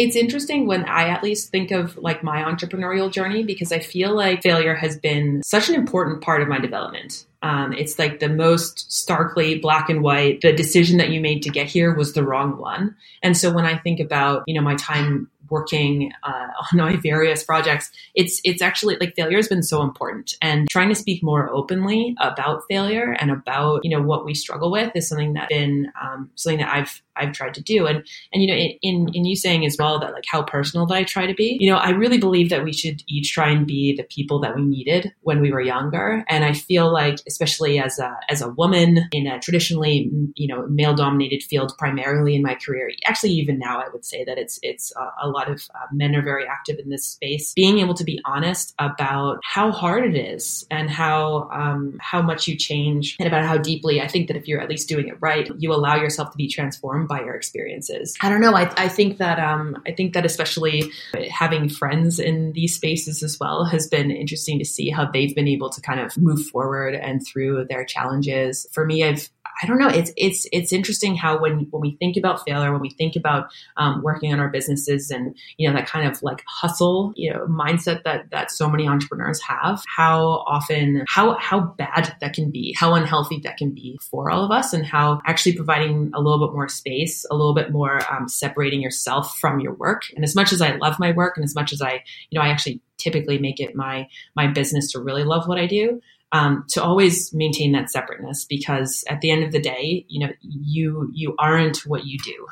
it's 0.00 0.16
interesting 0.16 0.66
when 0.66 0.86
I 0.86 1.10
at 1.10 1.22
least 1.22 1.50
think 1.50 1.70
of 1.70 1.98
like 1.98 2.22
my 2.22 2.42
entrepreneurial 2.42 3.12
journey 3.12 3.42
because 3.42 3.70
I 3.70 3.80
feel 3.80 4.16
like 4.16 4.42
failure 4.42 4.74
has 4.74 4.96
been 4.96 5.42
such 5.44 5.68
an 5.68 5.74
important 5.74 6.22
part 6.22 6.40
of 6.40 6.48
my 6.48 6.58
development. 6.58 7.26
Um, 7.42 7.74
it's 7.74 7.98
like 7.98 8.18
the 8.18 8.30
most 8.30 8.90
starkly 8.90 9.58
black 9.58 9.90
and 9.90 10.02
white. 10.02 10.40
The 10.40 10.54
decision 10.54 10.96
that 10.96 11.10
you 11.10 11.20
made 11.20 11.42
to 11.42 11.50
get 11.50 11.66
here 11.66 11.94
was 11.94 12.14
the 12.14 12.24
wrong 12.24 12.56
one. 12.56 12.96
And 13.22 13.36
so 13.36 13.52
when 13.52 13.66
I 13.66 13.76
think 13.76 14.00
about, 14.00 14.42
you 14.46 14.54
know, 14.54 14.62
my 14.62 14.74
time 14.76 15.30
working 15.50 16.12
uh, 16.22 16.46
on 16.72 16.78
my 16.78 16.96
various 16.96 17.42
projects, 17.44 17.90
it's 18.14 18.40
it's 18.44 18.62
actually 18.62 18.96
like 19.00 19.14
failure 19.14 19.36
has 19.36 19.48
been 19.48 19.62
so 19.62 19.82
important, 19.82 20.34
and 20.40 20.68
trying 20.70 20.88
to 20.88 20.94
speak 20.94 21.22
more 21.22 21.50
openly 21.50 22.14
about 22.20 22.62
failure 22.68 23.16
and 23.18 23.30
about 23.30 23.84
you 23.84 23.90
know 23.90 24.02
what 24.02 24.24
we 24.24 24.34
struggle 24.34 24.70
with 24.70 24.90
is 24.94 25.08
something 25.08 25.34
that 25.34 25.48
been 25.48 25.92
um, 26.00 26.30
something 26.34 26.58
that 26.58 26.72
I've 26.72 27.02
I've 27.16 27.32
tried 27.32 27.54
to 27.54 27.62
do, 27.62 27.86
and 27.86 28.04
and 28.32 28.42
you 28.42 28.48
know 28.48 28.54
in 28.54 29.10
in 29.12 29.24
you 29.24 29.36
saying 29.36 29.66
as 29.66 29.76
well 29.78 29.98
that 30.00 30.12
like 30.12 30.24
how 30.26 30.42
personal 30.42 30.86
that 30.86 30.94
I 30.94 31.04
try 31.04 31.26
to 31.26 31.34
be, 31.34 31.56
you 31.60 31.70
know 31.70 31.76
I 31.76 31.90
really 31.90 32.18
believe 32.18 32.50
that 32.50 32.64
we 32.64 32.72
should 32.72 33.02
each 33.06 33.32
try 33.32 33.50
and 33.50 33.66
be 33.66 33.94
the 33.96 34.04
people 34.04 34.40
that 34.40 34.56
we 34.56 34.62
needed 34.62 35.12
when 35.22 35.40
we 35.40 35.52
were 35.52 35.60
younger, 35.60 36.24
and 36.28 36.44
I 36.44 36.52
feel 36.52 36.92
like 36.92 37.18
especially 37.26 37.78
as 37.78 37.98
a 37.98 38.16
as 38.28 38.40
a 38.40 38.48
woman 38.48 39.08
in 39.12 39.26
a 39.26 39.38
traditionally 39.40 40.10
you 40.36 40.48
know 40.48 40.66
male 40.68 40.94
dominated 40.94 41.42
field, 41.42 41.74
primarily 41.78 42.34
in 42.34 42.42
my 42.42 42.54
career, 42.54 42.90
actually 43.06 43.32
even 43.32 43.58
now 43.58 43.80
I 43.80 43.88
would 43.92 44.04
say 44.04 44.24
that 44.24 44.38
it's 44.38 44.58
it's 44.62 44.92
a, 44.96 45.26
a 45.26 45.28
lot 45.28 45.39
lot 45.40 45.50
of 45.50 45.62
uh, 45.74 45.86
men 45.92 46.14
are 46.14 46.22
very 46.22 46.46
active 46.46 46.78
in 46.78 46.90
this 46.90 47.04
space. 47.04 47.52
Being 47.54 47.78
able 47.78 47.94
to 47.94 48.04
be 48.04 48.20
honest 48.24 48.74
about 48.78 49.38
how 49.44 49.72
hard 49.72 50.04
it 50.04 50.16
is 50.16 50.66
and 50.70 50.90
how 50.90 51.48
um, 51.52 51.98
how 52.00 52.22
much 52.22 52.46
you 52.46 52.56
change 52.56 53.16
and 53.18 53.26
about 53.26 53.44
how 53.44 53.58
deeply. 53.58 54.00
I 54.00 54.08
think 54.08 54.28
that 54.28 54.36
if 54.36 54.46
you're 54.46 54.60
at 54.60 54.68
least 54.68 54.88
doing 54.88 55.08
it 55.08 55.16
right, 55.20 55.48
you 55.58 55.72
allow 55.72 55.96
yourself 55.96 56.30
to 56.32 56.36
be 56.36 56.48
transformed 56.48 57.08
by 57.08 57.20
your 57.20 57.34
experiences. 57.34 58.16
I 58.20 58.28
don't 58.28 58.40
know. 58.40 58.54
I, 58.54 58.72
I 58.76 58.88
think 58.88 59.18
that 59.18 59.38
um, 59.38 59.82
I 59.86 59.92
think 59.92 60.14
that 60.14 60.24
especially 60.24 60.90
having 61.30 61.68
friends 61.68 62.18
in 62.18 62.52
these 62.52 62.74
spaces 62.74 63.22
as 63.22 63.38
well 63.40 63.64
has 63.64 63.88
been 63.88 64.10
interesting 64.10 64.58
to 64.58 64.64
see 64.64 64.90
how 64.90 65.10
they've 65.10 65.34
been 65.34 65.48
able 65.48 65.70
to 65.70 65.80
kind 65.80 66.00
of 66.00 66.16
move 66.16 66.44
forward 66.46 66.94
and 66.94 67.26
through 67.26 67.66
their 67.68 67.84
challenges. 67.84 68.66
For 68.72 68.84
me, 68.84 69.04
I've 69.04 69.30
I 69.62 69.66
don't 69.66 69.78
know. 69.78 69.88
It's 69.88 70.12
it's 70.16 70.46
it's 70.52 70.72
interesting 70.72 71.16
how 71.16 71.38
when 71.38 71.66
when 71.70 71.80
we 71.80 71.96
think 71.96 72.16
about 72.16 72.44
failure, 72.46 72.72
when 72.72 72.80
we 72.80 72.90
think 72.90 73.16
about 73.16 73.52
um, 73.76 74.02
working 74.02 74.32
on 74.32 74.40
our 74.40 74.48
businesses, 74.48 75.10
and 75.10 75.36
you 75.56 75.68
know 75.68 75.74
that 75.74 75.86
kind 75.86 76.08
of 76.08 76.22
like 76.22 76.42
hustle, 76.46 77.12
you 77.16 77.32
know, 77.32 77.46
mindset 77.46 78.02
that 78.04 78.30
that 78.30 78.50
so 78.50 78.68
many 78.68 78.88
entrepreneurs 78.88 79.40
have, 79.42 79.82
how 79.86 80.44
often 80.46 81.04
how 81.08 81.36
how 81.38 81.60
bad 81.60 82.14
that 82.20 82.32
can 82.32 82.50
be, 82.50 82.74
how 82.78 82.94
unhealthy 82.94 83.40
that 83.44 83.56
can 83.56 83.70
be 83.70 83.98
for 84.02 84.30
all 84.30 84.44
of 84.44 84.50
us, 84.50 84.72
and 84.72 84.86
how 84.86 85.20
actually 85.26 85.54
providing 85.54 86.10
a 86.14 86.20
little 86.20 86.46
bit 86.46 86.54
more 86.54 86.68
space, 86.68 87.26
a 87.30 87.34
little 87.34 87.54
bit 87.54 87.70
more 87.70 88.00
um, 88.12 88.28
separating 88.28 88.80
yourself 88.80 89.36
from 89.38 89.60
your 89.60 89.74
work. 89.74 90.02
And 90.14 90.24
as 90.24 90.34
much 90.34 90.52
as 90.52 90.62
I 90.62 90.76
love 90.76 90.98
my 90.98 91.12
work, 91.12 91.36
and 91.36 91.44
as 91.44 91.54
much 91.54 91.72
as 91.72 91.82
I, 91.82 92.02
you 92.30 92.38
know, 92.38 92.44
I 92.44 92.48
actually 92.48 92.80
typically 92.96 93.38
make 93.38 93.60
it 93.60 93.74
my 93.74 94.08
my 94.36 94.46
business 94.46 94.92
to 94.92 95.00
really 95.00 95.24
love 95.24 95.48
what 95.48 95.58
I 95.58 95.66
do 95.66 96.00
um, 96.32 96.64
to 96.70 96.82
always 96.82 97.32
maintain 97.34 97.72
that 97.72 97.90
separateness 97.90 98.44
because 98.44 99.04
at 99.08 99.20
the 99.20 99.30
end 99.30 99.44
of 99.44 99.52
the 99.52 99.60
day, 99.60 100.04
you 100.08 100.26
know, 100.26 100.32
you 100.42 101.10
you 101.12 101.34
aren't 101.38 101.78
what 101.86 102.06
you 102.06 102.18
do. 102.18 102.46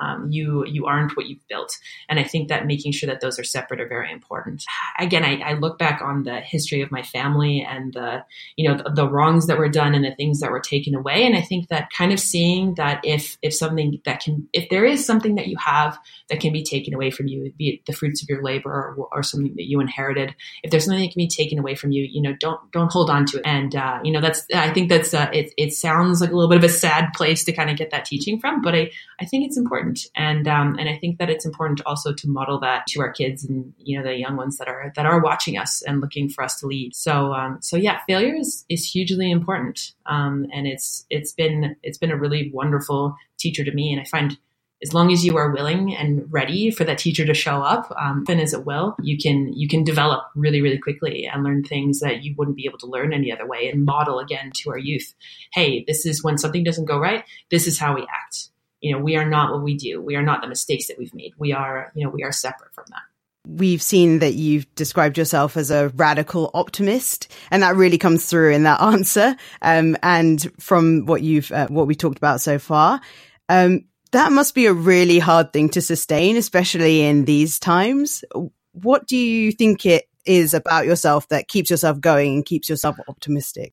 Um, 0.00 0.28
you 0.30 0.64
you 0.66 0.86
aren't 0.86 1.16
what 1.16 1.26
you've 1.26 1.46
built, 1.48 1.76
and 2.08 2.18
I 2.18 2.24
think 2.24 2.48
that 2.48 2.66
making 2.66 2.92
sure 2.92 3.06
that 3.08 3.20
those 3.20 3.38
are 3.38 3.44
separate 3.44 3.80
are 3.80 3.88
very 3.88 4.10
important. 4.10 4.64
Again, 4.98 5.24
I, 5.24 5.40
I 5.40 5.52
look 5.54 5.78
back 5.78 6.00
on 6.02 6.22
the 6.22 6.40
history 6.40 6.80
of 6.80 6.90
my 6.90 7.02
family 7.02 7.66
and 7.68 7.92
the 7.92 8.24
you 8.56 8.68
know 8.68 8.76
the, 8.76 8.90
the, 8.90 9.08
wrongs 9.08 9.46
that 9.46 9.58
were 9.58 9.68
done 9.68 9.94
and 9.94 10.04
the 10.04 10.14
things 10.14 10.40
that 10.40 10.50
were 10.50 10.60
taken 10.60 10.94
away, 10.94 11.26
and 11.26 11.36
I 11.36 11.42
think 11.42 11.68
that 11.68 11.90
kind 11.90 12.12
of 12.12 12.20
seeing 12.20 12.74
that 12.74 13.00
if 13.04 13.36
if 13.42 13.54
something 13.54 14.00
that 14.04 14.20
can 14.20 14.48
if 14.52 14.68
there 14.70 14.84
is 14.84 15.04
something 15.04 15.34
that 15.34 15.48
you 15.48 15.56
have 15.58 15.98
that 16.28 16.40
can 16.40 16.52
be 16.52 16.62
taken 16.62 16.94
away 16.94 17.10
from 17.10 17.28
you, 17.28 17.52
be 17.58 17.68
it 17.68 17.86
the 17.86 17.92
fruits 17.92 18.22
of 18.22 18.28
your 18.28 18.42
labor 18.42 18.70
or, 18.70 19.08
or 19.12 19.22
something 19.22 19.54
that 19.56 19.68
you 19.68 19.80
inherited, 19.80 20.34
if 20.62 20.70
there's 20.70 20.86
something 20.86 21.02
that 21.02 21.12
can 21.12 21.20
be 21.20 21.28
taken 21.28 21.58
away 21.58 21.74
from 21.74 21.92
you, 21.92 22.06
you 22.10 22.22
know 22.22 22.34
don't 22.40 22.60
don't 22.72 22.92
hold 22.92 23.10
on 23.10 23.26
to 23.26 23.38
it, 23.38 23.42
and 23.44 23.76
uh, 23.76 23.98
you 24.02 24.12
know 24.12 24.20
that's 24.20 24.44
I 24.54 24.72
think 24.72 24.88
that's 24.88 25.12
uh, 25.12 25.28
it. 25.32 25.52
It 25.58 25.72
sounds 25.72 26.20
like 26.20 26.30
a 26.30 26.34
little 26.34 26.48
bit 26.48 26.58
of 26.58 26.64
a 26.64 26.68
sad 26.68 27.12
place 27.14 27.44
to 27.44 27.52
kind 27.52 27.70
of 27.70 27.76
get 27.76 27.90
that 27.90 28.06
teaching 28.06 28.40
from, 28.40 28.62
but 28.62 28.74
I 28.74 28.90
I 29.20 29.26
think 29.26 29.46
it's 29.46 29.58
important 29.58 29.89
important. 29.90 30.10
And 30.16 30.48
um, 30.48 30.76
and 30.78 30.88
I 30.88 30.96
think 30.96 31.18
that 31.18 31.30
it's 31.30 31.46
important 31.46 31.80
also 31.86 32.12
to 32.12 32.28
model 32.28 32.60
that 32.60 32.86
to 32.88 33.00
our 33.00 33.12
kids 33.12 33.44
and 33.44 33.72
you 33.78 33.98
know 33.98 34.04
the 34.04 34.16
young 34.16 34.36
ones 34.36 34.58
that 34.58 34.68
are 34.68 34.92
that 34.96 35.06
are 35.06 35.20
watching 35.20 35.58
us 35.58 35.82
and 35.82 36.00
looking 36.00 36.28
for 36.28 36.44
us 36.44 36.58
to 36.60 36.66
lead. 36.66 36.94
So 36.94 37.32
um, 37.32 37.58
so 37.60 37.76
yeah, 37.76 38.00
failure 38.06 38.34
is 38.34 38.64
is 38.68 38.84
hugely 38.84 39.30
important. 39.30 39.92
Um, 40.06 40.46
and 40.52 40.66
it's 40.66 41.06
it's 41.10 41.32
been 41.32 41.76
it's 41.82 41.98
been 41.98 42.10
a 42.10 42.16
really 42.16 42.50
wonderful 42.52 43.16
teacher 43.38 43.64
to 43.64 43.72
me. 43.72 43.92
And 43.92 44.00
I 44.00 44.04
find 44.04 44.38
as 44.82 44.94
long 44.94 45.12
as 45.12 45.26
you 45.26 45.36
are 45.36 45.50
willing 45.50 45.94
and 45.94 46.26
ready 46.32 46.70
for 46.70 46.84
that 46.84 46.96
teacher 46.96 47.26
to 47.26 47.34
show 47.34 47.60
up, 47.60 47.94
um, 48.00 48.24
then 48.26 48.40
as 48.40 48.54
it 48.54 48.64
will, 48.64 48.96
you 49.02 49.18
can 49.18 49.52
you 49.52 49.68
can 49.68 49.84
develop 49.84 50.24
really 50.34 50.62
really 50.62 50.78
quickly 50.78 51.28
and 51.30 51.44
learn 51.44 51.62
things 51.62 52.00
that 52.00 52.22
you 52.22 52.34
wouldn't 52.36 52.56
be 52.56 52.66
able 52.66 52.78
to 52.78 52.86
learn 52.86 53.12
any 53.12 53.30
other 53.32 53.46
way, 53.46 53.68
and 53.68 53.84
model 53.84 54.18
again 54.18 54.50
to 54.54 54.70
our 54.70 54.78
youth. 54.78 55.14
Hey, 55.52 55.84
this 55.86 56.06
is 56.06 56.24
when 56.24 56.38
something 56.38 56.64
doesn't 56.64 56.86
go 56.86 56.98
right. 56.98 57.24
This 57.50 57.66
is 57.66 57.78
how 57.78 57.94
we 57.94 58.02
act 58.02 58.50
you 58.80 58.92
know, 58.92 58.98
we 58.98 59.16
are 59.16 59.28
not 59.28 59.52
what 59.52 59.62
we 59.62 59.76
do. 59.76 60.00
We 60.00 60.16
are 60.16 60.22
not 60.22 60.40
the 60.40 60.48
mistakes 60.48 60.88
that 60.88 60.98
we've 60.98 61.14
made. 61.14 61.34
We 61.38 61.52
are, 61.52 61.92
you 61.94 62.04
know, 62.04 62.10
we 62.10 62.22
are 62.22 62.32
separate 62.32 62.74
from 62.74 62.84
that. 62.88 63.02
we've 63.46 63.82
seen 63.82 64.20
that 64.20 64.34
you've 64.34 64.72
described 64.74 65.18
yourself 65.18 65.56
as 65.56 65.70
a 65.70 65.88
radical 65.90 66.50
optimist, 66.54 67.30
and 67.50 67.62
that 67.62 67.76
really 67.76 67.98
comes 67.98 68.26
through 68.26 68.52
in 68.52 68.64
that 68.64 68.80
answer. 68.92 69.36
Um, 69.62 69.96
and 70.02 70.50
from 70.60 71.06
what 71.06 71.22
you've 71.22 71.50
uh, 71.52 71.68
what 71.68 71.86
we 71.86 71.94
talked 71.94 72.18
about 72.18 72.40
so 72.40 72.58
far, 72.58 73.00
um, 73.48 73.84
that 74.12 74.32
must 74.32 74.54
be 74.54 74.66
a 74.66 74.72
really 74.72 75.18
hard 75.18 75.52
thing 75.52 75.68
to 75.70 75.80
sustain, 75.80 76.36
especially 76.36 77.02
in 77.02 77.24
these 77.24 77.58
times. 77.58 78.24
What 78.72 79.06
do 79.06 79.16
you 79.16 79.52
think 79.52 79.84
it 79.84 80.04
is 80.26 80.54
about 80.54 80.86
yourself 80.86 81.28
that 81.28 81.48
keeps 81.48 81.70
yourself 81.70 82.00
going 82.00 82.34
and 82.34 82.44
keeps 82.44 82.68
yourself 82.68 82.96
optimistic? 83.08 83.72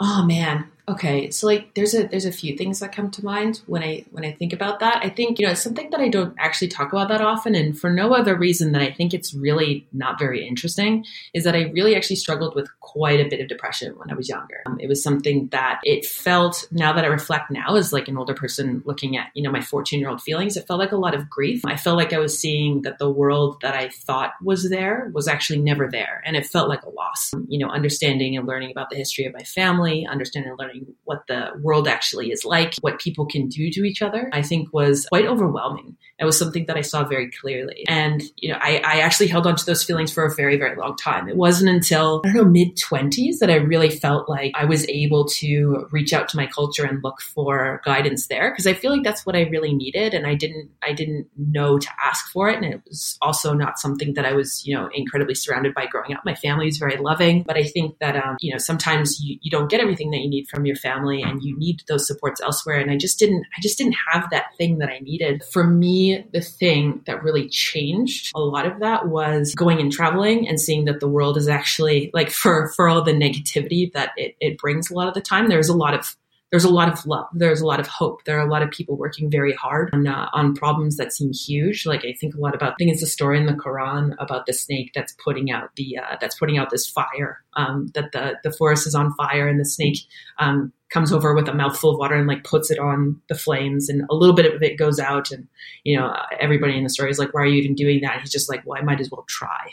Oh 0.00 0.24
man, 0.24 0.70
Okay, 0.88 1.30
so 1.30 1.46
like 1.46 1.74
there's 1.74 1.94
a 1.94 2.04
there's 2.04 2.24
a 2.24 2.32
few 2.32 2.56
things 2.56 2.80
that 2.80 2.92
come 2.92 3.10
to 3.10 3.24
mind 3.24 3.60
when 3.66 3.82
I 3.82 4.06
when 4.10 4.24
I 4.24 4.32
think 4.32 4.54
about 4.54 4.80
that. 4.80 5.00
I 5.04 5.10
think 5.10 5.38
you 5.38 5.44
know 5.44 5.52
it's 5.52 5.62
something 5.62 5.90
that 5.90 6.00
I 6.00 6.08
don't 6.08 6.34
actually 6.38 6.68
talk 6.68 6.92
about 6.92 7.08
that 7.08 7.20
often, 7.20 7.54
and 7.54 7.78
for 7.78 7.90
no 7.90 8.14
other 8.14 8.34
reason 8.34 8.72
than 8.72 8.80
I 8.80 8.90
think 8.90 9.12
it's 9.12 9.34
really 9.34 9.86
not 9.92 10.18
very 10.18 10.46
interesting. 10.48 11.04
Is 11.34 11.44
that 11.44 11.54
I 11.54 11.64
really 11.74 11.94
actually 11.94 12.16
struggled 12.16 12.54
with 12.54 12.68
quite 12.80 13.20
a 13.20 13.28
bit 13.28 13.40
of 13.40 13.48
depression 13.48 13.98
when 13.98 14.10
I 14.10 14.14
was 14.14 14.30
younger. 14.30 14.62
Um, 14.64 14.80
it 14.80 14.88
was 14.88 15.02
something 15.02 15.48
that 15.48 15.80
it 15.84 16.06
felt 16.06 16.66
now 16.70 16.94
that 16.94 17.04
I 17.04 17.08
reflect 17.08 17.50
now 17.50 17.76
as 17.76 17.92
like 17.92 18.08
an 18.08 18.16
older 18.16 18.34
person 18.34 18.82
looking 18.86 19.18
at 19.18 19.28
you 19.34 19.42
know 19.42 19.52
my 19.52 19.60
14 19.60 20.00
year 20.00 20.08
old 20.08 20.22
feelings. 20.22 20.56
It 20.56 20.66
felt 20.66 20.80
like 20.80 20.92
a 20.92 20.96
lot 20.96 21.14
of 21.14 21.28
grief. 21.28 21.66
I 21.66 21.76
felt 21.76 21.98
like 21.98 22.14
I 22.14 22.18
was 22.18 22.38
seeing 22.38 22.80
that 22.82 22.98
the 22.98 23.10
world 23.10 23.60
that 23.60 23.74
I 23.74 23.90
thought 23.90 24.32
was 24.42 24.70
there 24.70 25.10
was 25.12 25.28
actually 25.28 25.60
never 25.60 25.86
there, 25.90 26.22
and 26.24 26.34
it 26.34 26.46
felt 26.46 26.70
like 26.70 26.84
a 26.84 26.90
loss. 26.90 27.34
You 27.46 27.58
know, 27.58 27.68
understanding 27.68 28.38
and 28.38 28.46
learning 28.46 28.70
about 28.70 28.88
the 28.88 28.96
history 28.96 29.26
of 29.26 29.34
my 29.34 29.42
family, 29.42 30.06
understanding 30.06 30.50
and 30.50 30.58
learning 30.58 30.77
what 31.04 31.26
the 31.28 31.50
world 31.62 31.88
actually 31.88 32.30
is 32.30 32.44
like, 32.44 32.74
what 32.80 33.00
people 33.00 33.26
can 33.26 33.48
do 33.48 33.70
to 33.70 33.84
each 33.84 34.02
other, 34.02 34.28
I 34.32 34.42
think 34.42 34.72
was 34.72 35.06
quite 35.06 35.26
overwhelming. 35.26 35.96
It 36.18 36.24
was 36.24 36.38
something 36.38 36.66
that 36.66 36.76
I 36.76 36.80
saw 36.80 37.04
very 37.04 37.30
clearly. 37.30 37.84
And, 37.88 38.22
you 38.36 38.50
know, 38.50 38.58
I, 38.60 38.78
I 38.78 39.00
actually 39.00 39.28
held 39.28 39.46
on 39.46 39.54
to 39.54 39.64
those 39.64 39.84
feelings 39.84 40.12
for 40.12 40.24
a 40.24 40.34
very, 40.34 40.56
very 40.56 40.76
long 40.76 40.96
time. 40.96 41.28
It 41.28 41.36
wasn't 41.36 41.70
until, 41.70 42.22
I 42.24 42.32
don't 42.32 42.36
know, 42.36 42.44
mid 42.44 42.76
20s 42.76 43.38
that 43.38 43.50
I 43.50 43.56
really 43.56 43.90
felt 43.90 44.28
like 44.28 44.52
I 44.56 44.64
was 44.64 44.86
able 44.88 45.26
to 45.28 45.86
reach 45.92 46.12
out 46.12 46.28
to 46.30 46.36
my 46.36 46.46
culture 46.46 46.84
and 46.84 47.02
look 47.04 47.20
for 47.20 47.80
guidance 47.84 48.26
there. 48.26 48.52
Cause 48.54 48.66
I 48.66 48.74
feel 48.74 48.90
like 48.90 49.04
that's 49.04 49.24
what 49.24 49.36
I 49.36 49.42
really 49.42 49.72
needed. 49.72 50.12
And 50.12 50.26
I 50.26 50.34
didn't, 50.34 50.70
I 50.82 50.92
didn't 50.92 51.28
know 51.36 51.78
to 51.78 51.88
ask 52.04 52.30
for 52.32 52.48
it. 52.48 52.56
And 52.56 52.64
it 52.64 52.82
was 52.88 53.16
also 53.22 53.54
not 53.54 53.78
something 53.78 54.14
that 54.14 54.26
I 54.26 54.32
was, 54.32 54.66
you 54.66 54.74
know, 54.74 54.90
incredibly 54.92 55.36
surrounded 55.36 55.72
by 55.72 55.86
growing 55.86 56.14
up. 56.14 56.24
My 56.24 56.34
family 56.34 56.66
was 56.66 56.78
very 56.78 56.96
loving, 56.96 57.44
but 57.44 57.56
I 57.56 57.62
think 57.62 57.98
that, 58.00 58.16
um, 58.16 58.36
you 58.40 58.52
know, 58.52 58.58
sometimes 58.58 59.20
you, 59.20 59.38
you 59.40 59.50
don't 59.52 59.70
get 59.70 59.80
everything 59.80 60.10
that 60.10 60.18
you 60.18 60.28
need 60.28 60.48
from 60.48 60.66
your 60.68 60.76
family 60.76 61.22
and 61.22 61.42
you 61.42 61.58
need 61.58 61.82
those 61.88 62.06
supports 62.06 62.40
elsewhere. 62.40 62.78
And 62.78 62.90
I 62.90 62.96
just 62.96 63.18
didn't, 63.18 63.44
I 63.56 63.60
just 63.60 63.78
didn't 63.78 63.96
have 64.12 64.28
that 64.30 64.56
thing 64.56 64.78
that 64.78 64.88
I 64.88 65.00
needed. 65.00 65.42
For 65.52 65.64
me, 65.64 66.24
the 66.32 66.40
thing 66.40 67.02
that 67.06 67.22
really 67.22 67.48
changed 67.48 68.32
a 68.34 68.40
lot 68.40 68.66
of 68.66 68.78
that 68.80 69.08
was 69.08 69.54
going 69.54 69.80
and 69.80 69.90
traveling 69.90 70.48
and 70.48 70.60
seeing 70.60 70.84
that 70.84 71.00
the 71.00 71.08
world 71.08 71.36
is 71.36 71.48
actually 71.48 72.10
like 72.14 72.30
for, 72.30 72.70
for 72.76 72.88
all 72.88 73.02
the 73.02 73.12
negativity 73.12 73.92
that 73.92 74.12
it, 74.16 74.36
it 74.40 74.58
brings 74.58 74.90
a 74.90 74.94
lot 74.94 75.08
of 75.08 75.14
the 75.14 75.20
time, 75.20 75.48
there's 75.48 75.68
a 75.68 75.76
lot 75.76 75.94
of 75.94 76.16
there's 76.50 76.64
a 76.64 76.70
lot 76.70 76.90
of 76.90 77.04
love. 77.04 77.26
There's 77.34 77.60
a 77.60 77.66
lot 77.66 77.78
of 77.78 77.86
hope. 77.86 78.24
There 78.24 78.38
are 78.38 78.46
a 78.46 78.50
lot 78.50 78.62
of 78.62 78.70
people 78.70 78.96
working 78.96 79.30
very 79.30 79.52
hard 79.52 79.90
on 79.92 80.06
uh, 80.06 80.28
on 80.32 80.54
problems 80.54 80.96
that 80.96 81.12
seem 81.12 81.32
huge. 81.32 81.84
Like 81.84 82.04
I 82.06 82.14
think 82.18 82.34
a 82.34 82.40
lot 82.40 82.54
about. 82.54 82.72
I 82.72 82.74
think 82.78 82.92
it's 82.92 83.02
a 83.02 83.06
story 83.06 83.38
in 83.38 83.46
the 83.46 83.52
Quran 83.52 84.14
about 84.18 84.46
the 84.46 84.54
snake 84.54 84.92
that's 84.94 85.14
putting 85.22 85.50
out 85.50 85.70
the 85.76 85.98
uh, 85.98 86.16
that's 86.20 86.38
putting 86.38 86.56
out 86.56 86.70
this 86.70 86.88
fire. 86.88 87.42
Um, 87.54 87.88
that 87.94 88.12
the 88.12 88.38
the 88.42 88.52
forest 88.52 88.86
is 88.86 88.94
on 88.94 89.14
fire 89.14 89.46
and 89.46 89.60
the 89.60 89.66
snake 89.66 89.98
um, 90.38 90.72
comes 90.90 91.12
over 91.12 91.34
with 91.34 91.48
a 91.48 91.54
mouthful 91.54 91.90
of 91.90 91.98
water 91.98 92.14
and 92.14 92.26
like 92.26 92.44
puts 92.44 92.70
it 92.70 92.78
on 92.78 93.20
the 93.28 93.34
flames 93.34 93.90
and 93.90 94.04
a 94.08 94.14
little 94.14 94.34
bit 94.34 94.54
of 94.54 94.62
it 94.62 94.78
goes 94.78 94.98
out 94.98 95.30
and 95.30 95.48
you 95.84 95.98
know 95.98 96.14
everybody 96.40 96.78
in 96.78 96.84
the 96.84 96.88
story 96.88 97.10
is 97.10 97.18
like 97.18 97.34
why 97.34 97.42
are 97.42 97.46
you 97.46 97.60
even 97.60 97.74
doing 97.74 98.00
that? 98.00 98.12
And 98.12 98.20
he's 98.22 98.32
just 98.32 98.48
like 98.48 98.62
well 98.64 98.80
I 98.80 98.84
might 98.84 99.00
as 99.00 99.10
well 99.10 99.26
try. 99.28 99.72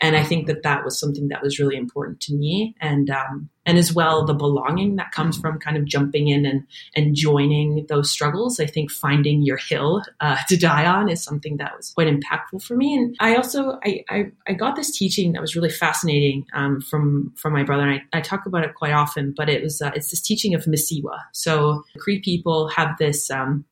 And 0.00 0.16
I 0.16 0.22
think 0.22 0.46
that 0.46 0.62
that 0.62 0.84
was 0.84 0.98
something 0.98 1.28
that 1.28 1.42
was 1.42 1.58
really 1.58 1.76
important 1.76 2.20
to 2.20 2.34
me. 2.34 2.74
And, 2.80 3.08
um, 3.08 3.48
and 3.64 3.78
as 3.78 3.92
well, 3.92 4.24
the 4.24 4.34
belonging 4.34 4.96
that 4.96 5.10
comes 5.10 5.38
from 5.38 5.58
kind 5.58 5.76
of 5.76 5.86
jumping 5.86 6.28
in 6.28 6.44
and, 6.44 6.66
and 6.94 7.16
joining 7.16 7.86
those 7.88 8.10
struggles. 8.10 8.60
I 8.60 8.66
think 8.66 8.90
finding 8.90 9.42
your 9.42 9.56
hill 9.56 10.02
uh, 10.20 10.36
to 10.48 10.56
die 10.56 10.86
on 10.86 11.08
is 11.08 11.24
something 11.24 11.56
that 11.56 11.76
was 11.76 11.90
quite 11.90 12.08
impactful 12.08 12.62
for 12.62 12.76
me. 12.76 12.94
And 12.94 13.16
I 13.20 13.36
also, 13.36 13.78
I, 13.84 14.04
I, 14.08 14.24
I 14.46 14.52
got 14.52 14.76
this 14.76 14.96
teaching 14.96 15.32
that 15.32 15.40
was 15.40 15.56
really 15.56 15.70
fascinating 15.70 16.46
um, 16.52 16.80
from, 16.80 17.32
from 17.36 17.52
my 17.52 17.64
brother. 17.64 17.88
And 17.88 18.00
I, 18.12 18.18
I 18.18 18.20
talk 18.20 18.46
about 18.46 18.64
it 18.64 18.74
quite 18.74 18.92
often, 18.92 19.34
but 19.36 19.48
it 19.48 19.62
was, 19.62 19.80
uh, 19.80 19.92
it's 19.94 20.10
this 20.10 20.20
teaching 20.20 20.54
of 20.54 20.64
Misiwa. 20.64 21.18
So 21.32 21.82
Cree 21.98 22.20
people 22.20 22.68
have 22.68 22.96
this, 22.98 23.30
um, 23.30 23.64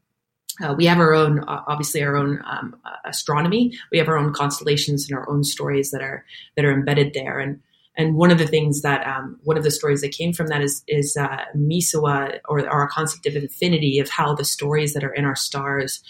uh, 0.63 0.75
we 0.77 0.87
have 0.87 0.99
our 0.99 1.15
own, 1.15 1.41
uh, 1.41 1.63
obviously, 1.67 2.03
our 2.03 2.17
own 2.17 2.41
um, 2.45 2.77
astronomy. 3.05 3.77
We 3.91 3.99
have 3.99 4.09
our 4.09 4.17
own 4.17 4.33
constellations 4.33 5.09
and 5.09 5.19
our 5.19 5.29
own 5.29 5.45
stories 5.45 5.91
that 5.91 6.03
are 6.03 6.25
that 6.57 6.65
are 6.65 6.73
embedded 6.73 7.13
there. 7.15 7.39
And 7.41 7.61
and 7.97 8.17
one 8.17 8.31
of 8.31 8.39
the 8.39 8.47
things 8.47 8.83
that 8.83 9.07
um, 9.07 9.39
one 9.45 9.57
of 9.57 9.63
the 9.63 9.71
stories 9.71 10.01
that 10.01 10.13
came 10.13 10.33
from 10.33 10.49
that 10.49 10.63
is 10.63 10.83
is 10.87 11.17
uh, 11.17 11.45
Misawa 11.57 12.41
or 12.49 12.69
our 12.69 12.89
concept 12.89 13.27
of 13.27 13.37
infinity 13.37 13.99
of 13.99 14.09
how 14.09 14.35
the 14.35 14.45
stories 14.45 14.95
that 14.95 15.05
are 15.05 15.13
in 15.13 15.25
our 15.25 15.37
stars 15.37 16.03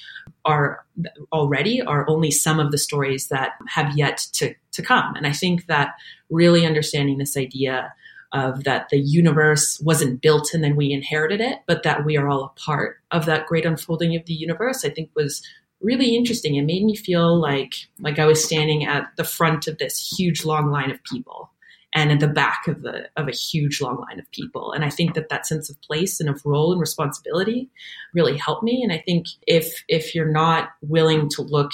are 0.44 0.84
already 1.32 1.82
are 1.82 2.08
only 2.08 2.30
some 2.30 2.60
of 2.60 2.70
the 2.70 2.78
stories 2.78 3.28
that 3.28 3.52
have 3.68 3.96
yet 3.96 4.26
to 4.34 4.54
to 4.72 4.82
come. 4.82 5.14
And 5.14 5.26
I 5.26 5.32
think 5.32 5.66
that 5.66 5.94
really 6.30 6.66
understanding 6.66 7.18
this 7.18 7.36
idea 7.36 7.92
of 8.34 8.64
that 8.64 8.88
the 8.90 8.98
universe 8.98 9.80
wasn't 9.80 10.20
built 10.20 10.52
and 10.52 10.62
then 10.62 10.76
we 10.76 10.92
inherited 10.92 11.40
it, 11.40 11.60
but 11.66 11.84
that 11.84 12.04
we 12.04 12.16
are 12.16 12.28
all 12.28 12.44
a 12.44 12.60
part 12.60 12.96
of 13.12 13.24
that 13.26 13.46
great 13.46 13.64
unfolding 13.64 14.14
of 14.16 14.26
the 14.26 14.34
universe, 14.34 14.84
I 14.84 14.90
think 14.90 15.10
was 15.14 15.40
really 15.80 16.16
interesting. 16.16 16.56
It 16.56 16.62
made 16.62 16.84
me 16.84 16.96
feel 16.96 17.38
like 17.40 17.74
like 18.00 18.18
I 18.18 18.26
was 18.26 18.44
standing 18.44 18.84
at 18.84 19.08
the 19.16 19.24
front 19.24 19.66
of 19.68 19.78
this 19.78 20.18
huge 20.18 20.44
long 20.44 20.70
line 20.70 20.90
of 20.90 21.02
people 21.04 21.50
and 21.94 22.10
at 22.10 22.18
the 22.18 22.28
back 22.28 22.66
of 22.66 22.82
the 22.82 23.08
of 23.16 23.28
a 23.28 23.32
huge 23.32 23.80
long 23.80 24.04
line 24.08 24.18
of 24.18 24.30
people. 24.32 24.72
And 24.72 24.84
I 24.84 24.90
think 24.90 25.14
that 25.14 25.28
that 25.28 25.46
sense 25.46 25.70
of 25.70 25.80
place 25.82 26.18
and 26.18 26.28
of 26.28 26.42
role 26.44 26.72
and 26.72 26.80
responsibility 26.80 27.70
really 28.14 28.36
helped 28.36 28.64
me. 28.64 28.82
And 28.82 28.92
I 28.92 28.98
think 28.98 29.26
if 29.46 29.84
if 29.88 30.14
you're 30.14 30.32
not 30.32 30.70
willing 30.82 31.28
to 31.30 31.42
look 31.42 31.70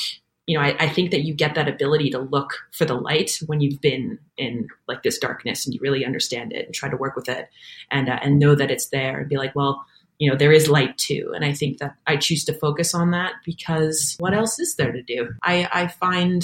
you 0.50 0.58
know, 0.58 0.64
I, 0.64 0.74
I, 0.80 0.88
think 0.88 1.12
that 1.12 1.22
you 1.22 1.32
get 1.32 1.54
that 1.54 1.68
ability 1.68 2.10
to 2.10 2.18
look 2.18 2.54
for 2.72 2.84
the 2.84 2.94
light 2.94 3.38
when 3.46 3.60
you've 3.60 3.80
been 3.80 4.18
in 4.36 4.66
like 4.88 5.04
this 5.04 5.16
darkness 5.16 5.64
and 5.64 5.72
you 5.72 5.78
really 5.80 6.04
understand 6.04 6.52
it 6.52 6.66
and 6.66 6.74
try 6.74 6.88
to 6.88 6.96
work 6.96 7.14
with 7.14 7.28
it 7.28 7.48
and 7.92 8.08
uh, 8.08 8.18
and 8.20 8.40
know 8.40 8.56
that 8.56 8.68
it's 8.68 8.88
there 8.88 9.20
and 9.20 9.28
be 9.28 9.36
like, 9.36 9.54
well, 9.54 9.84
you 10.18 10.28
know, 10.28 10.36
there 10.36 10.50
is 10.50 10.68
light 10.68 10.98
too. 10.98 11.30
And 11.36 11.44
I 11.44 11.52
think 11.52 11.78
that 11.78 11.94
I 12.08 12.16
choose 12.16 12.44
to 12.46 12.52
focus 12.52 12.96
on 12.96 13.12
that 13.12 13.34
because 13.46 14.16
what 14.18 14.34
else 14.34 14.58
is 14.58 14.74
there 14.74 14.90
to 14.90 15.02
do? 15.02 15.30
I, 15.44 15.68
I 15.72 15.86
find 15.86 16.42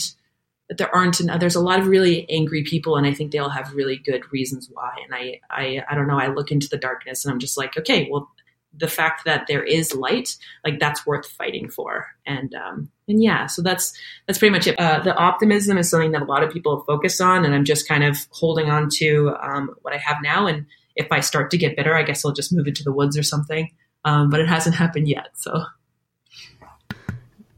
that 0.68 0.78
there 0.78 0.94
aren't, 0.94 1.18
and 1.18 1.40
there's 1.40 1.56
a 1.56 1.60
lot 1.60 1.80
of 1.80 1.88
really 1.88 2.28
angry 2.30 2.62
people, 2.62 2.96
and 2.96 3.08
I 3.08 3.12
think 3.12 3.32
they 3.32 3.38
all 3.38 3.50
have 3.50 3.74
really 3.74 3.96
good 3.96 4.22
reasons 4.32 4.70
why. 4.72 4.92
And 5.04 5.14
I, 5.14 5.40
I, 5.50 5.82
I 5.90 5.96
don't 5.96 6.06
know. 6.06 6.18
I 6.18 6.28
look 6.28 6.52
into 6.52 6.68
the 6.68 6.78
darkness 6.78 7.24
and 7.24 7.32
I'm 7.32 7.40
just 7.40 7.58
like, 7.58 7.76
okay, 7.76 8.08
well, 8.08 8.30
the 8.78 8.88
fact 8.88 9.24
that 9.24 9.46
there 9.46 9.62
is 9.62 9.94
light, 9.94 10.36
like 10.64 10.78
that's 10.78 11.06
worth 11.06 11.26
fighting 11.26 11.68
for. 11.68 12.06
And 12.26 12.54
um, 12.54 12.90
and 13.08 13.22
yeah, 13.22 13.46
so 13.46 13.62
that's 13.62 13.96
that's 14.26 14.38
pretty 14.38 14.52
much 14.52 14.66
it. 14.66 14.78
Uh, 14.78 15.00
the 15.00 15.14
optimism 15.16 15.78
is 15.78 15.90
something 15.90 16.12
that 16.12 16.22
a 16.22 16.26
lot 16.26 16.42
of 16.42 16.52
people 16.52 16.84
focus 16.86 17.20
on, 17.20 17.44
and 17.44 17.54
I'm 17.54 17.64
just 17.64 17.88
kind 17.88 18.04
of 18.04 18.26
holding 18.30 18.70
on 18.70 18.88
to 18.96 19.34
um, 19.40 19.74
what 19.82 19.94
I 19.94 19.98
have 19.98 20.18
now. 20.22 20.46
And 20.46 20.66
if 20.94 21.10
I 21.10 21.20
start 21.20 21.50
to 21.52 21.58
get 21.58 21.76
better, 21.76 21.94
I 21.94 22.02
guess 22.02 22.24
I'll 22.24 22.32
just 22.32 22.52
move 22.52 22.66
into 22.66 22.84
the 22.84 22.92
woods 22.92 23.16
or 23.16 23.22
something. 23.22 23.70
Um, 24.04 24.30
but 24.30 24.40
it 24.40 24.48
hasn't 24.48 24.74
happened 24.82 25.08
yet, 25.08 25.28
so. 25.34 25.64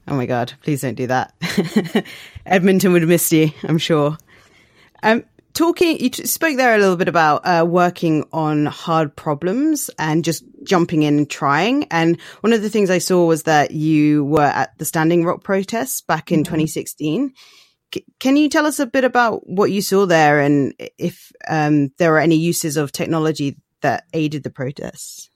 Oh 0.06 0.16
my 0.16 0.26
God! 0.26 0.54
Please 0.62 0.80
don't 0.80 0.94
do 0.94 1.06
that. 1.08 1.34
Edmonton 2.46 2.92
would 2.92 3.02
have 3.02 3.08
missed 3.10 3.30
you, 3.30 3.50
I'm 3.64 3.78
sure. 3.78 4.16
Um, 5.02 5.24
talking 5.58 5.98
you 5.98 6.08
spoke 6.12 6.56
there 6.56 6.76
a 6.76 6.78
little 6.78 6.96
bit 6.96 7.08
about 7.08 7.44
uh, 7.44 7.66
working 7.66 8.24
on 8.32 8.66
hard 8.66 9.14
problems 9.16 9.90
and 9.98 10.24
just 10.24 10.44
jumping 10.62 11.02
in 11.02 11.18
and 11.18 11.28
trying. 11.28 11.84
And 11.90 12.20
one 12.42 12.52
of 12.52 12.62
the 12.62 12.70
things 12.70 12.90
i 12.90 12.98
saw 12.98 13.26
was 13.26 13.42
that 13.42 13.72
you 13.72 14.24
were 14.24 14.42
at 14.42 14.78
the 14.78 14.84
standing 14.84 15.24
rock 15.24 15.42
protests 15.42 16.00
back 16.00 16.30
in 16.30 16.40
mm-hmm. 16.40 16.54
2016 16.54 17.32
C- 17.92 18.04
can 18.20 18.36
you 18.36 18.48
tell 18.48 18.66
us 18.66 18.78
a 18.78 18.86
bit 18.86 19.02
about 19.02 19.48
what 19.48 19.72
you 19.72 19.82
saw 19.82 20.06
there 20.06 20.40
and 20.40 20.74
if 20.96 21.32
um, 21.48 21.88
there 21.98 22.12
were 22.12 22.20
any 22.20 22.36
uses 22.36 22.76
of 22.76 22.92
technology 22.92 23.56
that 23.80 24.04
aided 24.12 24.44
the 24.44 24.50
protests 24.50 25.28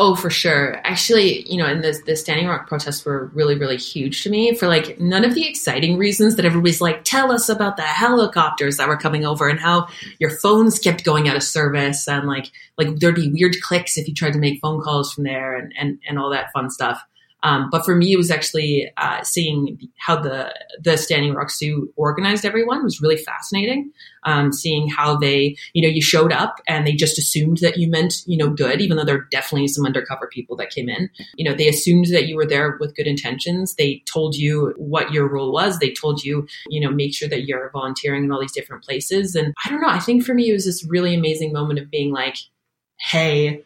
Oh, 0.00 0.14
for 0.14 0.30
sure. 0.30 0.80
Actually, 0.84 1.42
you 1.50 1.56
know, 1.56 1.66
and 1.66 1.82
the, 1.82 2.00
the 2.06 2.14
Standing 2.14 2.46
Rock 2.46 2.68
protests 2.68 3.04
were 3.04 3.32
really, 3.34 3.58
really 3.58 3.76
huge 3.76 4.22
to 4.22 4.30
me 4.30 4.54
for 4.54 4.68
like 4.68 5.00
none 5.00 5.24
of 5.24 5.34
the 5.34 5.44
exciting 5.44 5.98
reasons 5.98 6.36
that 6.36 6.44
everybody's 6.44 6.80
like, 6.80 7.02
tell 7.02 7.32
us 7.32 7.48
about 7.48 7.76
the 7.76 7.82
helicopters 7.82 8.76
that 8.76 8.86
were 8.86 8.96
coming 8.96 9.26
over 9.26 9.48
and 9.48 9.58
how 9.58 9.88
your 10.20 10.30
phones 10.30 10.78
kept 10.78 11.02
going 11.02 11.28
out 11.28 11.34
of 11.34 11.42
service 11.42 12.06
and 12.06 12.28
like, 12.28 12.52
like 12.76 13.00
there'd 13.00 13.16
be 13.16 13.32
weird 13.32 13.56
clicks 13.60 13.98
if 13.98 14.06
you 14.06 14.14
tried 14.14 14.34
to 14.34 14.38
make 14.38 14.60
phone 14.60 14.80
calls 14.80 15.12
from 15.12 15.24
there 15.24 15.56
and, 15.56 15.74
and, 15.76 15.98
and 16.08 16.16
all 16.16 16.30
that 16.30 16.52
fun 16.52 16.70
stuff. 16.70 17.02
Um, 17.42 17.68
but 17.70 17.84
for 17.84 17.94
me, 17.94 18.12
it 18.12 18.16
was 18.16 18.30
actually 18.30 18.90
uh, 18.96 19.22
seeing 19.22 19.78
how 19.96 20.20
the 20.20 20.52
the 20.82 20.96
Standing 20.96 21.34
Rock 21.34 21.50
Sioux 21.50 21.92
organized 21.96 22.44
everyone 22.44 22.82
was 22.82 23.00
really 23.00 23.16
fascinating. 23.16 23.92
Um, 24.24 24.52
seeing 24.52 24.88
how 24.88 25.16
they, 25.16 25.56
you 25.72 25.80
know, 25.80 25.88
you 25.88 26.02
showed 26.02 26.32
up 26.32 26.60
and 26.66 26.86
they 26.86 26.92
just 26.92 27.18
assumed 27.18 27.58
that 27.58 27.78
you 27.78 27.88
meant, 27.88 28.14
you 28.26 28.36
know, 28.36 28.50
good, 28.50 28.80
even 28.80 28.96
though 28.96 29.04
there 29.04 29.16
are 29.16 29.28
definitely 29.30 29.68
some 29.68 29.86
undercover 29.86 30.26
people 30.26 30.56
that 30.56 30.70
came 30.70 30.88
in. 30.88 31.08
You 31.36 31.48
know, 31.48 31.56
they 31.56 31.68
assumed 31.68 32.06
that 32.06 32.26
you 32.26 32.36
were 32.36 32.46
there 32.46 32.76
with 32.80 32.96
good 32.96 33.06
intentions. 33.06 33.74
They 33.74 34.02
told 34.06 34.34
you 34.34 34.74
what 34.76 35.12
your 35.12 35.28
role 35.28 35.52
was. 35.52 35.78
They 35.78 35.92
told 35.92 36.24
you, 36.24 36.46
you 36.68 36.80
know, 36.80 36.90
make 36.90 37.14
sure 37.14 37.28
that 37.28 37.44
you're 37.44 37.70
volunteering 37.70 38.24
in 38.24 38.32
all 38.32 38.40
these 38.40 38.52
different 38.52 38.84
places. 38.84 39.34
And 39.34 39.54
I 39.64 39.70
don't 39.70 39.80
know. 39.80 39.88
I 39.88 40.00
think 40.00 40.24
for 40.24 40.34
me, 40.34 40.50
it 40.50 40.54
was 40.54 40.64
this 40.64 40.84
really 40.84 41.14
amazing 41.14 41.52
moment 41.52 41.78
of 41.78 41.90
being 41.90 42.12
like, 42.12 42.36
hey, 42.98 43.64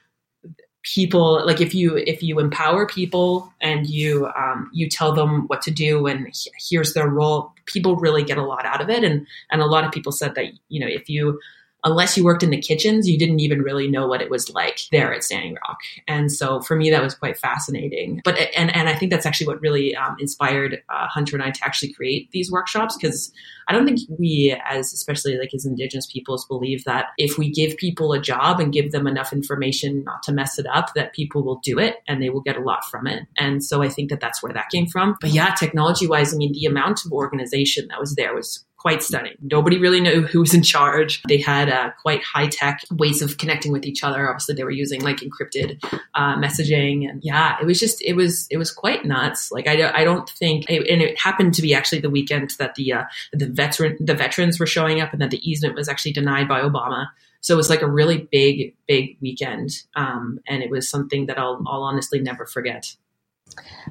people 0.83 1.45
like 1.47 1.61
if 1.61 1.75
you 1.75 1.97
if 1.97 2.23
you 2.23 2.41
empower 2.41 2.87
people 2.87 3.53
and 3.61 3.87
you 3.87 4.29
um, 4.37 4.71
you 4.73 4.89
tell 4.89 5.13
them 5.13 5.47
what 5.47 5.63
to 5.63 5.71
do 5.71 6.07
and 6.07 6.35
here's 6.69 6.95
their 6.95 7.09
role 7.09 7.53
people 7.67 7.97
really 7.97 8.23
get 8.23 8.39
a 8.39 8.45
lot 8.45 8.65
out 8.65 8.81
of 8.81 8.91
it. 8.91 9.05
And 9.05 9.27
and 9.51 9.63
a 9.63 9.67
lot 9.67 9.85
of 9.85 9.93
people 9.93 10.13
said 10.13 10.35
that 10.35 10.47
you 10.69 10.81
know 10.81 10.89
if 10.89 11.09
you 11.09 11.39
unless 11.85 12.17
you 12.17 12.25
worked 12.25 12.43
in 12.43 12.51
the 12.51 12.61
kitchens, 12.61 13.09
you 13.09 13.19
didn't 13.19 13.41
even 13.41 13.63
really 13.63 13.89
know 13.89 14.07
what 14.07 14.23
it 14.23 14.31
was 14.31 14.51
like 14.51 14.81
there 14.91 15.13
at 15.13 15.25
Standing 15.25 15.57
Rock. 15.67 15.79
And 16.07 16.31
so 16.31 16.61
for 16.61 16.77
me, 16.77 16.91
that 16.91 17.03
was 17.03 17.15
quite 17.15 17.39
fascinating. 17.39 18.21
But 18.25 18.39
and 18.57 18.75
and 18.75 18.89
I 18.89 18.95
think 18.95 19.11
that's 19.11 19.27
actually 19.27 19.49
what 19.49 19.61
really 19.61 19.95
um, 19.97 20.17
inspired 20.19 20.83
uh, 20.89 21.07
Hunter 21.09 21.37
and 21.37 21.43
I 21.43 21.51
to 21.51 21.65
actually 21.65 21.93
create 21.93 22.31
these 22.31 22.51
workshops 22.51 22.97
because 22.97 23.33
I 23.69 23.73
don't 23.73 23.87
think 23.87 24.01
we, 24.19 24.59
as 24.69 24.93
especially 24.93 25.39
like 25.39 25.55
as 25.55 25.65
Indigenous 25.65 26.07
peoples, 26.07 26.47
believe 26.47 26.85
that 26.85 27.07
if 27.19 27.39
we 27.39 27.51
give 27.51 27.77
people 27.77 28.13
a 28.13 28.21
job 28.21 28.61
and 28.61 28.73
give 28.73 28.93
them 28.93 29.07
enough 29.07 29.33
information 29.33 30.05
not 30.05 30.23
to 30.25 30.33
mess 30.33 30.59
it 30.59 30.67
up, 30.73 30.95
that 30.95 31.15
people 31.15 31.43
will 31.43 31.61
do 31.63 31.79
it 31.79 31.97
and 32.09 32.23
they 32.23 32.31
will 32.31 32.41
get 32.41 32.57
a 32.57 32.61
lot 32.61 32.85
from 32.85 33.07
it. 33.07 33.27
And 33.37 33.65
so 33.65 33.83
I 33.83 33.89
think 33.89 34.11
that 34.11 34.21
that's 34.21 34.43
where 34.43 34.53
that 34.53 34.71
came 34.71 34.87
from. 34.87 35.17
But 35.21 35.31
yeah, 35.31 35.55
technology 35.55 36.07
wise, 36.07 36.35
I 36.35 36.37
mean, 36.37 36.53
the 36.53 36.67
amount 36.67 37.05
of 37.05 37.13
organization 37.13 37.89
that 37.89 38.01
was 38.01 38.15
there 38.15 38.35
was 38.35 38.65
quite 38.83 39.03
stunning. 39.03 39.35
Nobody 39.41 39.79
really 39.79 40.01
knew 40.01 40.23
who 40.23 40.41
was 40.41 40.53
in 40.53 40.65
charge. 40.65 41.23
They 41.29 41.39
had 41.39 41.69
uh, 41.69 41.93
quite 42.03 42.23
high 42.25 42.49
tech 42.49 42.81
ways 42.91 43.23
of 43.23 43.39
connecting 43.39 43.71
with 43.71 43.87
each 43.87 44.03
other. 44.03 44.29
Obviously, 44.29 44.57
they 44.57 44.65
were 44.65 44.73
using 44.73 45.01
like 45.03 45.19
encrypted 45.19 45.83
uh, 46.15 46.37
messaging, 46.37 47.09
and 47.09 47.23
yeah, 47.23 47.57
it 47.61 47.65
was 47.65 47.79
just 47.79 48.03
it 48.03 48.15
was 48.15 48.49
it 48.51 48.57
was 48.57 48.73
quite 48.73 49.05
nuts. 49.05 49.53
Like 49.53 49.69
I, 49.69 50.01
I 50.01 50.03
don't 50.03 50.29
think, 50.29 50.69
and 50.69 51.01
it 51.01 51.19
happened 51.19 51.55
to 51.55 51.63
be 51.63 51.75
actually 51.75 52.01
the 52.01 52.11
weekend 52.11 52.51
that 52.59 52.75
the 52.75 52.93
uh, 52.93 53.05
the 53.33 53.47
veteran 53.47 53.97
the 54.01 54.15
veterans 54.15 54.59
were 54.59 54.67
showing 54.67 55.01
up, 55.01 55.13
and 55.13 55.23
that 55.23 55.31
the 55.31 55.49
easement 55.49 55.77
was 55.77 55.89
actually 55.89 56.13
denied 56.13 56.49
by 56.49 56.61
Obama. 56.61 57.07
So 57.41 57.55
it 57.55 57.57
was 57.57 57.71
like 57.71 57.83
a 57.83 57.91
really 57.91 58.29
big, 58.31 58.75
big 58.87 59.17
weekend, 59.21 59.71
um, 59.97 60.39
and 60.47 60.63
it 60.63 60.71
was 60.71 60.89
something 60.89 61.27
that 61.27 61.39
I'll, 61.39 61.61
I'll 61.67 61.83
honestly 61.83 62.21
never 62.21 62.47
forget. 62.47 62.95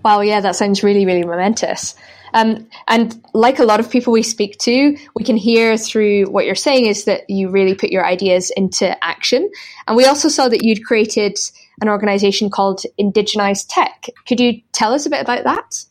Wow, 0.03 0.21
yeah, 0.21 0.41
that 0.41 0.55
sounds 0.55 0.83
really, 0.83 1.05
really 1.05 1.23
momentous. 1.23 1.95
Um, 2.33 2.67
and 2.87 3.21
like 3.33 3.59
a 3.59 3.65
lot 3.65 3.79
of 3.79 3.89
people 3.89 4.13
we 4.13 4.23
speak 4.23 4.57
to, 4.59 4.97
we 5.15 5.23
can 5.23 5.35
hear 5.35 5.77
through 5.77 6.25
what 6.25 6.45
you're 6.45 6.55
saying 6.55 6.85
is 6.85 7.05
that 7.05 7.29
you 7.29 7.49
really 7.49 7.75
put 7.75 7.89
your 7.89 8.05
ideas 8.05 8.51
into 8.55 9.01
action. 9.03 9.49
And 9.87 9.97
we 9.97 10.05
also 10.05 10.29
saw 10.29 10.47
that 10.47 10.63
you'd 10.63 10.85
created 10.85 11.37
an 11.81 11.89
organization 11.89 12.49
called 12.49 12.83
Indigenized 12.99 13.65
Tech. 13.69 14.07
Could 14.27 14.39
you 14.39 14.61
tell 14.71 14.93
us 14.93 15.05
a 15.05 15.09
bit 15.09 15.21
about 15.21 15.43
that? 15.43 15.83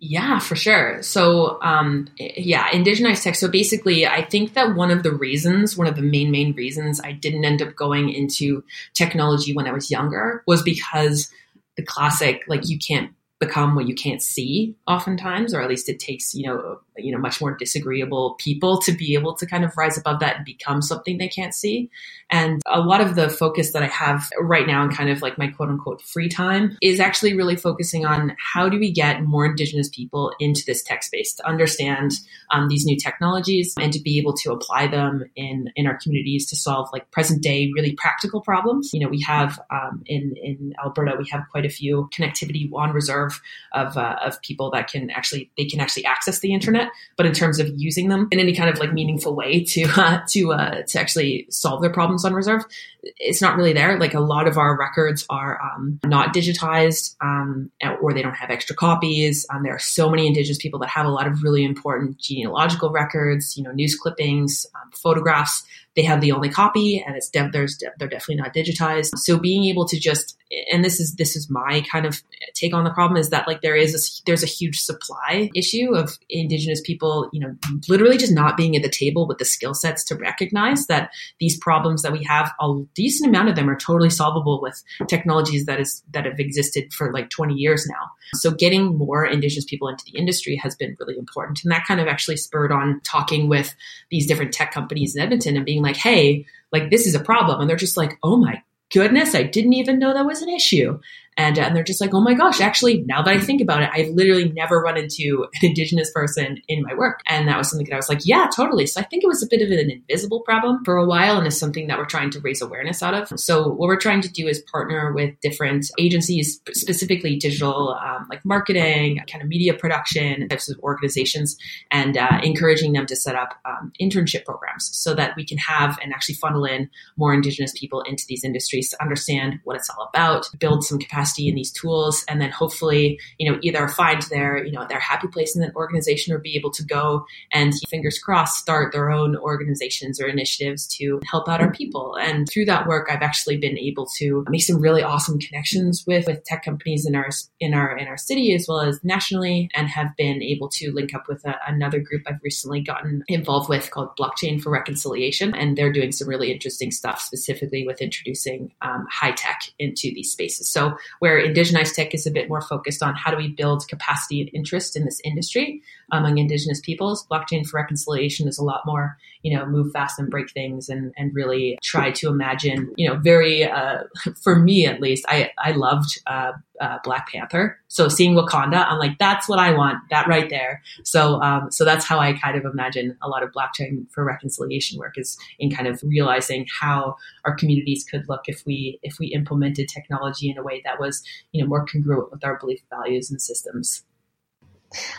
Yeah, 0.00 0.38
for 0.38 0.54
sure. 0.54 1.02
So, 1.02 1.60
um, 1.60 2.08
yeah, 2.18 2.68
indigenized 2.70 3.24
tech. 3.24 3.34
So 3.34 3.48
basically, 3.48 4.06
I 4.06 4.22
think 4.24 4.54
that 4.54 4.76
one 4.76 4.92
of 4.92 5.02
the 5.02 5.12
reasons, 5.12 5.76
one 5.76 5.88
of 5.88 5.96
the 5.96 6.02
main, 6.02 6.30
main 6.30 6.54
reasons 6.54 7.00
I 7.00 7.10
didn't 7.12 7.44
end 7.44 7.62
up 7.62 7.74
going 7.74 8.08
into 8.08 8.62
technology 8.94 9.54
when 9.54 9.66
I 9.66 9.72
was 9.72 9.90
younger 9.90 10.44
was 10.46 10.62
because 10.62 11.30
the 11.76 11.82
classic, 11.82 12.44
like, 12.46 12.68
you 12.68 12.78
can't 12.78 13.10
become 13.40 13.74
what 13.74 13.88
you 13.88 13.94
can't 13.94 14.22
see 14.22 14.76
oftentimes, 14.86 15.52
or 15.52 15.60
at 15.62 15.68
least 15.68 15.88
it 15.88 15.98
takes, 15.98 16.32
you 16.32 16.46
know, 16.46 16.80
you 16.98 17.12
know, 17.12 17.18
much 17.18 17.40
more 17.40 17.54
disagreeable 17.54 18.34
people 18.38 18.78
to 18.82 18.92
be 18.92 19.14
able 19.14 19.34
to 19.34 19.46
kind 19.46 19.64
of 19.64 19.76
rise 19.76 19.96
above 19.96 20.20
that 20.20 20.36
and 20.36 20.44
become 20.44 20.82
something 20.82 21.18
they 21.18 21.28
can't 21.28 21.54
see. 21.54 21.90
And 22.30 22.60
a 22.66 22.80
lot 22.80 23.00
of 23.00 23.14
the 23.14 23.28
focus 23.28 23.72
that 23.72 23.82
I 23.82 23.86
have 23.86 24.28
right 24.38 24.66
now 24.66 24.84
in 24.84 24.90
kind 24.90 25.08
of 25.08 25.22
like 25.22 25.38
my 25.38 25.48
quote 25.48 25.70
unquote 25.70 26.02
free 26.02 26.28
time 26.28 26.76
is 26.82 27.00
actually 27.00 27.34
really 27.34 27.56
focusing 27.56 28.04
on 28.04 28.36
how 28.38 28.68
do 28.68 28.78
we 28.78 28.92
get 28.92 29.22
more 29.22 29.46
Indigenous 29.46 29.88
people 29.88 30.32
into 30.38 30.62
this 30.66 30.82
tech 30.82 31.02
space 31.02 31.34
to 31.34 31.46
understand 31.46 32.12
um, 32.50 32.68
these 32.68 32.84
new 32.84 32.96
technologies 32.96 33.74
and 33.78 33.92
to 33.92 34.00
be 34.00 34.18
able 34.18 34.34
to 34.34 34.52
apply 34.52 34.86
them 34.86 35.24
in, 35.36 35.70
in 35.76 35.86
our 35.86 35.96
communities 35.96 36.46
to 36.50 36.56
solve 36.56 36.88
like 36.92 37.10
present 37.10 37.42
day, 37.42 37.70
really 37.74 37.94
practical 37.94 38.40
problems. 38.40 38.92
You 38.92 39.00
know, 39.00 39.08
we 39.08 39.22
have 39.22 39.58
um, 39.70 40.02
in, 40.06 40.34
in 40.42 40.74
Alberta, 40.84 41.16
we 41.18 41.28
have 41.30 41.44
quite 41.50 41.64
a 41.64 41.70
few 41.70 42.08
connectivity 42.14 42.70
on 42.74 42.92
reserve 42.92 43.40
of, 43.72 43.96
uh, 43.96 44.16
of 44.24 44.40
people 44.42 44.70
that 44.72 44.88
can 44.88 45.10
actually, 45.10 45.50
they 45.56 45.64
can 45.64 45.80
actually 45.80 46.04
access 46.04 46.40
the 46.40 46.52
internet 46.52 46.87
but 47.16 47.26
in 47.26 47.32
terms 47.32 47.58
of 47.58 47.68
using 47.76 48.08
them 48.08 48.28
in 48.30 48.38
any 48.38 48.54
kind 48.54 48.70
of 48.70 48.78
like 48.78 48.92
meaningful 48.92 49.34
way 49.34 49.64
to 49.64 49.84
uh, 49.96 50.20
to 50.28 50.52
uh, 50.52 50.82
to 50.88 51.00
actually 51.00 51.46
solve 51.50 51.82
their 51.82 51.92
problems 51.92 52.24
on 52.24 52.32
reserve, 52.32 52.64
it's 53.02 53.40
not 53.40 53.56
really 53.56 53.72
there. 53.72 53.98
Like 53.98 54.14
a 54.14 54.20
lot 54.20 54.46
of 54.46 54.58
our 54.58 54.78
records 54.78 55.24
are 55.30 55.60
um, 55.62 55.98
not 56.04 56.34
digitized, 56.34 57.14
um, 57.20 57.70
or 58.00 58.12
they 58.12 58.22
don't 58.22 58.36
have 58.36 58.50
extra 58.50 58.74
copies. 58.74 59.46
Um, 59.50 59.62
there 59.62 59.74
are 59.74 59.78
so 59.78 60.10
many 60.10 60.26
Indigenous 60.26 60.58
people 60.58 60.78
that 60.80 60.88
have 60.88 61.06
a 61.06 61.10
lot 61.10 61.26
of 61.26 61.42
really 61.42 61.64
important 61.64 62.18
genealogical 62.18 62.90
records, 62.90 63.56
you 63.56 63.62
know, 63.62 63.72
news 63.72 63.96
clippings, 63.96 64.66
um, 64.74 64.90
photographs 64.92 65.64
they 65.96 66.02
have 66.02 66.20
the 66.20 66.32
only 66.32 66.48
copy 66.48 67.02
and 67.04 67.16
it's 67.16 67.28
de- 67.28 67.50
there's 67.52 67.76
de- 67.76 67.90
they're 67.98 68.08
definitely 68.08 68.36
not 68.36 68.54
digitized. 68.54 69.16
So 69.16 69.38
being 69.38 69.64
able 69.64 69.86
to 69.86 69.98
just 69.98 70.38
and 70.72 70.84
this 70.84 70.98
is 71.00 71.14
this 71.16 71.36
is 71.36 71.50
my 71.50 71.84
kind 71.90 72.06
of 72.06 72.22
take 72.54 72.74
on 72.74 72.84
the 72.84 72.90
problem 72.90 73.18
is 73.18 73.30
that 73.30 73.46
like 73.46 73.60
there 73.60 73.76
is 73.76 73.94
a, 73.94 74.22
there's 74.26 74.42
a 74.42 74.46
huge 74.46 74.80
supply 74.80 75.50
issue 75.54 75.94
of 75.94 76.18
indigenous 76.30 76.80
people, 76.80 77.28
you 77.32 77.40
know, 77.40 77.54
literally 77.88 78.16
just 78.16 78.32
not 78.32 78.56
being 78.56 78.74
at 78.76 78.82
the 78.82 78.88
table 78.88 79.26
with 79.26 79.38
the 79.38 79.44
skill 79.44 79.74
sets 79.74 80.04
to 80.04 80.14
recognize 80.14 80.86
that 80.86 81.10
these 81.38 81.58
problems 81.58 82.02
that 82.02 82.12
we 82.12 82.24
have 82.24 82.52
a 82.60 82.82
decent 82.94 83.28
amount 83.28 83.48
of 83.48 83.56
them 83.56 83.68
are 83.68 83.76
totally 83.76 84.10
solvable 84.10 84.60
with 84.62 84.82
technologies 85.08 85.66
that 85.66 85.80
is 85.80 86.02
that 86.12 86.24
have 86.24 86.40
existed 86.40 86.92
for 86.92 87.12
like 87.12 87.28
20 87.30 87.54
years 87.54 87.86
now. 87.88 88.10
So 88.34 88.50
getting 88.50 88.96
more 88.96 89.24
indigenous 89.24 89.64
people 89.64 89.88
into 89.88 90.04
the 90.04 90.18
industry 90.18 90.56
has 90.56 90.74
been 90.74 90.96
really 90.98 91.18
important 91.18 91.60
and 91.62 91.72
that 91.72 91.84
kind 91.86 92.00
of 92.00 92.06
actually 92.08 92.36
spurred 92.36 92.72
on 92.72 93.00
talking 93.04 93.48
with 93.48 93.74
these 94.10 94.26
different 94.26 94.52
tech 94.52 94.72
companies 94.72 95.16
in 95.16 95.22
Edmonton 95.22 95.56
and 95.56 95.64
being 95.64 95.77
like 95.82 95.96
like, 95.96 95.96
hey, 95.96 96.46
like 96.72 96.90
this 96.90 97.06
is 97.06 97.14
a 97.14 97.20
problem. 97.20 97.60
And 97.60 97.68
they're 97.68 97.76
just 97.76 97.96
like, 97.96 98.18
oh 98.22 98.36
my 98.36 98.62
goodness, 98.92 99.34
I 99.34 99.42
didn't 99.42 99.74
even 99.74 99.98
know 99.98 100.14
that 100.14 100.26
was 100.26 100.42
an 100.42 100.48
issue. 100.48 100.98
And, 101.38 101.56
uh, 101.56 101.62
and 101.62 101.76
they're 101.76 101.84
just 101.84 102.00
like, 102.00 102.12
oh 102.12 102.20
my 102.20 102.34
gosh, 102.34 102.60
actually, 102.60 103.04
now 103.06 103.22
that 103.22 103.32
I 103.32 103.40
think 103.40 103.62
about 103.62 103.82
it, 103.82 103.90
I've 103.94 104.08
literally 104.08 104.50
never 104.50 104.80
run 104.80 104.96
into 104.96 105.46
an 105.54 105.68
Indigenous 105.68 106.10
person 106.12 106.60
in 106.66 106.82
my 106.82 106.94
work. 106.94 107.20
And 107.26 107.46
that 107.46 107.56
was 107.56 107.70
something 107.70 107.86
that 107.86 107.94
I 107.94 107.96
was 107.96 108.08
like, 108.08 108.22
yeah, 108.24 108.48
totally. 108.54 108.86
So 108.86 109.00
I 109.00 109.04
think 109.04 109.22
it 109.22 109.28
was 109.28 109.42
a 109.42 109.46
bit 109.48 109.62
of 109.62 109.70
an 109.70 109.88
invisible 109.88 110.40
problem 110.40 110.84
for 110.84 110.96
a 110.96 111.06
while 111.06 111.38
and 111.38 111.46
is 111.46 111.58
something 111.58 111.86
that 111.86 111.96
we're 111.96 112.06
trying 112.06 112.30
to 112.30 112.40
raise 112.40 112.60
awareness 112.60 113.04
out 113.04 113.14
of. 113.14 113.38
So 113.38 113.68
what 113.68 113.86
we're 113.86 114.00
trying 114.00 114.20
to 114.22 114.28
do 114.28 114.48
is 114.48 114.60
partner 114.72 115.12
with 115.12 115.38
different 115.40 115.86
agencies, 115.96 116.60
specifically 116.72 117.36
digital, 117.36 117.96
um, 118.04 118.26
like 118.28 118.44
marketing, 118.44 119.20
kind 119.30 119.40
of 119.40 119.48
media 119.48 119.74
production 119.74 120.48
types 120.48 120.68
of 120.68 120.76
organizations, 120.80 121.56
and 121.92 122.16
uh, 122.16 122.40
encouraging 122.42 122.94
them 122.94 123.06
to 123.06 123.14
set 123.14 123.36
up 123.36 123.54
um, 123.64 123.92
internship 124.00 124.44
programs 124.44 124.90
so 124.92 125.14
that 125.14 125.36
we 125.36 125.46
can 125.46 125.58
have 125.58 125.98
and 126.02 126.12
actually 126.12 126.34
funnel 126.34 126.64
in 126.64 126.90
more 127.16 127.32
Indigenous 127.32 127.72
people 127.78 128.00
into 128.02 128.24
these 128.28 128.42
industries 128.42 128.90
to 128.90 129.00
understand 129.00 129.60
what 129.62 129.76
it's 129.76 129.88
all 129.90 130.10
about, 130.12 130.48
build 130.58 130.82
some 130.82 130.98
capacity 130.98 131.27
capacity 131.28 131.48
in 131.48 131.54
these 131.54 131.72
tools 131.72 132.24
and 132.28 132.40
then 132.40 132.50
hopefully 132.50 133.18
you 133.38 133.50
know 133.50 133.58
either 133.62 133.88
find 133.88 134.22
their 134.22 134.64
you 134.64 134.72
know 134.72 134.86
their 134.88 135.00
happy 135.00 135.28
place 135.28 135.54
in 135.54 135.62
that 135.62 135.74
organization 135.74 136.34
or 136.34 136.38
be 136.38 136.56
able 136.56 136.70
to 136.70 136.84
go 136.84 137.24
and 137.52 137.72
fingers 137.88 138.18
crossed 138.18 138.58
start 138.58 138.92
their 138.92 139.10
own 139.10 139.36
organizations 139.36 140.20
or 140.20 140.26
initiatives 140.26 140.86
to 140.86 141.20
help 141.30 141.48
out 141.48 141.60
our 141.60 141.70
people. 141.70 142.16
And 142.20 142.48
through 142.48 142.66
that 142.66 142.86
work 142.86 143.08
i've 143.10 143.22
actually 143.22 143.56
been 143.56 143.78
able 143.78 144.06
to 144.18 144.44
make 144.48 144.62
some 144.62 144.80
really 144.80 145.02
awesome 145.02 145.38
connections 145.38 146.04
with 146.06 146.26
with 146.26 146.44
tech 146.44 146.64
companies 146.64 147.06
in 147.06 147.14
our 147.14 147.28
in 147.60 147.74
our 147.74 147.96
in 147.96 148.08
our 148.08 148.16
city 148.16 148.54
as 148.54 148.66
well 148.68 148.80
as 148.80 149.02
nationally 149.04 149.68
and 149.74 149.88
have 149.88 150.16
been 150.16 150.42
able 150.42 150.68
to 150.68 150.92
link 150.92 151.14
up 151.14 151.28
with 151.28 151.44
a, 151.44 151.56
another 151.66 152.00
group 152.00 152.22
i've 152.26 152.42
recently 152.42 152.80
gotten 152.80 153.22
involved 153.28 153.68
with 153.68 153.90
called 153.90 154.10
blockchain 154.18 154.60
for 154.60 154.70
reconciliation 154.70 155.54
and 155.54 155.76
they're 155.76 155.92
doing 155.92 156.12
some 156.12 156.28
really 156.28 156.52
interesting 156.52 156.90
stuff 156.90 157.20
specifically 157.20 157.86
with 157.86 158.00
introducing 158.00 158.72
um, 158.82 159.06
high 159.10 159.32
tech 159.32 159.60
into 159.78 160.12
these 160.14 160.30
spaces. 160.30 160.68
So 160.68 160.96
where 161.18 161.40
indigenized 161.40 161.94
tech 161.94 162.14
is 162.14 162.26
a 162.26 162.30
bit 162.30 162.48
more 162.48 162.60
focused 162.60 163.02
on 163.02 163.14
how 163.14 163.30
do 163.30 163.36
we 163.36 163.48
build 163.48 163.86
capacity 163.88 164.40
and 164.40 164.50
interest 164.52 164.96
in 164.96 165.04
this 165.04 165.20
industry. 165.24 165.82
Among 166.12 166.38
Indigenous 166.38 166.80
peoples. 166.80 167.26
Blockchain 167.28 167.66
for 167.66 167.78
Reconciliation 167.78 168.48
is 168.48 168.58
a 168.58 168.64
lot 168.64 168.82
more, 168.86 169.16
you 169.42 169.56
know, 169.56 169.66
move 169.66 169.92
fast 169.92 170.18
and 170.18 170.30
break 170.30 170.50
things 170.50 170.88
and, 170.88 171.12
and 171.16 171.34
really 171.34 171.78
try 171.82 172.10
to 172.12 172.28
imagine, 172.28 172.92
you 172.96 173.08
know, 173.08 173.16
very, 173.16 173.64
uh, 173.64 174.04
for 174.42 174.56
me 174.56 174.86
at 174.86 175.00
least, 175.00 175.24
I, 175.28 175.50
I 175.58 175.72
loved 175.72 176.20
uh, 176.26 176.52
uh, 176.80 176.98
Black 177.04 177.28
Panther. 177.28 177.78
So 177.88 178.08
seeing 178.08 178.34
Wakanda, 178.34 178.86
I'm 178.86 178.98
like, 178.98 179.18
that's 179.18 179.48
what 179.48 179.58
I 179.58 179.72
want, 179.72 179.98
that 180.10 180.26
right 180.28 180.48
there. 180.48 180.82
So, 181.04 181.40
um, 181.42 181.70
so 181.70 181.84
that's 181.84 182.04
how 182.04 182.18
I 182.18 182.32
kind 182.34 182.56
of 182.56 182.64
imagine 182.64 183.16
a 183.22 183.28
lot 183.28 183.42
of 183.42 183.50
blockchain 183.52 184.10
for 184.10 184.24
reconciliation 184.24 184.98
work 184.98 185.18
is 185.18 185.36
in 185.58 185.70
kind 185.70 185.88
of 185.88 186.00
realizing 186.02 186.66
how 186.80 187.16
our 187.44 187.54
communities 187.54 188.04
could 188.04 188.28
look 188.28 188.42
if 188.46 188.64
we 188.66 188.98
if 189.02 189.18
we 189.18 189.28
implemented 189.28 189.88
technology 189.88 190.50
in 190.50 190.58
a 190.58 190.62
way 190.62 190.80
that 190.84 191.00
was, 191.00 191.22
you 191.52 191.62
know, 191.62 191.68
more 191.68 191.84
congruent 191.84 192.30
with 192.30 192.44
our 192.44 192.58
belief 192.58 192.80
values 192.90 193.30
and 193.30 193.40
systems. 193.40 194.04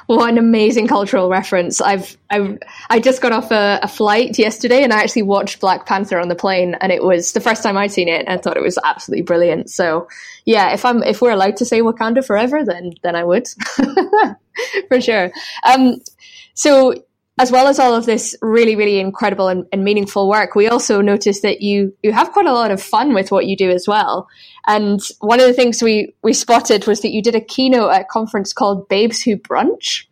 What 0.07 0.29
an 0.29 0.37
amazing 0.37 0.87
cultural 0.87 1.29
reference! 1.29 1.79
I've 1.79 2.17
I 2.31 2.57
I 2.89 2.99
just 2.99 3.21
got 3.21 3.31
off 3.31 3.51
a, 3.51 3.79
a, 3.83 3.87
flight 3.87 4.39
yesterday, 4.39 4.83
and 4.83 4.91
I 4.91 4.99
actually 5.01 5.21
watched 5.21 5.59
Black 5.59 5.85
Panther 5.85 6.17
on 6.17 6.27
the 6.27 6.35
plane, 6.35 6.75
and 6.81 6.91
it 6.91 7.03
was 7.03 7.33
the 7.33 7.39
first 7.39 7.61
time 7.61 7.77
I'd 7.77 7.91
seen 7.91 8.07
it, 8.07 8.25
and 8.25 8.29
I 8.29 8.37
thought 8.37 8.57
it 8.57 8.63
was 8.63 8.79
absolutely 8.83 9.23
brilliant. 9.23 9.69
So, 9.69 10.07
yeah, 10.45 10.73
if 10.73 10.85
I'm 10.85 11.03
if 11.03 11.21
we're 11.21 11.31
allowed 11.31 11.57
to 11.57 11.65
say 11.65 11.81
Wakanda 11.81 12.25
forever, 12.25 12.65
then 12.65 12.93
then 13.03 13.15
I 13.15 13.23
would 13.23 13.47
for 14.87 14.99
sure. 14.99 15.31
Um, 15.63 16.01
so 16.55 16.95
as 17.39 17.53
well 17.53 17.67
as 17.67 17.79
all 17.79 17.95
of 17.95 18.05
this 18.05 18.35
really, 18.41 18.75
really 18.75 18.99
incredible 18.99 19.47
and, 19.47 19.65
and, 19.71 19.85
meaningful 19.85 20.27
work, 20.27 20.55
we 20.55 20.67
also 20.67 20.99
noticed 20.99 21.41
that 21.41 21.61
you 21.61 21.95
you 22.03 22.11
have 22.11 22.33
quite 22.33 22.45
a 22.45 22.53
lot 22.53 22.69
of 22.69 22.83
fun 22.83 23.13
with 23.13 23.31
what 23.31 23.47
you 23.47 23.55
do 23.55 23.71
as 23.71 23.87
well. 23.87 24.27
And 24.67 24.99
one 25.21 25.39
of 25.39 25.47
the 25.47 25.53
things 25.53 25.81
we 25.81 26.13
we 26.21 26.33
spotted 26.33 26.85
was 26.85 26.99
that 27.01 27.11
you 27.11 27.23
did 27.23 27.35
a 27.35 27.41
keynote 27.41 27.91
at 27.91 28.01
a 28.01 28.05
conference 28.05 28.51
called 28.51 28.89
Babes 28.89 29.21
Who 29.21 29.37
Brunch, 29.37 30.05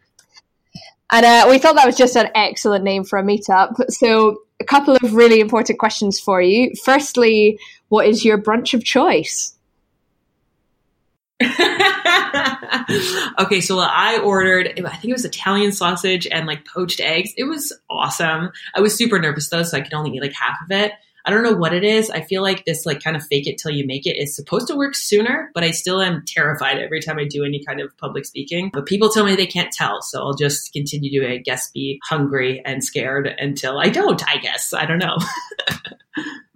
and 1.11 1.25
uh, 1.25 1.47
we 1.49 1.59
thought 1.59 1.75
that 1.75 1.86
was 1.86 1.97
just 1.97 2.15
an 2.15 2.30
excellent 2.34 2.86
name 2.86 3.03
for 3.03 3.19
a 3.19 3.23
meetup. 3.23 3.75
So, 3.89 4.43
a 4.61 4.65
couple 4.65 4.95
of 4.95 5.13
really 5.13 5.41
important 5.41 5.80
questions 5.80 6.21
for 6.21 6.41
you. 6.41 6.71
Firstly, 6.86 7.59
what 7.89 8.07
is 8.07 8.23
your 8.23 8.41
brunch 8.41 8.73
of 8.73 8.86
choice? 8.86 9.53
okay, 13.39 13.61
so 13.61 13.80
I 13.80 14.20
ordered, 14.24 14.68
I 14.68 14.95
think 14.95 15.05
it 15.05 15.13
was 15.13 15.26
Italian 15.26 15.72
sausage 15.72 16.28
and 16.28 16.47
like 16.47 16.65
poached 16.65 16.99
eggs. 16.99 17.32
It 17.38 17.45
was 17.45 17.74
awesome. 17.89 18.51
I 18.76 18.82
was 18.82 18.95
super 18.95 19.20
nervous 19.20 19.49
though, 19.49 19.63
so 19.63 19.78
I 19.78 19.82
could 19.82 19.93
only 19.93 20.11
eat 20.11 20.22
like 20.22 20.34
half 20.34 20.57
of 20.63 20.72
it. 20.72 20.93
I 21.28 21.30
don't 21.30 21.43
know 21.43 21.55
what 21.55 21.74
it 21.74 21.84
is. 21.84 22.09
I 22.09 22.22
feel 22.22 22.41
like 22.41 22.63
this 22.63 22.86
like 22.86 23.03
kind 23.03 23.18
of 23.18 23.26
fake 23.26 23.47
it 23.47 23.57
till 23.57 23.72
you 23.72 23.86
make 23.86 24.07
it 24.07 24.15
is 24.15 24.34
supposed 24.34 24.68
to 24.68 24.78
work 24.78 24.95
sooner, 24.95 25.51
but 25.53 25.61
I 25.61 25.72
still 25.72 26.01
am 26.01 26.24
terrified 26.26 26.78
every 26.78 27.01
time 27.01 27.20
I 27.20 27.26
do 27.26 27.43
any 27.43 27.61
kind 27.65 27.82
of 27.82 27.95
public 27.97 28.26
speaking. 28.26 28.70
But 28.72 28.86
people 28.86 29.09
tell 29.09 29.26
me 29.26 29.36
they 29.36 29.45
can't 29.45 29.72
tell, 29.74 30.01
so 30.01 30.22
I'll 30.22 30.36
just 30.36 30.72
continue 30.72 31.20
to, 31.20 31.34
I 31.34 31.38
guess, 31.38 31.70
be 31.72 31.99
hungry 32.07 32.61
and 32.63 32.82
scared 32.82 33.28
until 33.28 33.78
I 33.78 33.89
don't, 33.89 34.26
I 34.26 34.38
guess. 34.38 34.72
I 34.74 34.86
don't 34.86 34.99
know. 34.99 35.18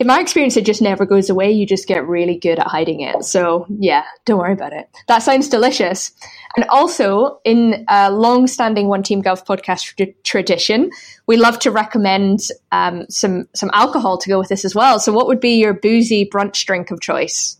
in 0.00 0.06
my 0.06 0.20
experience, 0.20 0.56
it 0.56 0.66
just 0.66 0.82
never 0.82 1.06
goes 1.06 1.30
away. 1.30 1.52
You 1.52 1.66
just 1.66 1.86
get 1.86 2.06
really 2.06 2.36
good 2.36 2.58
at 2.58 2.66
hiding 2.66 3.00
it. 3.00 3.24
So 3.24 3.66
yeah, 3.78 4.04
don't 4.24 4.38
worry 4.38 4.52
about 4.52 4.72
it. 4.72 4.88
That 5.06 5.20
sounds 5.20 5.48
delicious. 5.48 6.10
And 6.56 6.64
also, 6.68 7.40
in 7.44 7.84
a 7.88 8.10
long-standing 8.10 8.88
One 8.88 9.02
Team 9.02 9.22
Gov 9.22 9.44
podcast 9.44 9.96
tra- 9.96 10.12
tradition, 10.24 10.90
we 11.26 11.36
love 11.36 11.58
to 11.60 11.70
recommend 11.70 12.40
um, 12.72 13.06
some 13.08 13.48
some 13.54 13.70
alcohol 13.72 14.18
to 14.18 14.28
go 14.28 14.38
with 14.38 14.48
this 14.48 14.64
as 14.64 14.74
well. 14.74 14.98
So, 14.98 15.12
what 15.12 15.26
would 15.26 15.40
be 15.40 15.56
your 15.56 15.74
boozy 15.74 16.28
brunch 16.28 16.64
drink 16.64 16.90
of 16.90 17.00
choice? 17.00 17.56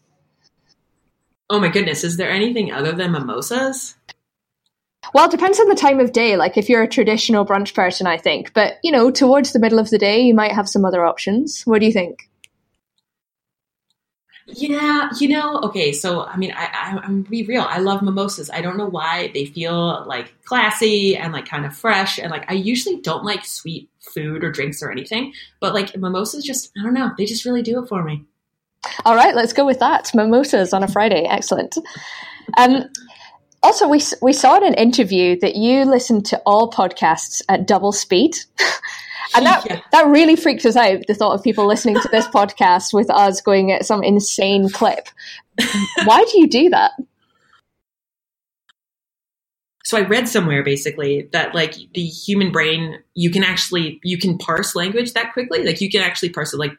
Oh 1.50 1.60
my 1.60 1.68
goodness, 1.68 2.04
is 2.04 2.16
there 2.16 2.30
anything 2.30 2.72
other 2.72 2.92
than 2.92 3.12
mimosas? 3.12 3.96
Well, 5.12 5.26
it 5.26 5.30
depends 5.30 5.60
on 5.60 5.68
the 5.68 5.74
time 5.74 6.00
of 6.00 6.12
day. 6.12 6.36
Like 6.36 6.56
if 6.56 6.68
you're 6.68 6.82
a 6.82 6.88
traditional 6.88 7.44
brunch 7.44 7.74
person, 7.74 8.06
I 8.06 8.16
think. 8.16 8.54
But, 8.54 8.78
you 8.82 8.90
know, 8.90 9.10
towards 9.10 9.52
the 9.52 9.58
middle 9.58 9.78
of 9.78 9.90
the 9.90 9.98
day, 9.98 10.20
you 10.20 10.34
might 10.34 10.52
have 10.52 10.68
some 10.68 10.84
other 10.84 11.04
options. 11.04 11.62
What 11.64 11.80
do 11.80 11.86
you 11.86 11.92
think? 11.92 12.28
Yeah, 14.46 15.08
you 15.18 15.28
know, 15.28 15.58
okay, 15.62 15.92
so 15.92 16.22
I 16.22 16.36
mean, 16.36 16.52
I, 16.54 16.66
I, 16.66 17.00
I'm 17.02 17.22
be 17.22 17.44
real. 17.44 17.62
I 17.62 17.78
love 17.78 18.02
mimosas. 18.02 18.50
I 18.50 18.60
don't 18.60 18.76
know 18.76 18.86
why 18.86 19.30
they 19.32 19.46
feel 19.46 20.04
like 20.06 20.34
classy 20.44 21.16
and 21.16 21.32
like 21.32 21.46
kind 21.46 21.64
of 21.64 21.74
fresh. 21.74 22.18
And 22.18 22.30
like, 22.30 22.50
I 22.50 22.54
usually 22.54 23.00
don't 23.00 23.24
like 23.24 23.46
sweet 23.46 23.88
food 24.00 24.44
or 24.44 24.52
drinks 24.52 24.82
or 24.82 24.92
anything, 24.92 25.32
but 25.60 25.72
like 25.72 25.96
mimosas 25.96 26.44
just, 26.44 26.70
I 26.78 26.82
don't 26.82 26.92
know, 26.92 27.12
they 27.16 27.24
just 27.24 27.46
really 27.46 27.62
do 27.62 27.82
it 27.82 27.88
for 27.88 28.04
me. 28.04 28.24
All 29.06 29.16
right, 29.16 29.34
let's 29.34 29.54
go 29.54 29.64
with 29.64 29.78
that. 29.78 30.10
Mimosas 30.14 30.74
on 30.74 30.82
a 30.82 30.88
Friday. 30.88 31.24
Excellent. 31.24 31.78
Um, 32.58 32.84
also, 33.64 33.88
we 33.88 34.00
we 34.22 34.32
saw 34.32 34.56
in 34.56 34.64
an 34.64 34.74
interview 34.74 35.38
that 35.40 35.56
you 35.56 35.84
listen 35.84 36.22
to 36.24 36.38
all 36.44 36.70
podcasts 36.70 37.42
at 37.48 37.66
double 37.66 37.92
speed. 37.92 38.36
and 39.34 39.46
that 39.46 39.66
yeah. 39.68 39.80
that 39.92 40.06
really 40.06 40.36
freaked 40.36 40.64
us 40.66 40.76
out. 40.76 41.06
The 41.08 41.14
thought 41.14 41.34
of 41.34 41.42
people 41.42 41.66
listening 41.66 41.98
to 42.00 42.08
this 42.12 42.26
podcast 42.34 42.92
with 42.92 43.10
us 43.10 43.40
going 43.40 43.72
at 43.72 43.86
some 43.86 44.02
insane 44.02 44.68
clip. 44.68 45.08
Why 46.04 46.24
do 46.30 46.38
you 46.38 46.48
do 46.48 46.68
that? 46.70 46.92
So 49.84 49.98
I 49.98 50.02
read 50.02 50.28
somewhere 50.28 50.62
basically 50.62 51.28
that 51.32 51.54
like 51.54 51.74
the 51.94 52.04
human 52.04 52.52
brain, 52.52 52.98
you 53.14 53.30
can 53.30 53.44
actually 53.44 54.00
you 54.02 54.18
can 54.18 54.38
parse 54.38 54.74
language 54.74 55.12
that 55.14 55.32
quickly. 55.32 55.64
Like 55.64 55.80
you 55.80 55.90
can 55.90 56.02
actually 56.02 56.30
parse 56.30 56.52
it. 56.52 56.58
Like 56.58 56.72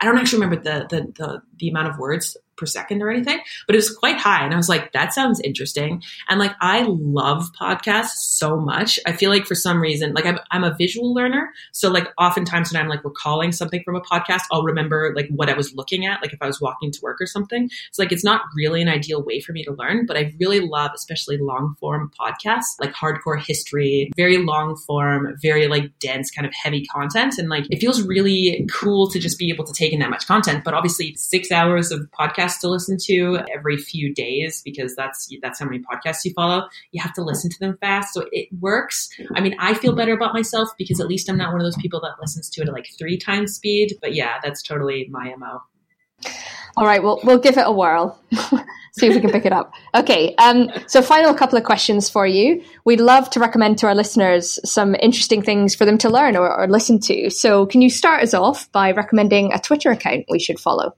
I 0.00 0.06
don't 0.06 0.18
actually 0.18 0.40
remember 0.40 0.62
the 0.62 0.86
the 0.88 1.12
the, 1.16 1.42
the 1.58 1.68
amount 1.68 1.88
of 1.88 1.98
words 1.98 2.36
per 2.58 2.66
second 2.66 3.02
or 3.02 3.10
anything, 3.10 3.38
but 3.66 3.74
it 3.74 3.78
was 3.78 3.94
quite 3.94 4.18
high. 4.18 4.44
And 4.44 4.52
I 4.52 4.56
was 4.56 4.68
like, 4.68 4.92
that 4.92 5.14
sounds 5.14 5.40
interesting. 5.40 6.02
And 6.28 6.38
like, 6.38 6.54
I 6.60 6.84
love 6.88 7.50
podcasts 7.58 8.16
so 8.16 8.56
much. 8.56 8.98
I 9.06 9.12
feel 9.12 9.30
like 9.30 9.46
for 9.46 9.54
some 9.54 9.80
reason, 9.80 10.12
like 10.12 10.26
I'm, 10.26 10.38
I'm 10.50 10.64
a 10.64 10.74
visual 10.76 11.14
learner. 11.14 11.52
So 11.72 11.90
like 11.90 12.08
oftentimes 12.18 12.72
when 12.72 12.82
I'm 12.82 12.88
like 12.88 13.04
recalling 13.04 13.52
something 13.52 13.82
from 13.84 13.96
a 13.96 14.00
podcast, 14.00 14.42
I'll 14.50 14.64
remember 14.64 15.12
like 15.14 15.28
what 15.30 15.48
I 15.48 15.54
was 15.54 15.74
looking 15.74 16.04
at, 16.04 16.20
like 16.20 16.32
if 16.32 16.42
I 16.42 16.46
was 16.46 16.60
walking 16.60 16.90
to 16.90 16.98
work 17.02 17.20
or 17.20 17.26
something. 17.26 17.70
So 17.92 18.02
like, 18.02 18.12
it's 18.12 18.24
not 18.24 18.42
really 18.56 18.82
an 18.82 18.88
ideal 18.88 19.22
way 19.22 19.40
for 19.40 19.52
me 19.52 19.64
to 19.64 19.72
learn, 19.72 20.06
but 20.06 20.16
I 20.16 20.34
really 20.40 20.60
love, 20.60 20.90
especially 20.94 21.38
long 21.38 21.76
form 21.78 22.10
podcasts, 22.20 22.74
like 22.80 22.92
hardcore 22.92 23.40
history, 23.40 24.10
very 24.16 24.38
long 24.38 24.76
form, 24.76 25.36
very 25.40 25.68
like 25.68 25.98
dense 26.00 26.30
kind 26.30 26.46
of 26.46 26.52
heavy 26.54 26.84
content. 26.86 27.38
And 27.38 27.48
like, 27.48 27.66
it 27.70 27.78
feels 27.78 28.02
really 28.02 28.66
cool 28.70 29.08
to 29.10 29.18
just 29.18 29.38
be 29.38 29.50
able 29.50 29.64
to 29.64 29.72
take 29.72 29.92
in 29.92 30.00
that 30.00 30.10
much 30.10 30.26
content. 30.26 30.64
But 30.64 30.74
obviously 30.74 31.14
six 31.16 31.52
hours 31.52 31.92
of 31.92 32.08
podcast 32.18 32.47
podcasts 32.48 32.60
to 32.60 32.68
listen 32.68 32.96
to 33.06 33.40
every 33.52 33.76
few 33.76 34.14
days 34.14 34.62
because 34.64 34.94
that's 34.96 35.28
that's 35.42 35.58
how 35.58 35.66
many 35.66 35.80
podcasts 35.80 36.24
you 36.24 36.32
follow. 36.34 36.66
You 36.92 37.02
have 37.02 37.12
to 37.14 37.22
listen 37.22 37.50
to 37.50 37.58
them 37.58 37.76
fast, 37.80 38.14
so 38.14 38.26
it 38.32 38.48
works. 38.60 39.08
I 39.34 39.40
mean, 39.40 39.54
I 39.58 39.74
feel 39.74 39.94
better 39.94 40.14
about 40.14 40.34
myself 40.34 40.70
because 40.78 41.00
at 41.00 41.08
least 41.08 41.28
I'm 41.28 41.38
not 41.38 41.52
one 41.52 41.60
of 41.60 41.66
those 41.66 41.76
people 41.76 42.00
that 42.00 42.20
listens 42.20 42.48
to 42.50 42.62
it 42.62 42.68
at 42.68 42.74
like 42.74 42.88
three 42.98 43.18
times 43.18 43.54
speed. 43.54 43.96
But 44.00 44.14
yeah, 44.14 44.34
that's 44.42 44.62
totally 44.62 45.08
my 45.10 45.34
mo. 45.36 45.60
All 46.76 46.84
right, 46.84 47.02
well, 47.02 47.18
we'll 47.24 47.38
give 47.38 47.56
it 47.56 47.66
a 47.66 47.72
whirl. 47.72 48.20
See 48.92 49.06
if 49.06 49.14
we 49.14 49.20
can 49.20 49.30
pick 49.30 49.44
it 49.44 49.52
up. 49.52 49.72
Okay, 49.94 50.34
um, 50.36 50.68
so 50.86 51.02
final 51.02 51.34
couple 51.34 51.58
of 51.58 51.64
questions 51.64 52.08
for 52.08 52.26
you. 52.26 52.62
We'd 52.84 53.00
love 53.00 53.30
to 53.30 53.40
recommend 53.40 53.78
to 53.78 53.86
our 53.86 53.94
listeners 53.94 54.58
some 54.64 54.94
interesting 54.96 55.42
things 55.42 55.74
for 55.74 55.84
them 55.84 55.98
to 55.98 56.08
learn 56.08 56.36
or, 56.36 56.52
or 56.52 56.68
listen 56.68 57.00
to. 57.00 57.30
So, 57.30 57.66
can 57.66 57.82
you 57.82 57.90
start 57.90 58.22
us 58.22 58.34
off 58.34 58.70
by 58.72 58.92
recommending 58.92 59.52
a 59.52 59.60
Twitter 59.60 59.90
account 59.90 60.26
we 60.28 60.38
should 60.38 60.58
follow? 60.58 60.94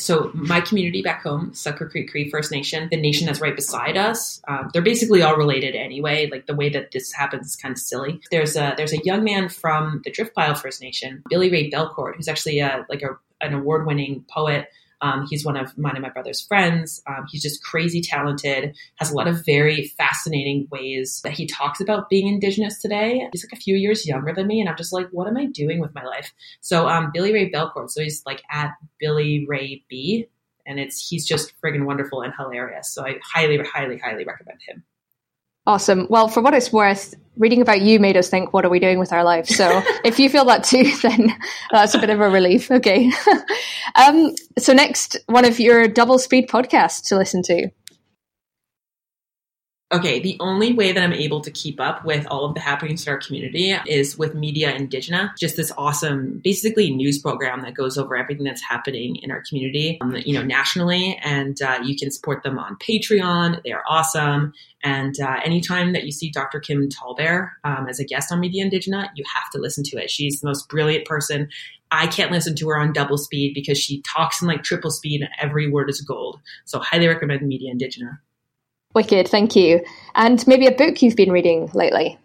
So 0.00 0.30
my 0.34 0.60
community 0.60 1.02
back 1.02 1.22
home, 1.22 1.54
Sucker 1.54 1.88
Creek 1.88 2.10
Cree 2.10 2.30
First 2.30 2.50
Nation, 2.50 2.88
the 2.90 2.96
nation 2.96 3.26
that's 3.26 3.40
right 3.40 3.54
beside 3.54 3.96
us, 3.96 4.40
um, 4.48 4.70
they're 4.72 4.82
basically 4.82 5.22
all 5.22 5.36
related 5.36 5.74
anyway. 5.74 6.28
Like 6.30 6.46
the 6.46 6.54
way 6.54 6.68
that 6.70 6.90
this 6.92 7.12
happens 7.12 7.46
is 7.46 7.56
kind 7.56 7.72
of 7.72 7.78
silly. 7.78 8.20
There's 8.30 8.56
a 8.56 8.74
there's 8.76 8.92
a 8.92 9.04
young 9.04 9.24
man 9.24 9.48
from 9.48 10.02
the 10.04 10.10
Driftpile 10.10 10.58
First 10.58 10.80
Nation, 10.80 11.22
Billy 11.28 11.50
Ray 11.50 11.70
Belcourt, 11.70 12.16
who's 12.16 12.28
actually 12.28 12.60
a, 12.60 12.86
like 12.88 13.02
a, 13.02 13.18
an 13.40 13.54
award 13.54 13.86
winning 13.86 14.24
poet 14.30 14.68
um, 15.04 15.26
he's 15.28 15.44
one 15.44 15.58
of 15.58 15.76
mine 15.76 15.96
and 15.96 16.02
my 16.02 16.08
brother's 16.08 16.40
friends. 16.40 17.02
Um, 17.06 17.26
he's 17.30 17.42
just 17.42 17.62
crazy 17.62 18.00
talented, 18.00 18.74
has 18.96 19.10
a 19.10 19.14
lot 19.14 19.28
of 19.28 19.44
very 19.44 19.92
fascinating 19.98 20.66
ways 20.70 21.20
that 21.24 21.34
he 21.34 21.46
talks 21.46 21.78
about 21.78 22.08
being 22.08 22.26
Indigenous 22.26 22.80
today. 22.80 23.28
He's 23.30 23.44
like 23.44 23.52
a 23.52 23.62
few 23.62 23.76
years 23.76 24.06
younger 24.06 24.32
than 24.32 24.46
me, 24.46 24.60
and 24.60 24.68
I'm 24.68 24.78
just 24.78 24.94
like, 24.94 25.08
what 25.10 25.28
am 25.28 25.36
I 25.36 25.44
doing 25.44 25.78
with 25.78 25.94
my 25.94 26.04
life? 26.04 26.32
So, 26.62 26.88
um, 26.88 27.10
Billy 27.12 27.34
Ray 27.34 27.50
Belcourt, 27.50 27.90
so 27.90 28.02
he's 28.02 28.22
like 28.24 28.42
at 28.50 28.70
Billy 28.98 29.44
Ray 29.46 29.84
B, 29.90 30.26
and 30.64 30.80
it's 30.80 31.06
he's 31.06 31.26
just 31.26 31.52
friggin' 31.62 31.84
wonderful 31.84 32.22
and 32.22 32.32
hilarious. 32.34 32.94
So, 32.94 33.04
I 33.04 33.18
highly, 33.22 33.58
highly, 33.58 33.98
highly 33.98 34.24
recommend 34.24 34.60
him. 34.66 34.84
Awesome. 35.66 36.06
Well, 36.10 36.28
for 36.28 36.42
what 36.42 36.54
it's 36.54 36.72
worth, 36.72 37.14
reading 37.36 37.62
about 37.62 37.80
you 37.80 37.98
made 37.98 38.16
us 38.16 38.28
think, 38.28 38.52
what 38.52 38.64
are 38.64 38.68
we 38.68 38.78
doing 38.78 38.98
with 38.98 39.12
our 39.12 39.24
life? 39.24 39.46
So 39.46 39.82
if 40.04 40.18
you 40.18 40.28
feel 40.28 40.44
that 40.46 40.64
too, 40.64 40.90
then 41.02 41.34
that's 41.70 41.94
a 41.94 41.98
bit 41.98 42.10
of 42.10 42.20
a 42.20 42.28
relief. 42.28 42.70
Okay. 42.70 43.10
um, 43.94 44.34
so 44.58 44.72
next, 44.72 45.16
one 45.26 45.44
of 45.44 45.58
your 45.58 45.88
double 45.88 46.18
speed 46.18 46.48
podcasts 46.48 47.08
to 47.08 47.16
listen 47.16 47.42
to. 47.44 47.70
Okay, 49.94 50.18
the 50.18 50.36
only 50.40 50.72
way 50.72 50.90
that 50.90 51.04
I'm 51.04 51.12
able 51.12 51.40
to 51.40 51.52
keep 51.52 51.78
up 51.78 52.04
with 52.04 52.26
all 52.26 52.44
of 52.46 52.54
the 52.54 52.60
happenings 52.60 53.06
in 53.06 53.12
our 53.12 53.18
community 53.18 53.72
is 53.86 54.18
with 54.18 54.34
Media 54.34 54.72
Indigena, 54.72 55.30
just 55.38 55.56
this 55.56 55.70
awesome, 55.78 56.40
basically 56.42 56.92
news 56.92 57.20
program 57.20 57.62
that 57.62 57.74
goes 57.74 57.96
over 57.96 58.16
everything 58.16 58.42
that's 58.42 58.60
happening 58.60 59.14
in 59.22 59.30
our 59.30 59.44
community, 59.48 59.98
um, 60.00 60.16
you 60.16 60.34
know, 60.34 60.42
nationally. 60.42 61.16
And 61.22 61.62
uh, 61.62 61.78
you 61.84 61.96
can 61.96 62.10
support 62.10 62.42
them 62.42 62.58
on 62.58 62.76
Patreon. 62.78 63.62
They 63.62 63.70
are 63.70 63.84
awesome. 63.88 64.52
And 64.82 65.14
uh, 65.20 65.38
anytime 65.44 65.92
that 65.92 66.02
you 66.02 66.10
see 66.10 66.28
Dr. 66.28 66.58
Kim 66.58 66.88
Tallbear 66.88 67.50
um, 67.62 67.86
as 67.88 68.00
a 68.00 68.04
guest 68.04 68.32
on 68.32 68.40
Media 68.40 68.68
Indigena, 68.68 69.10
you 69.14 69.22
have 69.32 69.48
to 69.52 69.60
listen 69.60 69.84
to 69.84 69.96
it. 69.98 70.10
She's 70.10 70.40
the 70.40 70.48
most 70.48 70.68
brilliant 70.68 71.04
person. 71.04 71.48
I 71.92 72.08
can't 72.08 72.32
listen 72.32 72.56
to 72.56 72.68
her 72.70 72.78
on 72.78 72.92
double 72.92 73.16
speed 73.16 73.54
because 73.54 73.78
she 73.78 74.02
talks 74.02 74.42
in 74.42 74.48
like 74.48 74.64
triple 74.64 74.90
speed 74.90 75.20
and 75.20 75.30
every 75.40 75.70
word 75.70 75.88
is 75.88 76.00
gold. 76.00 76.40
So 76.64 76.80
highly 76.80 77.06
recommend 77.06 77.42
Media 77.42 77.72
Indigena. 77.72 78.18
Wicked, 78.94 79.28
thank 79.28 79.56
you. 79.56 79.84
And 80.14 80.46
maybe 80.46 80.66
a 80.66 80.72
book 80.72 81.02
you've 81.02 81.16
been 81.16 81.32
reading 81.32 81.70
lately. 81.74 82.18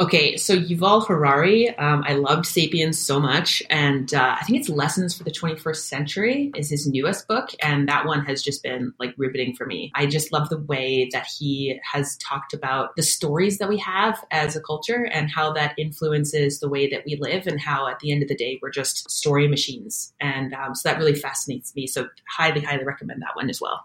Okay, 0.00 0.38
so 0.38 0.56
Yuval 0.56 1.06
Harari, 1.06 1.76
um, 1.76 2.02
I 2.06 2.14
loved 2.14 2.46
*Sapiens* 2.46 2.98
so 2.98 3.20
much, 3.20 3.62
and 3.68 4.14
uh, 4.14 4.34
I 4.40 4.44
think 4.44 4.58
it's 4.58 4.70
*Lessons 4.70 5.14
for 5.14 5.24
the 5.24 5.30
21st 5.30 5.76
Century* 5.76 6.50
is 6.56 6.70
his 6.70 6.86
newest 6.86 7.28
book, 7.28 7.50
and 7.62 7.86
that 7.86 8.06
one 8.06 8.24
has 8.24 8.42
just 8.42 8.62
been 8.62 8.94
like 8.98 9.12
riveting 9.18 9.54
for 9.54 9.66
me. 9.66 9.92
I 9.94 10.06
just 10.06 10.32
love 10.32 10.48
the 10.48 10.60
way 10.60 11.10
that 11.12 11.26
he 11.38 11.78
has 11.92 12.16
talked 12.16 12.54
about 12.54 12.96
the 12.96 13.02
stories 13.02 13.58
that 13.58 13.68
we 13.68 13.76
have 13.76 14.24
as 14.30 14.56
a 14.56 14.62
culture 14.62 15.04
and 15.04 15.30
how 15.30 15.52
that 15.52 15.74
influences 15.76 16.60
the 16.60 16.70
way 16.70 16.88
that 16.88 17.02
we 17.04 17.16
live, 17.20 17.46
and 17.46 17.60
how 17.60 17.86
at 17.86 17.98
the 17.98 18.10
end 18.10 18.22
of 18.22 18.28
the 18.30 18.34
day 18.34 18.58
we're 18.62 18.70
just 18.70 19.10
story 19.10 19.48
machines, 19.48 20.14
and 20.18 20.54
um, 20.54 20.74
so 20.74 20.88
that 20.88 20.98
really 20.98 21.14
fascinates 21.14 21.76
me. 21.76 21.86
So 21.86 22.08
highly, 22.26 22.62
highly 22.62 22.84
recommend 22.84 23.20
that 23.20 23.36
one 23.36 23.50
as 23.50 23.60
well. 23.60 23.84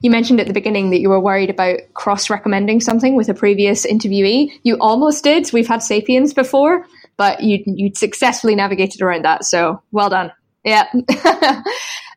You 0.00 0.10
mentioned 0.10 0.38
at 0.40 0.46
the 0.46 0.52
beginning 0.52 0.90
that 0.90 1.00
you 1.00 1.08
were 1.08 1.18
worried 1.18 1.50
about 1.50 1.80
cross 1.94 2.30
recommending 2.30 2.80
something 2.80 3.16
with 3.16 3.28
a 3.28 3.34
previous 3.34 3.84
interviewee. 3.84 4.52
You 4.62 4.76
almost 4.80 5.24
did. 5.24 5.50
We've 5.52 5.66
had 5.66 5.82
Sapiens 5.82 6.32
before, 6.32 6.86
but 7.16 7.42
you 7.42 7.62
you 7.66 7.90
successfully 7.94 8.54
navigated 8.54 9.02
around 9.02 9.24
that. 9.24 9.44
So 9.44 9.82
well 9.90 10.08
done. 10.08 10.32
Yeah. 10.64 10.84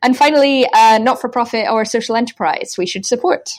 and 0.02 0.16
finally, 0.16 0.66
uh, 0.72 0.98
not 0.98 1.20
for 1.20 1.28
profit 1.28 1.66
or 1.68 1.84
social 1.84 2.14
enterprise 2.14 2.76
we 2.78 2.86
should 2.86 3.04
support. 3.04 3.50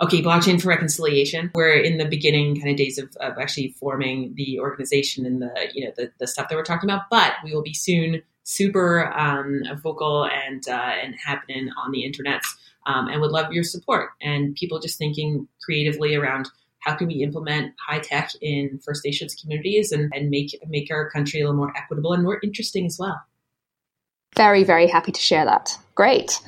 Okay, 0.00 0.22
blockchain 0.22 0.62
for 0.62 0.68
reconciliation. 0.68 1.50
We're 1.54 1.76
in 1.76 1.98
the 1.98 2.04
beginning 2.04 2.54
kind 2.54 2.70
of 2.70 2.76
days 2.76 2.98
of, 2.98 3.14
of 3.20 3.36
actually 3.36 3.74
forming 3.80 4.32
the 4.34 4.60
organization 4.60 5.26
and 5.26 5.42
the 5.42 5.50
you 5.74 5.84
know 5.84 5.92
the, 5.94 6.10
the 6.18 6.26
stuff 6.26 6.48
that 6.48 6.56
we're 6.56 6.62
talking 6.62 6.88
about, 6.88 7.10
but 7.10 7.34
we 7.44 7.52
will 7.52 7.62
be 7.62 7.74
soon 7.74 8.22
super 8.48 9.12
um, 9.12 9.62
vocal 9.82 10.24
and 10.24 10.66
uh, 10.68 10.92
and 11.02 11.14
happening 11.22 11.68
on 11.76 11.92
the 11.92 12.02
internet, 12.02 12.40
um, 12.86 13.08
and 13.08 13.20
would 13.20 13.30
love 13.30 13.52
your 13.52 13.62
support 13.62 14.10
and 14.22 14.54
people 14.54 14.80
just 14.80 14.96
thinking 14.96 15.46
creatively 15.62 16.14
around 16.14 16.48
how 16.80 16.94
can 16.94 17.08
we 17.08 17.16
implement 17.16 17.74
high 17.86 17.98
tech 17.98 18.30
in 18.40 18.80
First 18.82 19.04
Nations 19.04 19.34
communities 19.34 19.92
and, 19.92 20.10
and 20.14 20.30
make 20.30 20.58
make 20.66 20.90
our 20.90 21.10
country 21.10 21.40
a 21.40 21.44
little 21.44 21.56
more 21.56 21.76
equitable 21.76 22.14
and 22.14 22.22
more 22.22 22.40
interesting 22.42 22.86
as 22.86 22.96
well. 22.98 23.20
Very 24.34 24.64
very 24.64 24.86
happy 24.86 25.12
to 25.12 25.20
share 25.20 25.44
that. 25.44 25.76
Great. 25.94 26.40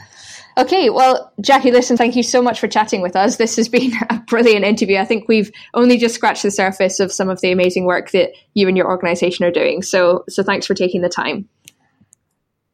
Okay, 0.58 0.90
well, 0.90 1.32
Jackie, 1.40 1.70
listen, 1.70 1.96
thank 1.96 2.16
you 2.16 2.22
so 2.22 2.42
much 2.42 2.58
for 2.58 2.66
chatting 2.66 3.02
with 3.02 3.14
us. 3.14 3.36
This 3.36 3.56
has 3.56 3.68
been 3.68 3.92
a 4.10 4.18
brilliant 4.26 4.64
interview. 4.64 4.96
I 4.96 5.04
think 5.04 5.28
we've 5.28 5.50
only 5.74 5.96
just 5.96 6.14
scratched 6.14 6.42
the 6.42 6.50
surface 6.50 6.98
of 6.98 7.12
some 7.12 7.28
of 7.28 7.40
the 7.40 7.52
amazing 7.52 7.84
work 7.84 8.10
that 8.10 8.30
you 8.54 8.68
and 8.68 8.76
your 8.76 8.88
organization 8.88 9.44
are 9.44 9.50
doing. 9.50 9.82
So, 9.82 10.24
so 10.28 10.42
thanks 10.42 10.66
for 10.66 10.74
taking 10.74 11.02
the 11.02 11.08
time 11.08 11.48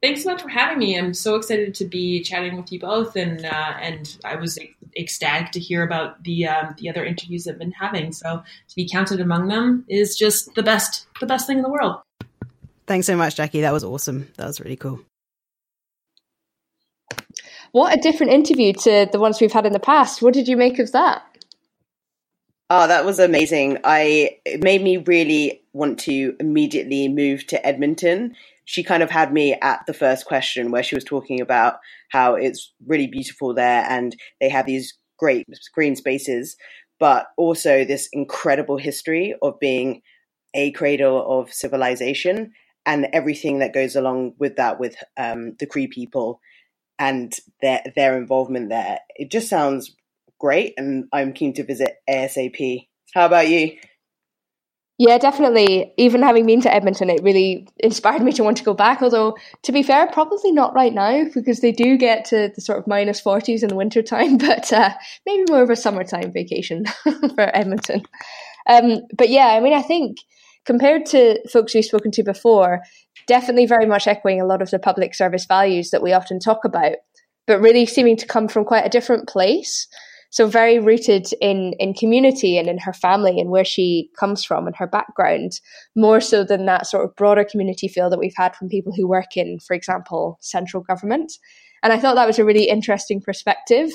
thanks 0.02 0.22
so 0.22 0.30
much 0.30 0.42
for 0.42 0.48
having 0.48 0.78
me. 0.78 0.98
I'm 0.98 1.14
so 1.14 1.36
excited 1.36 1.74
to 1.74 1.84
be 1.84 2.22
chatting 2.22 2.56
with 2.56 2.72
you 2.72 2.80
both, 2.80 3.16
and 3.16 3.44
uh, 3.44 3.74
and 3.80 4.16
I 4.24 4.36
was 4.36 4.58
ecstatic 4.96 5.52
to 5.52 5.60
hear 5.60 5.82
about 5.82 6.22
the 6.24 6.46
um, 6.46 6.74
the 6.78 6.88
other 6.88 7.04
interviews 7.04 7.46
I've 7.46 7.58
been 7.58 7.72
having. 7.72 8.12
So 8.12 8.42
to 8.68 8.76
be 8.76 8.88
counted 8.88 9.20
among 9.20 9.48
them 9.48 9.84
is 9.88 10.16
just 10.16 10.54
the 10.54 10.62
best 10.62 11.06
the 11.20 11.26
best 11.26 11.46
thing 11.46 11.58
in 11.58 11.62
the 11.62 11.70
world. 11.70 12.00
Thanks 12.86 13.06
so 13.06 13.16
much, 13.16 13.36
Jackie. 13.36 13.62
That 13.62 13.72
was 13.72 13.84
awesome. 13.84 14.28
That 14.36 14.46
was 14.46 14.60
really 14.60 14.76
cool. 14.76 15.00
What 17.72 17.92
a 17.92 18.00
different 18.00 18.32
interview 18.32 18.72
to 18.72 19.08
the 19.10 19.18
ones 19.18 19.40
we've 19.40 19.52
had 19.52 19.66
in 19.66 19.72
the 19.72 19.80
past. 19.80 20.22
What 20.22 20.34
did 20.34 20.48
you 20.48 20.56
make 20.56 20.78
of 20.78 20.92
that? 20.92 21.22
Oh, 22.70 22.86
that 22.88 23.04
was 23.04 23.18
amazing. 23.18 23.78
I 23.84 24.38
it 24.44 24.62
made 24.62 24.82
me 24.82 24.96
really 24.96 25.62
want 25.76 25.98
to 26.00 26.34
immediately 26.40 27.08
move 27.08 27.46
to 27.46 27.66
Edmonton 27.66 28.34
she 28.66 28.82
kind 28.82 29.02
of 29.02 29.10
had 29.10 29.32
me 29.32 29.54
at 29.54 29.86
the 29.86 29.94
first 29.94 30.26
question 30.26 30.70
where 30.70 30.82
she 30.82 30.96
was 30.96 31.04
talking 31.04 31.40
about 31.40 31.78
how 32.10 32.34
it's 32.34 32.72
really 32.84 33.06
beautiful 33.06 33.54
there 33.54 33.86
and 33.88 34.14
they 34.40 34.48
have 34.48 34.66
these 34.66 34.98
great 35.18 35.46
green 35.72 35.94
spaces, 35.96 36.56
but 36.98 37.28
also 37.36 37.84
this 37.84 38.08
incredible 38.12 38.76
history 38.76 39.34
of 39.40 39.58
being 39.60 40.02
a 40.52 40.72
cradle 40.72 41.40
of 41.40 41.52
civilization 41.52 42.52
and 42.84 43.06
everything 43.12 43.60
that 43.60 43.72
goes 43.72 43.94
along 43.94 44.34
with 44.38 44.56
that 44.56 44.80
with 44.80 44.96
um, 45.16 45.54
the 45.60 45.66
Cree 45.66 45.86
people 45.86 46.40
and 46.98 47.34
their 47.62 47.82
their 47.94 48.18
involvement 48.18 48.68
there. 48.68 48.98
It 49.16 49.30
just 49.30 49.48
sounds 49.48 49.94
great, 50.40 50.74
and 50.76 51.06
I'm 51.12 51.32
keen 51.32 51.52
to 51.54 51.64
visit 51.64 51.96
ASAP. 52.08 52.88
How 53.14 53.26
about 53.26 53.48
you? 53.48 53.76
Yeah, 54.98 55.18
definitely. 55.18 55.92
Even 55.98 56.22
having 56.22 56.46
been 56.46 56.62
to 56.62 56.72
Edmonton, 56.72 57.10
it 57.10 57.22
really 57.22 57.68
inspired 57.78 58.22
me 58.22 58.32
to 58.32 58.42
want 58.42 58.56
to 58.56 58.64
go 58.64 58.72
back. 58.72 59.02
Although, 59.02 59.36
to 59.62 59.72
be 59.72 59.82
fair, 59.82 60.06
probably 60.06 60.52
not 60.52 60.74
right 60.74 60.94
now 60.94 61.24
because 61.34 61.60
they 61.60 61.70
do 61.70 61.98
get 61.98 62.24
to 62.26 62.50
the 62.54 62.62
sort 62.62 62.78
of 62.78 62.86
minus 62.86 63.20
40s 63.20 63.62
in 63.62 63.68
the 63.68 63.76
winter 63.76 64.02
time, 64.02 64.38
but 64.38 64.72
uh, 64.72 64.90
maybe 65.26 65.44
more 65.50 65.62
of 65.62 65.70
a 65.70 65.76
summertime 65.76 66.32
vacation 66.32 66.86
for 67.34 67.54
Edmonton. 67.54 68.04
Um, 68.68 69.02
but 69.16 69.28
yeah, 69.28 69.48
I 69.48 69.60
mean, 69.60 69.74
I 69.74 69.82
think 69.82 70.18
compared 70.64 71.04
to 71.06 71.46
folks 71.48 71.74
we've 71.74 71.84
spoken 71.84 72.10
to 72.12 72.22
before, 72.22 72.80
definitely 73.26 73.66
very 73.66 73.86
much 73.86 74.06
echoing 74.06 74.40
a 74.40 74.46
lot 74.46 74.62
of 74.62 74.70
the 74.70 74.78
public 74.78 75.14
service 75.14 75.44
values 75.44 75.90
that 75.90 76.02
we 76.02 76.14
often 76.14 76.40
talk 76.40 76.64
about, 76.64 76.96
but 77.46 77.60
really 77.60 77.84
seeming 77.84 78.16
to 78.16 78.26
come 78.26 78.48
from 78.48 78.64
quite 78.64 78.86
a 78.86 78.90
different 78.90 79.28
place. 79.28 79.88
So 80.30 80.46
very 80.46 80.78
rooted 80.78 81.28
in 81.40 81.74
in 81.78 81.94
community 81.94 82.58
and 82.58 82.68
in 82.68 82.78
her 82.78 82.92
family 82.92 83.40
and 83.40 83.50
where 83.50 83.64
she 83.64 84.10
comes 84.18 84.44
from 84.44 84.66
and 84.66 84.76
her 84.76 84.86
background, 84.86 85.60
more 85.94 86.20
so 86.20 86.44
than 86.44 86.66
that 86.66 86.86
sort 86.86 87.04
of 87.04 87.16
broader 87.16 87.44
community 87.44 87.88
feel 87.88 88.10
that 88.10 88.18
we've 88.18 88.32
had 88.36 88.54
from 88.56 88.68
people 88.68 88.92
who 88.94 89.08
work 89.08 89.36
in, 89.36 89.58
for 89.60 89.74
example, 89.74 90.38
central 90.40 90.82
government. 90.82 91.32
And 91.82 91.92
I 91.92 91.98
thought 91.98 92.14
that 92.16 92.26
was 92.26 92.38
a 92.38 92.44
really 92.44 92.68
interesting 92.68 93.20
perspective. 93.20 93.90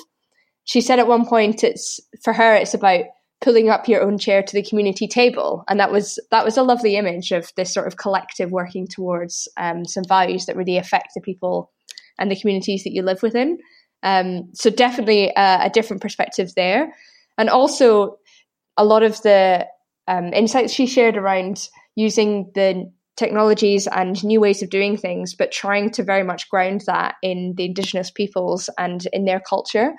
She 0.64 0.82
said 0.82 1.00
at 1.00 1.08
one 1.08 1.26
point 1.26 1.64
it's 1.64 2.00
for 2.24 2.34
her 2.34 2.56
it's 2.56 2.74
about 2.74 3.06
pulling 3.42 3.70
up 3.70 3.88
your 3.88 4.02
own 4.02 4.18
chair 4.20 4.44
to 4.44 4.54
the 4.54 4.64
community 4.64 5.08
table 5.08 5.64
and 5.68 5.80
that 5.80 5.92
was 5.92 6.20
that 6.30 6.46
was 6.46 6.58
a 6.58 6.64
lovely 6.64 6.96
image 6.96 7.32
of 7.32 7.52
this 7.58 7.74
sort 7.74 7.88
of 7.88 7.98
collective 7.98 8.52
working 8.52 8.88
towards 8.88 9.48
um, 9.58 9.84
some 9.84 10.04
values 10.08 10.46
that 10.46 10.56
really 10.56 10.78
affect 10.78 11.10
the 11.16 11.22
people 11.22 11.72
and 12.20 12.30
the 12.30 12.40
communities 12.40 12.84
that 12.84 12.94
you 12.94 13.02
live 13.02 13.24
within 13.24 13.58
um, 14.04 14.50
so 14.54 14.70
definitely 14.70 15.32
a, 15.36 15.66
a, 15.66 15.70
different 15.70 16.02
perspective 16.02 16.54
there, 16.56 16.94
and 17.38 17.50
also 17.50 18.18
a 18.78 18.86
lot 18.86 19.04
of 19.04 19.22
the 19.22 19.68
um, 20.08 20.34
insights 20.34 20.74
she 20.74 20.88
shared 20.88 21.18
around 21.18 21.70
using 21.96 22.52
the 22.56 22.92
technologies 23.18 23.88
and 23.88 24.24
new 24.24 24.40
ways 24.40 24.64
of 24.64 24.70
doing 24.70 24.98
things, 24.98 25.36
but 25.36 25.52
trying 25.52 25.92
to 25.92 26.04
very 26.04 26.24
much 26.24 26.50
ground 26.50 26.82
that 26.88 27.16
in 27.22 27.54
the 27.58 27.66
indigenous 27.66 28.10
peoples 28.10 28.70
and 28.78 29.08
in 29.14 29.26
their 29.26 29.40
culture. 29.40 29.94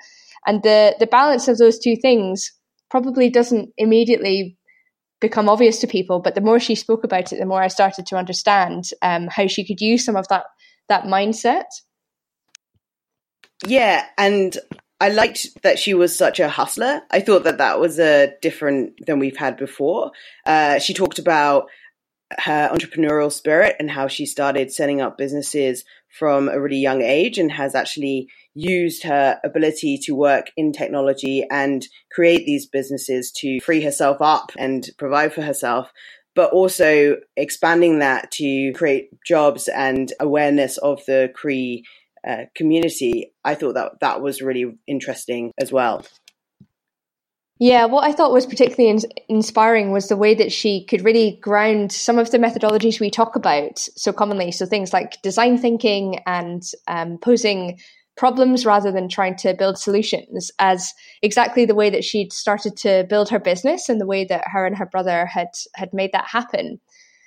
And 0.45 0.61
the 0.63 0.95
the 0.99 1.07
balance 1.07 1.47
of 1.47 1.57
those 1.57 1.79
two 1.79 1.95
things 1.95 2.51
probably 2.89 3.29
doesn't 3.29 3.69
immediately 3.77 4.57
become 5.21 5.47
obvious 5.47 5.79
to 5.79 5.87
people, 5.87 6.19
but 6.19 6.35
the 6.35 6.41
more 6.41 6.59
she 6.59 6.75
spoke 6.75 7.05
about 7.05 7.31
it, 7.31 7.39
the 7.39 7.45
more 7.45 7.63
I 7.63 7.69
started 7.69 8.05
to 8.07 8.17
understand 8.17 8.89
um, 9.01 9.29
how 9.31 9.47
she 9.47 9.65
could 9.65 9.79
use 9.79 10.03
some 10.03 10.17
of 10.17 10.27
that 10.27 10.43
that 10.89 11.05
mindset 11.05 11.63
yeah, 13.67 14.05
and 14.17 14.57
I 14.99 15.09
liked 15.09 15.61
that 15.63 15.79
she 15.79 15.93
was 15.93 16.15
such 16.15 16.39
a 16.39 16.49
hustler. 16.49 17.01
I 17.11 17.19
thought 17.19 17.43
that 17.43 17.57
that 17.57 17.79
was 17.79 17.99
a 17.99 18.25
uh, 18.25 18.27
different 18.41 19.05
than 19.05 19.19
we've 19.19 19.37
had 19.37 19.57
before. 19.57 20.11
Uh, 20.45 20.79
she 20.79 20.93
talked 20.93 21.19
about 21.19 21.65
her 22.39 22.69
entrepreneurial 22.73 23.31
spirit 23.31 23.75
and 23.79 23.91
how 23.91 24.07
she 24.07 24.25
started 24.25 24.71
setting 24.71 25.01
up 25.01 25.17
businesses 25.17 25.83
from 26.09 26.49
a 26.49 26.59
really 26.59 26.77
young 26.77 27.01
age 27.01 27.37
and 27.37 27.51
has 27.51 27.75
actually 27.75 28.27
used 28.55 29.03
her 29.03 29.39
ability 29.43 29.97
to 29.97 30.15
work 30.15 30.51
in 30.55 30.71
technology 30.71 31.45
and 31.51 31.87
create 32.11 32.45
these 32.45 32.65
businesses 32.65 33.31
to 33.31 33.59
free 33.59 33.83
herself 33.83 34.17
up 34.21 34.51
and 34.57 34.89
provide 34.97 35.33
for 35.33 35.41
herself 35.41 35.91
but 36.35 36.51
also 36.51 37.17
expanding 37.35 37.99
that 37.99 38.31
to 38.31 38.73
create 38.73 39.09
jobs 39.23 39.67
and 39.67 40.13
awareness 40.19 40.77
of 40.77 41.03
the 41.05 41.31
Cree 41.33 41.85
uh, 42.27 42.45
community, 42.55 43.33
I 43.43 43.55
thought 43.55 43.75
that 43.75 43.99
that 44.01 44.21
was 44.21 44.41
really 44.41 44.77
interesting 44.87 45.51
as 45.59 45.71
well. 45.71 46.05
Yeah, 47.59 47.85
what 47.85 48.03
I 48.03 48.11
thought 48.11 48.33
was 48.33 48.45
particularly 48.45 48.89
in- 48.89 49.11
inspiring 49.29 49.91
was 49.91 50.07
the 50.07 50.17
way 50.17 50.33
that 50.35 50.51
she 50.51 50.85
could 50.85 51.05
really 51.05 51.37
ground 51.41 51.91
some 51.91 52.19
of 52.19 52.31
the 52.31 52.39
methodologies 52.39 52.99
we 52.99 53.09
talk 53.09 53.35
about 53.35 53.79
so 53.79 54.11
commonly. 54.11 54.51
So 54.51 54.65
things 54.65 54.91
like 54.91 55.21
design 55.21 55.57
thinking 55.57 56.19
and 56.25 56.63
um, 56.87 57.19
posing 57.19 57.79
problems 58.15 58.65
rather 58.65 58.91
than 58.91 59.09
trying 59.09 59.35
to 59.35 59.53
build 59.53 59.77
solutions 59.77 60.51
as 60.59 60.93
exactly 61.21 61.65
the 61.65 61.75
way 61.75 61.89
that 61.89 62.03
she'd 62.03 62.31
started 62.33 62.75
to 62.77 63.05
build 63.09 63.29
her 63.29 63.39
business 63.39 63.89
and 63.89 63.99
the 63.99 64.05
way 64.05 64.25
that 64.25 64.43
her 64.47 64.65
and 64.65 64.77
her 64.77 64.85
brother 64.85 65.25
had 65.25 65.47
had 65.75 65.93
made 65.93 66.11
that 66.11 66.25
happen 66.25 66.79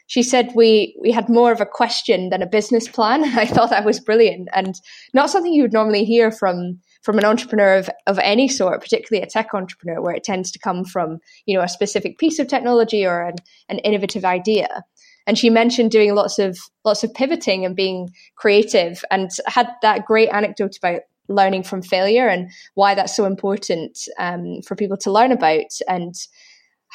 she 0.07 0.22
said 0.22 0.52
we 0.54 0.96
we 1.00 1.11
had 1.11 1.28
more 1.28 1.52
of 1.52 1.61
a 1.61 1.66
question 1.66 2.30
than 2.30 2.42
a 2.42 2.46
business 2.46 2.88
plan. 2.88 3.24
I 3.38 3.46
thought 3.46 3.70
that 3.70 3.84
was 3.84 4.00
brilliant 4.00 4.48
and 4.54 4.80
not 5.12 5.30
something 5.30 5.52
you 5.52 5.62
would 5.62 5.72
normally 5.72 6.04
hear 6.04 6.30
from 6.30 6.80
from 7.02 7.18
an 7.18 7.24
entrepreneur 7.24 7.76
of, 7.76 7.90
of 8.07 8.18
any 8.20 8.48
sort 8.48 8.80
particularly 8.80 9.22
a 9.22 9.28
tech 9.28 9.54
entrepreneur 9.54 10.00
where 10.00 10.14
it 10.14 10.24
tends 10.24 10.50
to 10.52 10.59
come 10.59 10.84
from 10.84 11.18
you 11.46 11.57
know 11.57 11.62
a 11.62 11.68
specific 11.68 12.18
piece 12.18 12.38
of 12.38 12.48
technology 12.48 13.04
or 13.07 13.22
an, 13.22 13.36
an 13.68 13.78
innovative 13.80 14.24
idea. 14.24 14.84
And 15.28 15.36
she 15.36 15.50
mentioned 15.50 15.90
doing 15.90 16.14
lots 16.14 16.38
of 16.38 16.57
lots 16.84 17.02
of 17.02 17.12
pivoting 17.12 17.64
and 17.64 17.74
being 17.74 18.11
creative 18.36 19.04
and 19.11 19.30
had 19.46 19.68
that 19.82 20.07
great 20.07 20.28
anecdote 20.28 20.76
about 20.76 21.00
learning 21.28 21.64
from 21.64 21.82
failure 21.82 22.28
and 22.28 22.50
why 22.74 22.94
that's 22.94 23.16
so 23.16 23.24
important 23.24 23.98
um, 24.18 24.61
for 24.62 24.76
people 24.76 24.96
to 24.98 25.11
learn 25.11 25.32
about. 25.32 25.72
And 25.88 26.14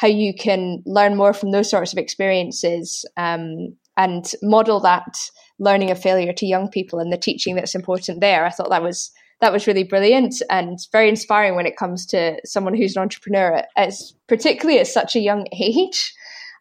how 0.02 0.08
you 0.08 0.34
can 0.34 0.82
learn 0.88 1.16
more 1.16 1.32
from 1.32 1.52
those 1.52 1.70
sorts 1.70 1.94
of 1.94 2.00
experiences 2.00 3.06
um, 3.18 3.72
and 3.96 4.32
model 4.42 4.80
that 4.80 5.16
learning 5.60 5.92
of 5.92 6.02
failure 6.02 6.34
to 6.34 6.48
young 6.48 6.68
people 6.68 6.98
and 6.98 7.14
the 7.14 7.18
teaching 7.18 7.54
that's 7.54 7.76
important 7.76 8.20
there. 8.20 8.44
I 8.44 8.50
thought 8.50 8.72
that 8.72 8.82
was 8.82 9.12
that 9.42 9.54
was 9.54 9.68
really 9.68 9.84
brilliant 9.84 10.36
and 10.50 10.80
very 10.92 11.08
inspiring 11.08 11.56
when 11.56 11.68
it 11.68 11.78
comes 11.78 12.08
to 12.08 12.40
someone 12.46 12.76
who's 12.76 12.96
an 12.96 13.04
entrepreneur, 13.04 13.64
as 13.78 14.14
particularly 14.28 14.80
at 14.80 14.88
such 14.88 15.16
a 15.16 15.20
young 15.20 15.46
age. 15.52 16.14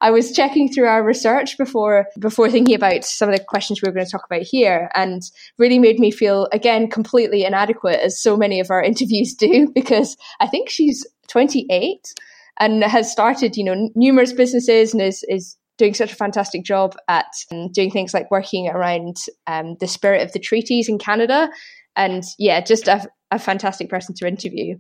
I 0.03 0.11
was 0.11 0.32
checking 0.32 0.70
through 0.70 0.86
our 0.86 1.03
research 1.03 1.57
before 1.57 2.09
before 2.18 2.51
thinking 2.51 2.74
about 2.74 3.05
some 3.05 3.30
of 3.30 3.38
the 3.38 3.45
questions 3.45 3.80
we 3.80 3.88
were 3.88 3.95
going 3.95 4.05
to 4.05 4.12
talk 4.12 4.26
about 4.26 4.43
here, 4.43 4.91
and 4.95 5.22
really 5.57 5.78
made 5.78 5.99
me 5.99 6.11
feel 6.11 6.47
again 6.53 6.91
completely 6.91 7.45
inadequate, 7.45 8.01
as 8.01 8.20
so 8.20 8.36
many 8.36 8.61
of 8.61 8.70
our 8.70 8.82
interviews 8.93 9.32
do, 9.32 9.70
because 9.74 10.18
I 10.41 10.47
think 10.47 10.68
she's 10.68 11.07
28 11.28 12.12
and 12.59 12.82
has 12.84 13.11
started, 13.11 13.57
you 13.57 13.64
know, 13.64 13.90
numerous 13.94 14.32
businesses 14.32 14.92
and 14.92 15.03
is 15.03 15.24
is 15.28 15.57
doing 15.78 15.94
such 15.94 16.12
a 16.12 16.16
fantastic 16.16 16.64
job 16.64 16.94
at 17.09 17.26
um, 17.53 17.70
doing 17.72 17.90
things 17.90 18.12
like 18.12 18.30
working 18.30 18.68
around 18.68 19.16
um, 19.46 19.76
the 19.80 19.88
spirit 19.88 20.22
of 20.22 20.32
the 20.32 20.38
treaties 20.38 20.88
in 20.88 20.98
Canada, 20.98 21.51
and 21.96 22.24
yeah, 22.38 22.61
just 22.61 22.88
a, 22.88 23.09
a 23.30 23.38
fantastic 23.38 23.88
person 23.88 24.14
to 24.16 24.26
interview. 24.26 24.76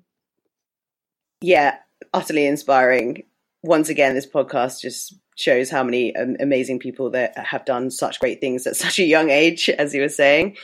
Yeah, 1.40 1.76
utterly 2.12 2.46
inspiring 2.46 3.24
once 3.62 3.88
again, 3.88 4.14
this 4.14 4.26
podcast 4.26 4.80
just 4.80 5.14
shows 5.36 5.70
how 5.70 5.82
many 5.82 6.14
um, 6.16 6.36
amazing 6.40 6.78
people 6.78 7.10
that 7.10 7.36
have 7.36 7.64
done 7.64 7.90
such 7.90 8.20
great 8.20 8.40
things 8.40 8.66
at 8.66 8.76
such 8.84 8.98
a 8.98 9.04
young 9.04 9.30
age, 9.30 9.68
as 9.70 9.94
you 9.94 10.02
were 10.02 10.08
saying. 10.08 10.56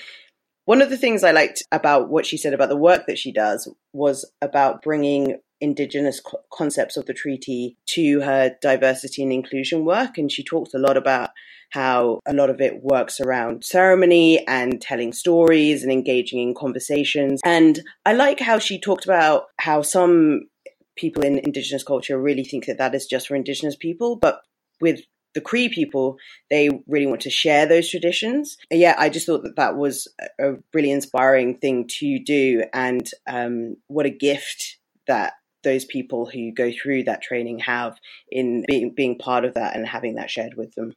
One 0.65 0.83
of 0.83 0.91
the 0.91 0.97
things 0.97 1.23
I 1.23 1.31
liked 1.31 1.63
about 1.71 2.09
what 2.09 2.27
she 2.27 2.37
said 2.37 2.53
about 2.53 2.69
the 2.69 2.77
work 2.77 3.07
that 3.07 3.19
she 3.19 3.31
does 3.31 3.73
was 3.93 4.29
about 4.43 4.83
bringing 4.83 5.39
indigenous 5.61 6.21
co- 6.21 6.43
concepts 6.53 6.97
of 6.97 7.07
the 7.07 7.15
treaty 7.15 7.77
to 7.87 8.21
her 8.21 8.57
diversity 8.61 9.23
and 9.23 9.33
inclusion 9.33 9.85
work. 9.85 10.19
And 10.19 10.31
she 10.31 10.45
talked 10.45 10.75
a 10.75 10.79
lot 10.79 10.97
about 10.97 11.31
how 11.71 12.21
a 12.27 12.33
lot 12.33 12.51
of 12.51 12.61
it 12.61 12.83
works 12.83 13.21
around 13.21 13.65
ceremony 13.65 14.47
and 14.47 14.81
telling 14.81 15.13
stories 15.13 15.83
and 15.83 15.93
engaging 15.93 16.41
in 16.41 16.55
conversations. 16.55 17.41
And 17.45 17.81
I 18.05 18.13
like 18.13 18.41
how 18.41 18.59
she 18.59 18.81
talked 18.81 19.05
about 19.05 19.47
how 19.59 19.83
some 19.83 20.43
people 20.97 21.25
in 21.25 21.39
indigenous 21.39 21.83
culture 21.83 22.21
really 22.21 22.45
think 22.45 22.67
that 22.67 22.79
that 22.79 22.95
is 22.95 23.07
just 23.07 23.29
for 23.29 23.35
indigenous 23.35 23.77
people, 23.77 24.17
but 24.17 24.41
with 24.81 25.01
the 25.35 25.41
Cree 25.43 25.69
people, 25.69 26.17
they 26.49 26.71
really 26.87 27.07
want 27.07 27.21
to 27.23 27.31
share 27.31 27.67
those 27.67 27.91
traditions. 27.91 28.57
And 28.71 28.81
Yeah, 28.81 28.95
I 28.97 29.11
just 29.11 29.27
thought 29.27 29.43
that 29.43 29.57
that 29.57 29.77
was 29.77 30.09
a 30.41 30.55
really 30.73 30.91
inspiring 30.91 31.59
thing 31.59 31.87
to 31.99 32.19
do, 32.19 32.65
and 32.73 33.07
um, 33.27 33.77
what 33.89 34.07
a 34.07 34.11
gift 34.11 34.79
that 35.07 35.35
those 35.67 35.85
people 35.85 36.25
who 36.25 36.53
go 36.53 36.71
through 36.71 37.03
that 37.03 37.21
training 37.21 37.59
have 37.59 37.99
in 38.31 38.65
being 38.69 38.95
being 38.95 39.19
part 39.19 39.45
of 39.45 39.55
that 39.55 39.77
and 39.77 39.87
having 39.87 40.15
that 40.15 40.31
shared 40.31 40.55
with 40.57 40.75
them. 40.75 40.95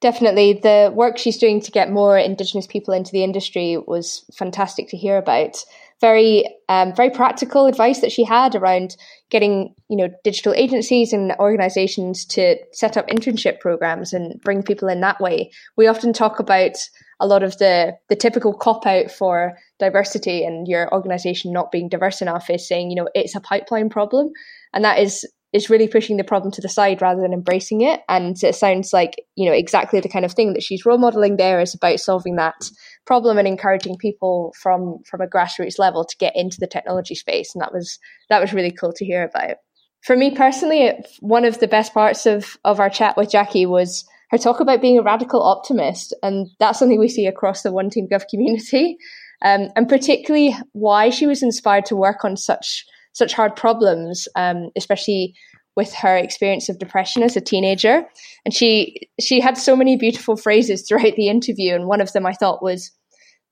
Definitely, 0.00 0.54
the 0.54 0.90
work 0.94 1.18
she's 1.18 1.36
doing 1.36 1.60
to 1.60 1.70
get 1.70 1.90
more 1.90 2.16
Indigenous 2.16 2.66
people 2.66 2.94
into 2.94 3.12
the 3.12 3.24
industry 3.24 3.76
was 3.76 4.24
fantastic 4.32 4.88
to 4.88 4.96
hear 4.96 5.18
about. 5.18 5.62
Very 6.00 6.44
um, 6.70 6.94
very 6.94 7.10
practical 7.10 7.66
advice 7.66 8.00
that 8.00 8.12
she 8.12 8.24
had 8.24 8.54
around 8.54 8.96
getting 9.28 9.74
you 9.90 9.96
know 9.98 10.08
digital 10.24 10.54
agencies 10.54 11.12
and 11.12 11.32
organizations 11.38 12.24
to 12.26 12.56
set 12.72 12.96
up 12.96 13.08
internship 13.08 13.60
programs 13.60 14.14
and 14.14 14.40
bring 14.40 14.62
people 14.62 14.88
in 14.88 15.00
that 15.00 15.20
way. 15.20 15.50
We 15.76 15.88
often 15.88 16.14
talk 16.14 16.38
about 16.38 16.76
a 17.20 17.26
lot 17.26 17.42
of 17.42 17.58
the 17.58 17.96
the 18.08 18.16
typical 18.16 18.52
cop 18.52 18.86
out 18.86 19.10
for 19.10 19.56
diversity 19.78 20.44
and 20.44 20.66
your 20.66 20.92
organization 20.92 21.52
not 21.52 21.70
being 21.70 21.88
diverse 21.88 22.20
enough 22.22 22.50
is 22.50 22.66
saying 22.66 22.90
you 22.90 22.96
know 22.96 23.08
it's 23.14 23.36
a 23.36 23.40
pipeline 23.40 23.88
problem 23.88 24.30
and 24.72 24.84
that 24.84 24.98
is 24.98 25.24
is 25.52 25.68
really 25.68 25.88
pushing 25.88 26.16
the 26.16 26.24
problem 26.24 26.52
to 26.52 26.60
the 26.60 26.68
side 26.68 27.02
rather 27.02 27.20
than 27.20 27.32
embracing 27.32 27.80
it. 27.80 28.00
And 28.08 28.36
it 28.42 28.54
sounds 28.54 28.92
like, 28.92 29.16
you 29.34 29.48
know, 29.48 29.54
exactly 29.54 29.98
the 29.98 30.08
kind 30.08 30.24
of 30.24 30.32
thing 30.32 30.52
that 30.52 30.62
she's 30.62 30.86
role 30.86 30.98
modeling 30.98 31.36
there 31.36 31.60
is 31.60 31.74
about 31.74 31.98
solving 31.98 32.36
that 32.36 32.70
problem 33.04 33.36
and 33.36 33.48
encouraging 33.48 33.96
people 33.96 34.54
from 34.60 34.98
from 35.04 35.20
a 35.20 35.26
grassroots 35.26 35.78
level 35.78 36.04
to 36.04 36.16
get 36.18 36.36
into 36.36 36.58
the 36.60 36.68
technology 36.68 37.14
space. 37.14 37.52
And 37.54 37.62
that 37.62 37.72
was 37.72 37.98
that 38.28 38.40
was 38.40 38.52
really 38.52 38.70
cool 38.70 38.92
to 38.92 39.04
hear 39.04 39.24
about. 39.24 39.56
For 40.02 40.16
me 40.16 40.34
personally, 40.34 40.92
one 41.18 41.44
of 41.44 41.58
the 41.58 41.68
best 41.68 41.92
parts 41.92 42.26
of 42.26 42.56
of 42.64 42.78
our 42.78 42.90
chat 42.90 43.16
with 43.16 43.30
Jackie 43.30 43.66
was 43.66 44.04
her 44.30 44.38
talk 44.38 44.60
about 44.60 44.80
being 44.80 44.98
a 44.98 45.02
radical 45.02 45.42
optimist, 45.42 46.14
and 46.22 46.48
that's 46.58 46.78
something 46.78 46.98
we 46.98 47.08
see 47.08 47.26
across 47.26 47.62
the 47.62 47.72
One 47.72 47.90
Team 47.90 48.06
Gov 48.10 48.24
community, 48.30 48.96
um, 49.42 49.68
and 49.76 49.88
particularly 49.88 50.56
why 50.72 51.10
she 51.10 51.26
was 51.26 51.42
inspired 51.42 51.86
to 51.86 51.96
work 51.96 52.24
on 52.24 52.36
such 52.36 52.84
such 53.12 53.32
hard 53.32 53.56
problems, 53.56 54.28
um, 54.36 54.70
especially 54.76 55.34
with 55.76 55.92
her 55.94 56.16
experience 56.16 56.68
of 56.68 56.78
depression 56.78 57.22
as 57.22 57.36
a 57.36 57.40
teenager. 57.40 58.04
And 58.44 58.54
she 58.54 59.08
she 59.20 59.40
had 59.40 59.58
so 59.58 59.74
many 59.74 59.96
beautiful 59.96 60.36
phrases 60.36 60.86
throughout 60.86 61.16
the 61.16 61.28
interview, 61.28 61.74
and 61.74 61.86
one 61.86 62.00
of 62.00 62.12
them 62.12 62.26
I 62.26 62.32
thought 62.32 62.62
was 62.62 62.92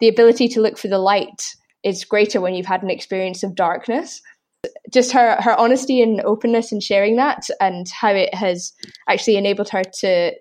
the 0.00 0.08
ability 0.08 0.48
to 0.48 0.60
look 0.60 0.78
for 0.78 0.88
the 0.88 0.98
light 0.98 1.42
is 1.82 2.04
greater 2.04 2.40
when 2.40 2.54
you've 2.54 2.66
had 2.66 2.82
an 2.82 2.90
experience 2.90 3.42
of 3.42 3.54
darkness. 3.54 4.20
Just 4.92 5.12
her 5.12 5.36
her 5.40 5.58
honesty 5.58 6.02
and 6.02 6.20
openness 6.20 6.70
in 6.70 6.80
sharing 6.80 7.16
that, 7.16 7.44
and 7.60 7.86
how 7.88 8.10
it 8.10 8.32
has 8.34 8.72
actually 9.08 9.36
enabled 9.36 9.70
her 9.70 9.82
to 10.00 10.32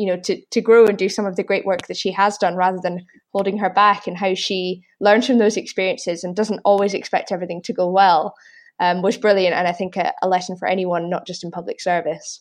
you 0.00 0.06
know 0.06 0.16
to 0.16 0.40
to 0.50 0.60
grow 0.62 0.86
and 0.86 0.96
do 0.96 1.08
some 1.08 1.26
of 1.26 1.36
the 1.36 1.44
great 1.44 1.66
work 1.66 1.86
that 1.86 1.96
she 1.96 2.10
has 2.10 2.38
done 2.38 2.56
rather 2.56 2.78
than 2.82 3.04
holding 3.32 3.58
her 3.58 3.70
back 3.70 4.06
and 4.06 4.16
how 4.16 4.34
she 4.34 4.82
learns 4.98 5.26
from 5.26 5.38
those 5.38 5.58
experiences 5.58 6.24
and 6.24 6.34
doesn't 6.34 6.62
always 6.64 6.94
expect 6.94 7.30
everything 7.30 7.60
to 7.62 7.74
go 7.74 7.88
well 7.90 8.34
um, 8.80 9.02
was 9.02 9.18
brilliant 9.18 9.54
and 9.54 9.68
I 9.68 9.72
think 9.72 9.96
a, 9.96 10.12
a 10.22 10.28
lesson 10.28 10.56
for 10.56 10.66
anyone, 10.66 11.10
not 11.10 11.26
just 11.26 11.44
in 11.44 11.50
public 11.50 11.80
service. 11.80 12.40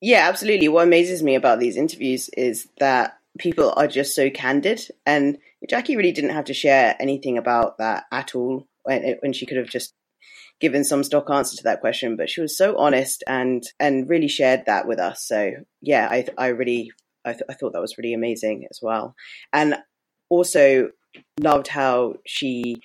Yeah, 0.00 0.26
absolutely. 0.28 0.68
What 0.68 0.84
amazes 0.84 1.22
me 1.22 1.34
about 1.34 1.60
these 1.60 1.76
interviews 1.76 2.28
is 2.30 2.68
that 2.78 3.18
people 3.38 3.72
are 3.76 3.86
just 3.86 4.14
so 4.14 4.30
candid, 4.30 4.80
and 5.06 5.38
Jackie 5.68 5.96
really 5.96 6.12
didn't 6.12 6.34
have 6.34 6.46
to 6.46 6.54
share 6.54 6.96
anything 6.98 7.38
about 7.38 7.78
that 7.78 8.04
at 8.10 8.34
all 8.34 8.66
when, 8.82 9.16
when 9.20 9.32
she 9.32 9.46
could 9.46 9.56
have 9.56 9.68
just 9.68 9.94
given 10.64 10.82
some 10.82 11.04
stock 11.04 11.28
answer 11.28 11.54
to 11.58 11.64
that 11.64 11.82
question. 11.82 12.16
But 12.16 12.30
she 12.30 12.40
was 12.40 12.56
so 12.56 12.78
honest 12.78 13.22
and 13.26 13.62
and 13.78 14.08
really 14.08 14.28
shared 14.28 14.64
that 14.64 14.88
with 14.88 14.98
us. 14.98 15.22
So 15.28 15.50
yeah, 15.82 16.08
I 16.10 16.26
I 16.38 16.46
really 16.48 16.90
I, 17.26 17.32
th- 17.32 17.44
I 17.50 17.52
thought 17.52 17.74
that 17.74 17.82
was 17.82 17.98
really 17.98 18.14
amazing 18.14 18.66
as 18.70 18.78
well, 18.80 19.14
and 19.52 19.76
also 20.30 20.88
loved 21.38 21.68
how 21.68 22.14
she 22.26 22.76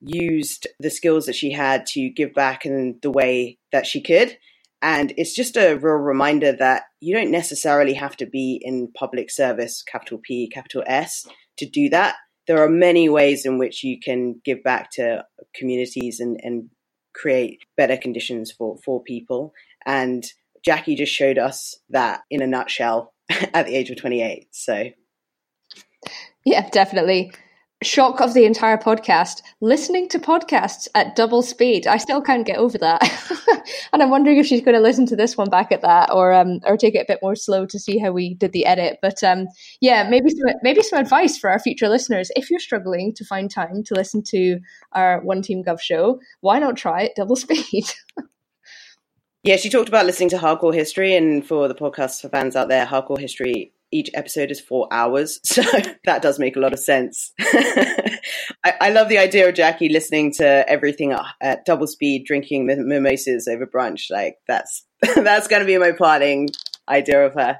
used 0.00 0.68
the 0.78 0.90
skills 0.90 1.26
that 1.26 1.34
she 1.34 1.50
had 1.50 1.84
to 1.86 2.10
give 2.10 2.32
back 2.32 2.64
in 2.64 2.98
the 3.02 3.10
way 3.10 3.58
that 3.72 3.86
she 3.86 4.00
could. 4.00 4.38
And 4.82 5.12
it's 5.16 5.34
just 5.34 5.56
a 5.56 5.74
real 5.74 5.94
reminder 5.94 6.52
that 6.52 6.84
you 7.00 7.16
don't 7.16 7.32
necessarily 7.32 7.94
have 7.94 8.16
to 8.18 8.26
be 8.26 8.60
in 8.62 8.92
public 8.92 9.30
service, 9.32 9.82
capital 9.82 10.20
P, 10.22 10.48
capital 10.48 10.84
S, 10.86 11.26
to 11.56 11.66
do 11.68 11.88
that. 11.88 12.14
There 12.46 12.62
are 12.62 12.68
many 12.68 13.08
ways 13.08 13.44
in 13.44 13.58
which 13.58 13.82
you 13.82 13.98
can 13.98 14.40
give 14.44 14.62
back 14.62 14.90
to 14.92 15.24
communities 15.54 16.20
and, 16.20 16.38
and 16.42 16.70
create 17.16 17.60
better 17.76 17.96
conditions 17.96 18.52
for, 18.52 18.76
for 18.84 19.02
people. 19.02 19.52
And 19.84 20.24
Jackie 20.64 20.94
just 20.94 21.12
showed 21.12 21.38
us 21.38 21.76
that 21.90 22.22
in 22.30 22.42
a 22.42 22.46
nutshell 22.46 23.12
at 23.30 23.66
the 23.66 23.74
age 23.74 23.90
of 23.90 23.96
28. 23.96 24.48
So, 24.52 24.90
yeah, 26.44 26.68
definitely 26.70 27.32
shock 27.82 28.20
of 28.20 28.32
the 28.32 28.46
entire 28.46 28.78
podcast 28.78 29.42
listening 29.60 30.08
to 30.08 30.18
podcasts 30.18 30.88
at 30.94 31.14
double 31.14 31.42
speed. 31.42 31.86
I 31.86 31.98
still 31.98 32.22
can't 32.22 32.46
get 32.46 32.56
over 32.56 32.78
that. 32.78 33.02
And 33.92 34.02
i'm 34.02 34.10
wondering 34.10 34.38
if 34.38 34.46
she's 34.46 34.60
going 34.60 34.76
to 34.76 34.80
listen 34.80 35.06
to 35.06 35.16
this 35.16 35.36
one 35.36 35.50
back 35.50 35.72
at 35.72 35.82
that 35.82 36.12
or 36.12 36.32
um 36.32 36.60
or 36.64 36.76
take 36.76 36.94
it 36.94 37.00
a 37.00 37.04
bit 37.06 37.18
more 37.22 37.34
slow 37.34 37.66
to 37.66 37.78
see 37.78 37.98
how 37.98 38.12
we 38.12 38.34
did 38.34 38.52
the 38.52 38.64
edit. 38.64 38.98
But 39.02 39.22
um 39.24 39.46
yeah 39.80 40.08
maybe 40.08 40.30
some 40.30 40.54
maybe 40.62 40.82
some 40.82 41.00
advice 41.00 41.36
for 41.38 41.50
our 41.50 41.58
future 41.58 41.88
listeners. 41.88 42.30
If 42.36 42.50
you're 42.50 42.60
struggling 42.60 43.12
to 43.14 43.24
find 43.24 43.50
time 43.50 43.82
to 43.84 43.94
listen 43.94 44.22
to 44.28 44.60
our 44.92 45.20
one 45.20 45.42
team 45.42 45.64
gov 45.64 45.80
show 45.80 46.20
why 46.40 46.58
not 46.58 46.76
try 46.76 47.02
it 47.02 47.12
double 47.16 47.36
speed? 47.44 47.84
Yeah 49.42 49.56
she 49.56 49.68
talked 49.70 49.88
about 49.88 50.06
listening 50.06 50.28
to 50.30 50.38
hardcore 50.38 50.74
history 50.74 51.14
and 51.16 51.44
for 51.44 51.66
the 51.68 51.74
podcast 51.74 52.20
for 52.20 52.28
fans 52.28 52.54
out 52.54 52.68
there 52.68 52.86
hardcore 52.86 53.18
history 53.18 53.72
each 53.92 54.10
episode 54.14 54.50
is 54.50 54.60
four 54.60 54.88
hours. 54.90 55.40
So 55.56 55.62
that 56.04 56.20
does 56.20 56.38
make 56.38 56.56
a 56.56 56.60
lot 56.60 56.74
of 56.74 56.78
sense. 56.78 57.32
I, 57.40 58.74
I, 58.80 58.90
love 58.90 59.08
the 59.08 59.16
idea 59.16 59.48
of 59.48 59.54
Jackie 59.54 59.88
listening 59.88 60.32
to 60.34 60.68
everything 60.68 61.12
at, 61.12 61.24
at 61.40 61.64
double 61.64 61.86
speed, 61.86 62.26
drinking 62.26 62.66
mimosas 62.66 63.48
over 63.48 63.66
brunch. 63.66 64.10
Like 64.10 64.36
that's, 64.46 64.84
that's 65.14 65.48
going 65.48 65.60
to 65.60 65.66
be 65.66 65.78
my 65.78 65.92
plotting 65.92 66.50
idea 66.88 67.24
of 67.24 67.34
her. 67.34 67.58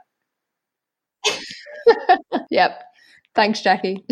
yep. 2.50 2.82
Thanks, 3.34 3.62
Jackie. 3.62 4.04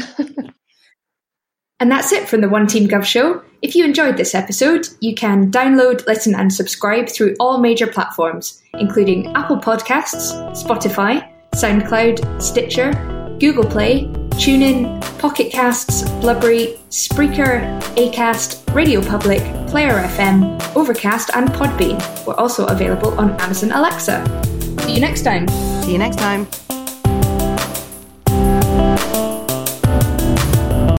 and 1.78 1.90
that's 1.90 2.12
it 2.12 2.26
from 2.26 2.40
the 2.40 2.48
One 2.48 2.66
Team 2.66 2.88
Gov 2.88 3.04
show. 3.04 3.42
If 3.60 3.74
you 3.74 3.84
enjoyed 3.84 4.16
this 4.16 4.34
episode, 4.34 4.88
you 5.00 5.14
can 5.14 5.50
download, 5.50 6.06
listen, 6.06 6.34
and 6.34 6.52
subscribe 6.52 7.10
through 7.10 7.34
all 7.38 7.58
major 7.58 7.86
platforms, 7.86 8.62
including 8.74 9.34
Apple 9.36 9.58
Podcasts, 9.58 10.32
Spotify, 10.52 11.33
SoundCloud, 11.54 12.42
Stitcher, 12.42 12.92
Google 13.38 13.64
Play, 13.64 14.06
TuneIn, 14.34 15.00
Pocket 15.18 15.52
Casts, 15.52 16.02
Blubrry, 16.20 16.76
Spreaker, 16.90 17.80
Acast, 17.94 18.74
Radio 18.74 19.00
Public, 19.00 19.40
Player 19.68 19.92
FM, 19.92 20.60
Overcast, 20.74 21.30
and 21.34 21.48
Podbean. 21.50 21.98
We're 22.26 22.34
also 22.34 22.66
available 22.66 23.18
on 23.18 23.30
Amazon 23.40 23.70
Alexa. 23.72 24.24
See 24.82 24.94
you 24.94 25.00
next 25.00 25.22
time. 25.22 25.48
See 25.82 25.92
you 25.92 25.98
next 25.98 26.18
time. 26.18 26.46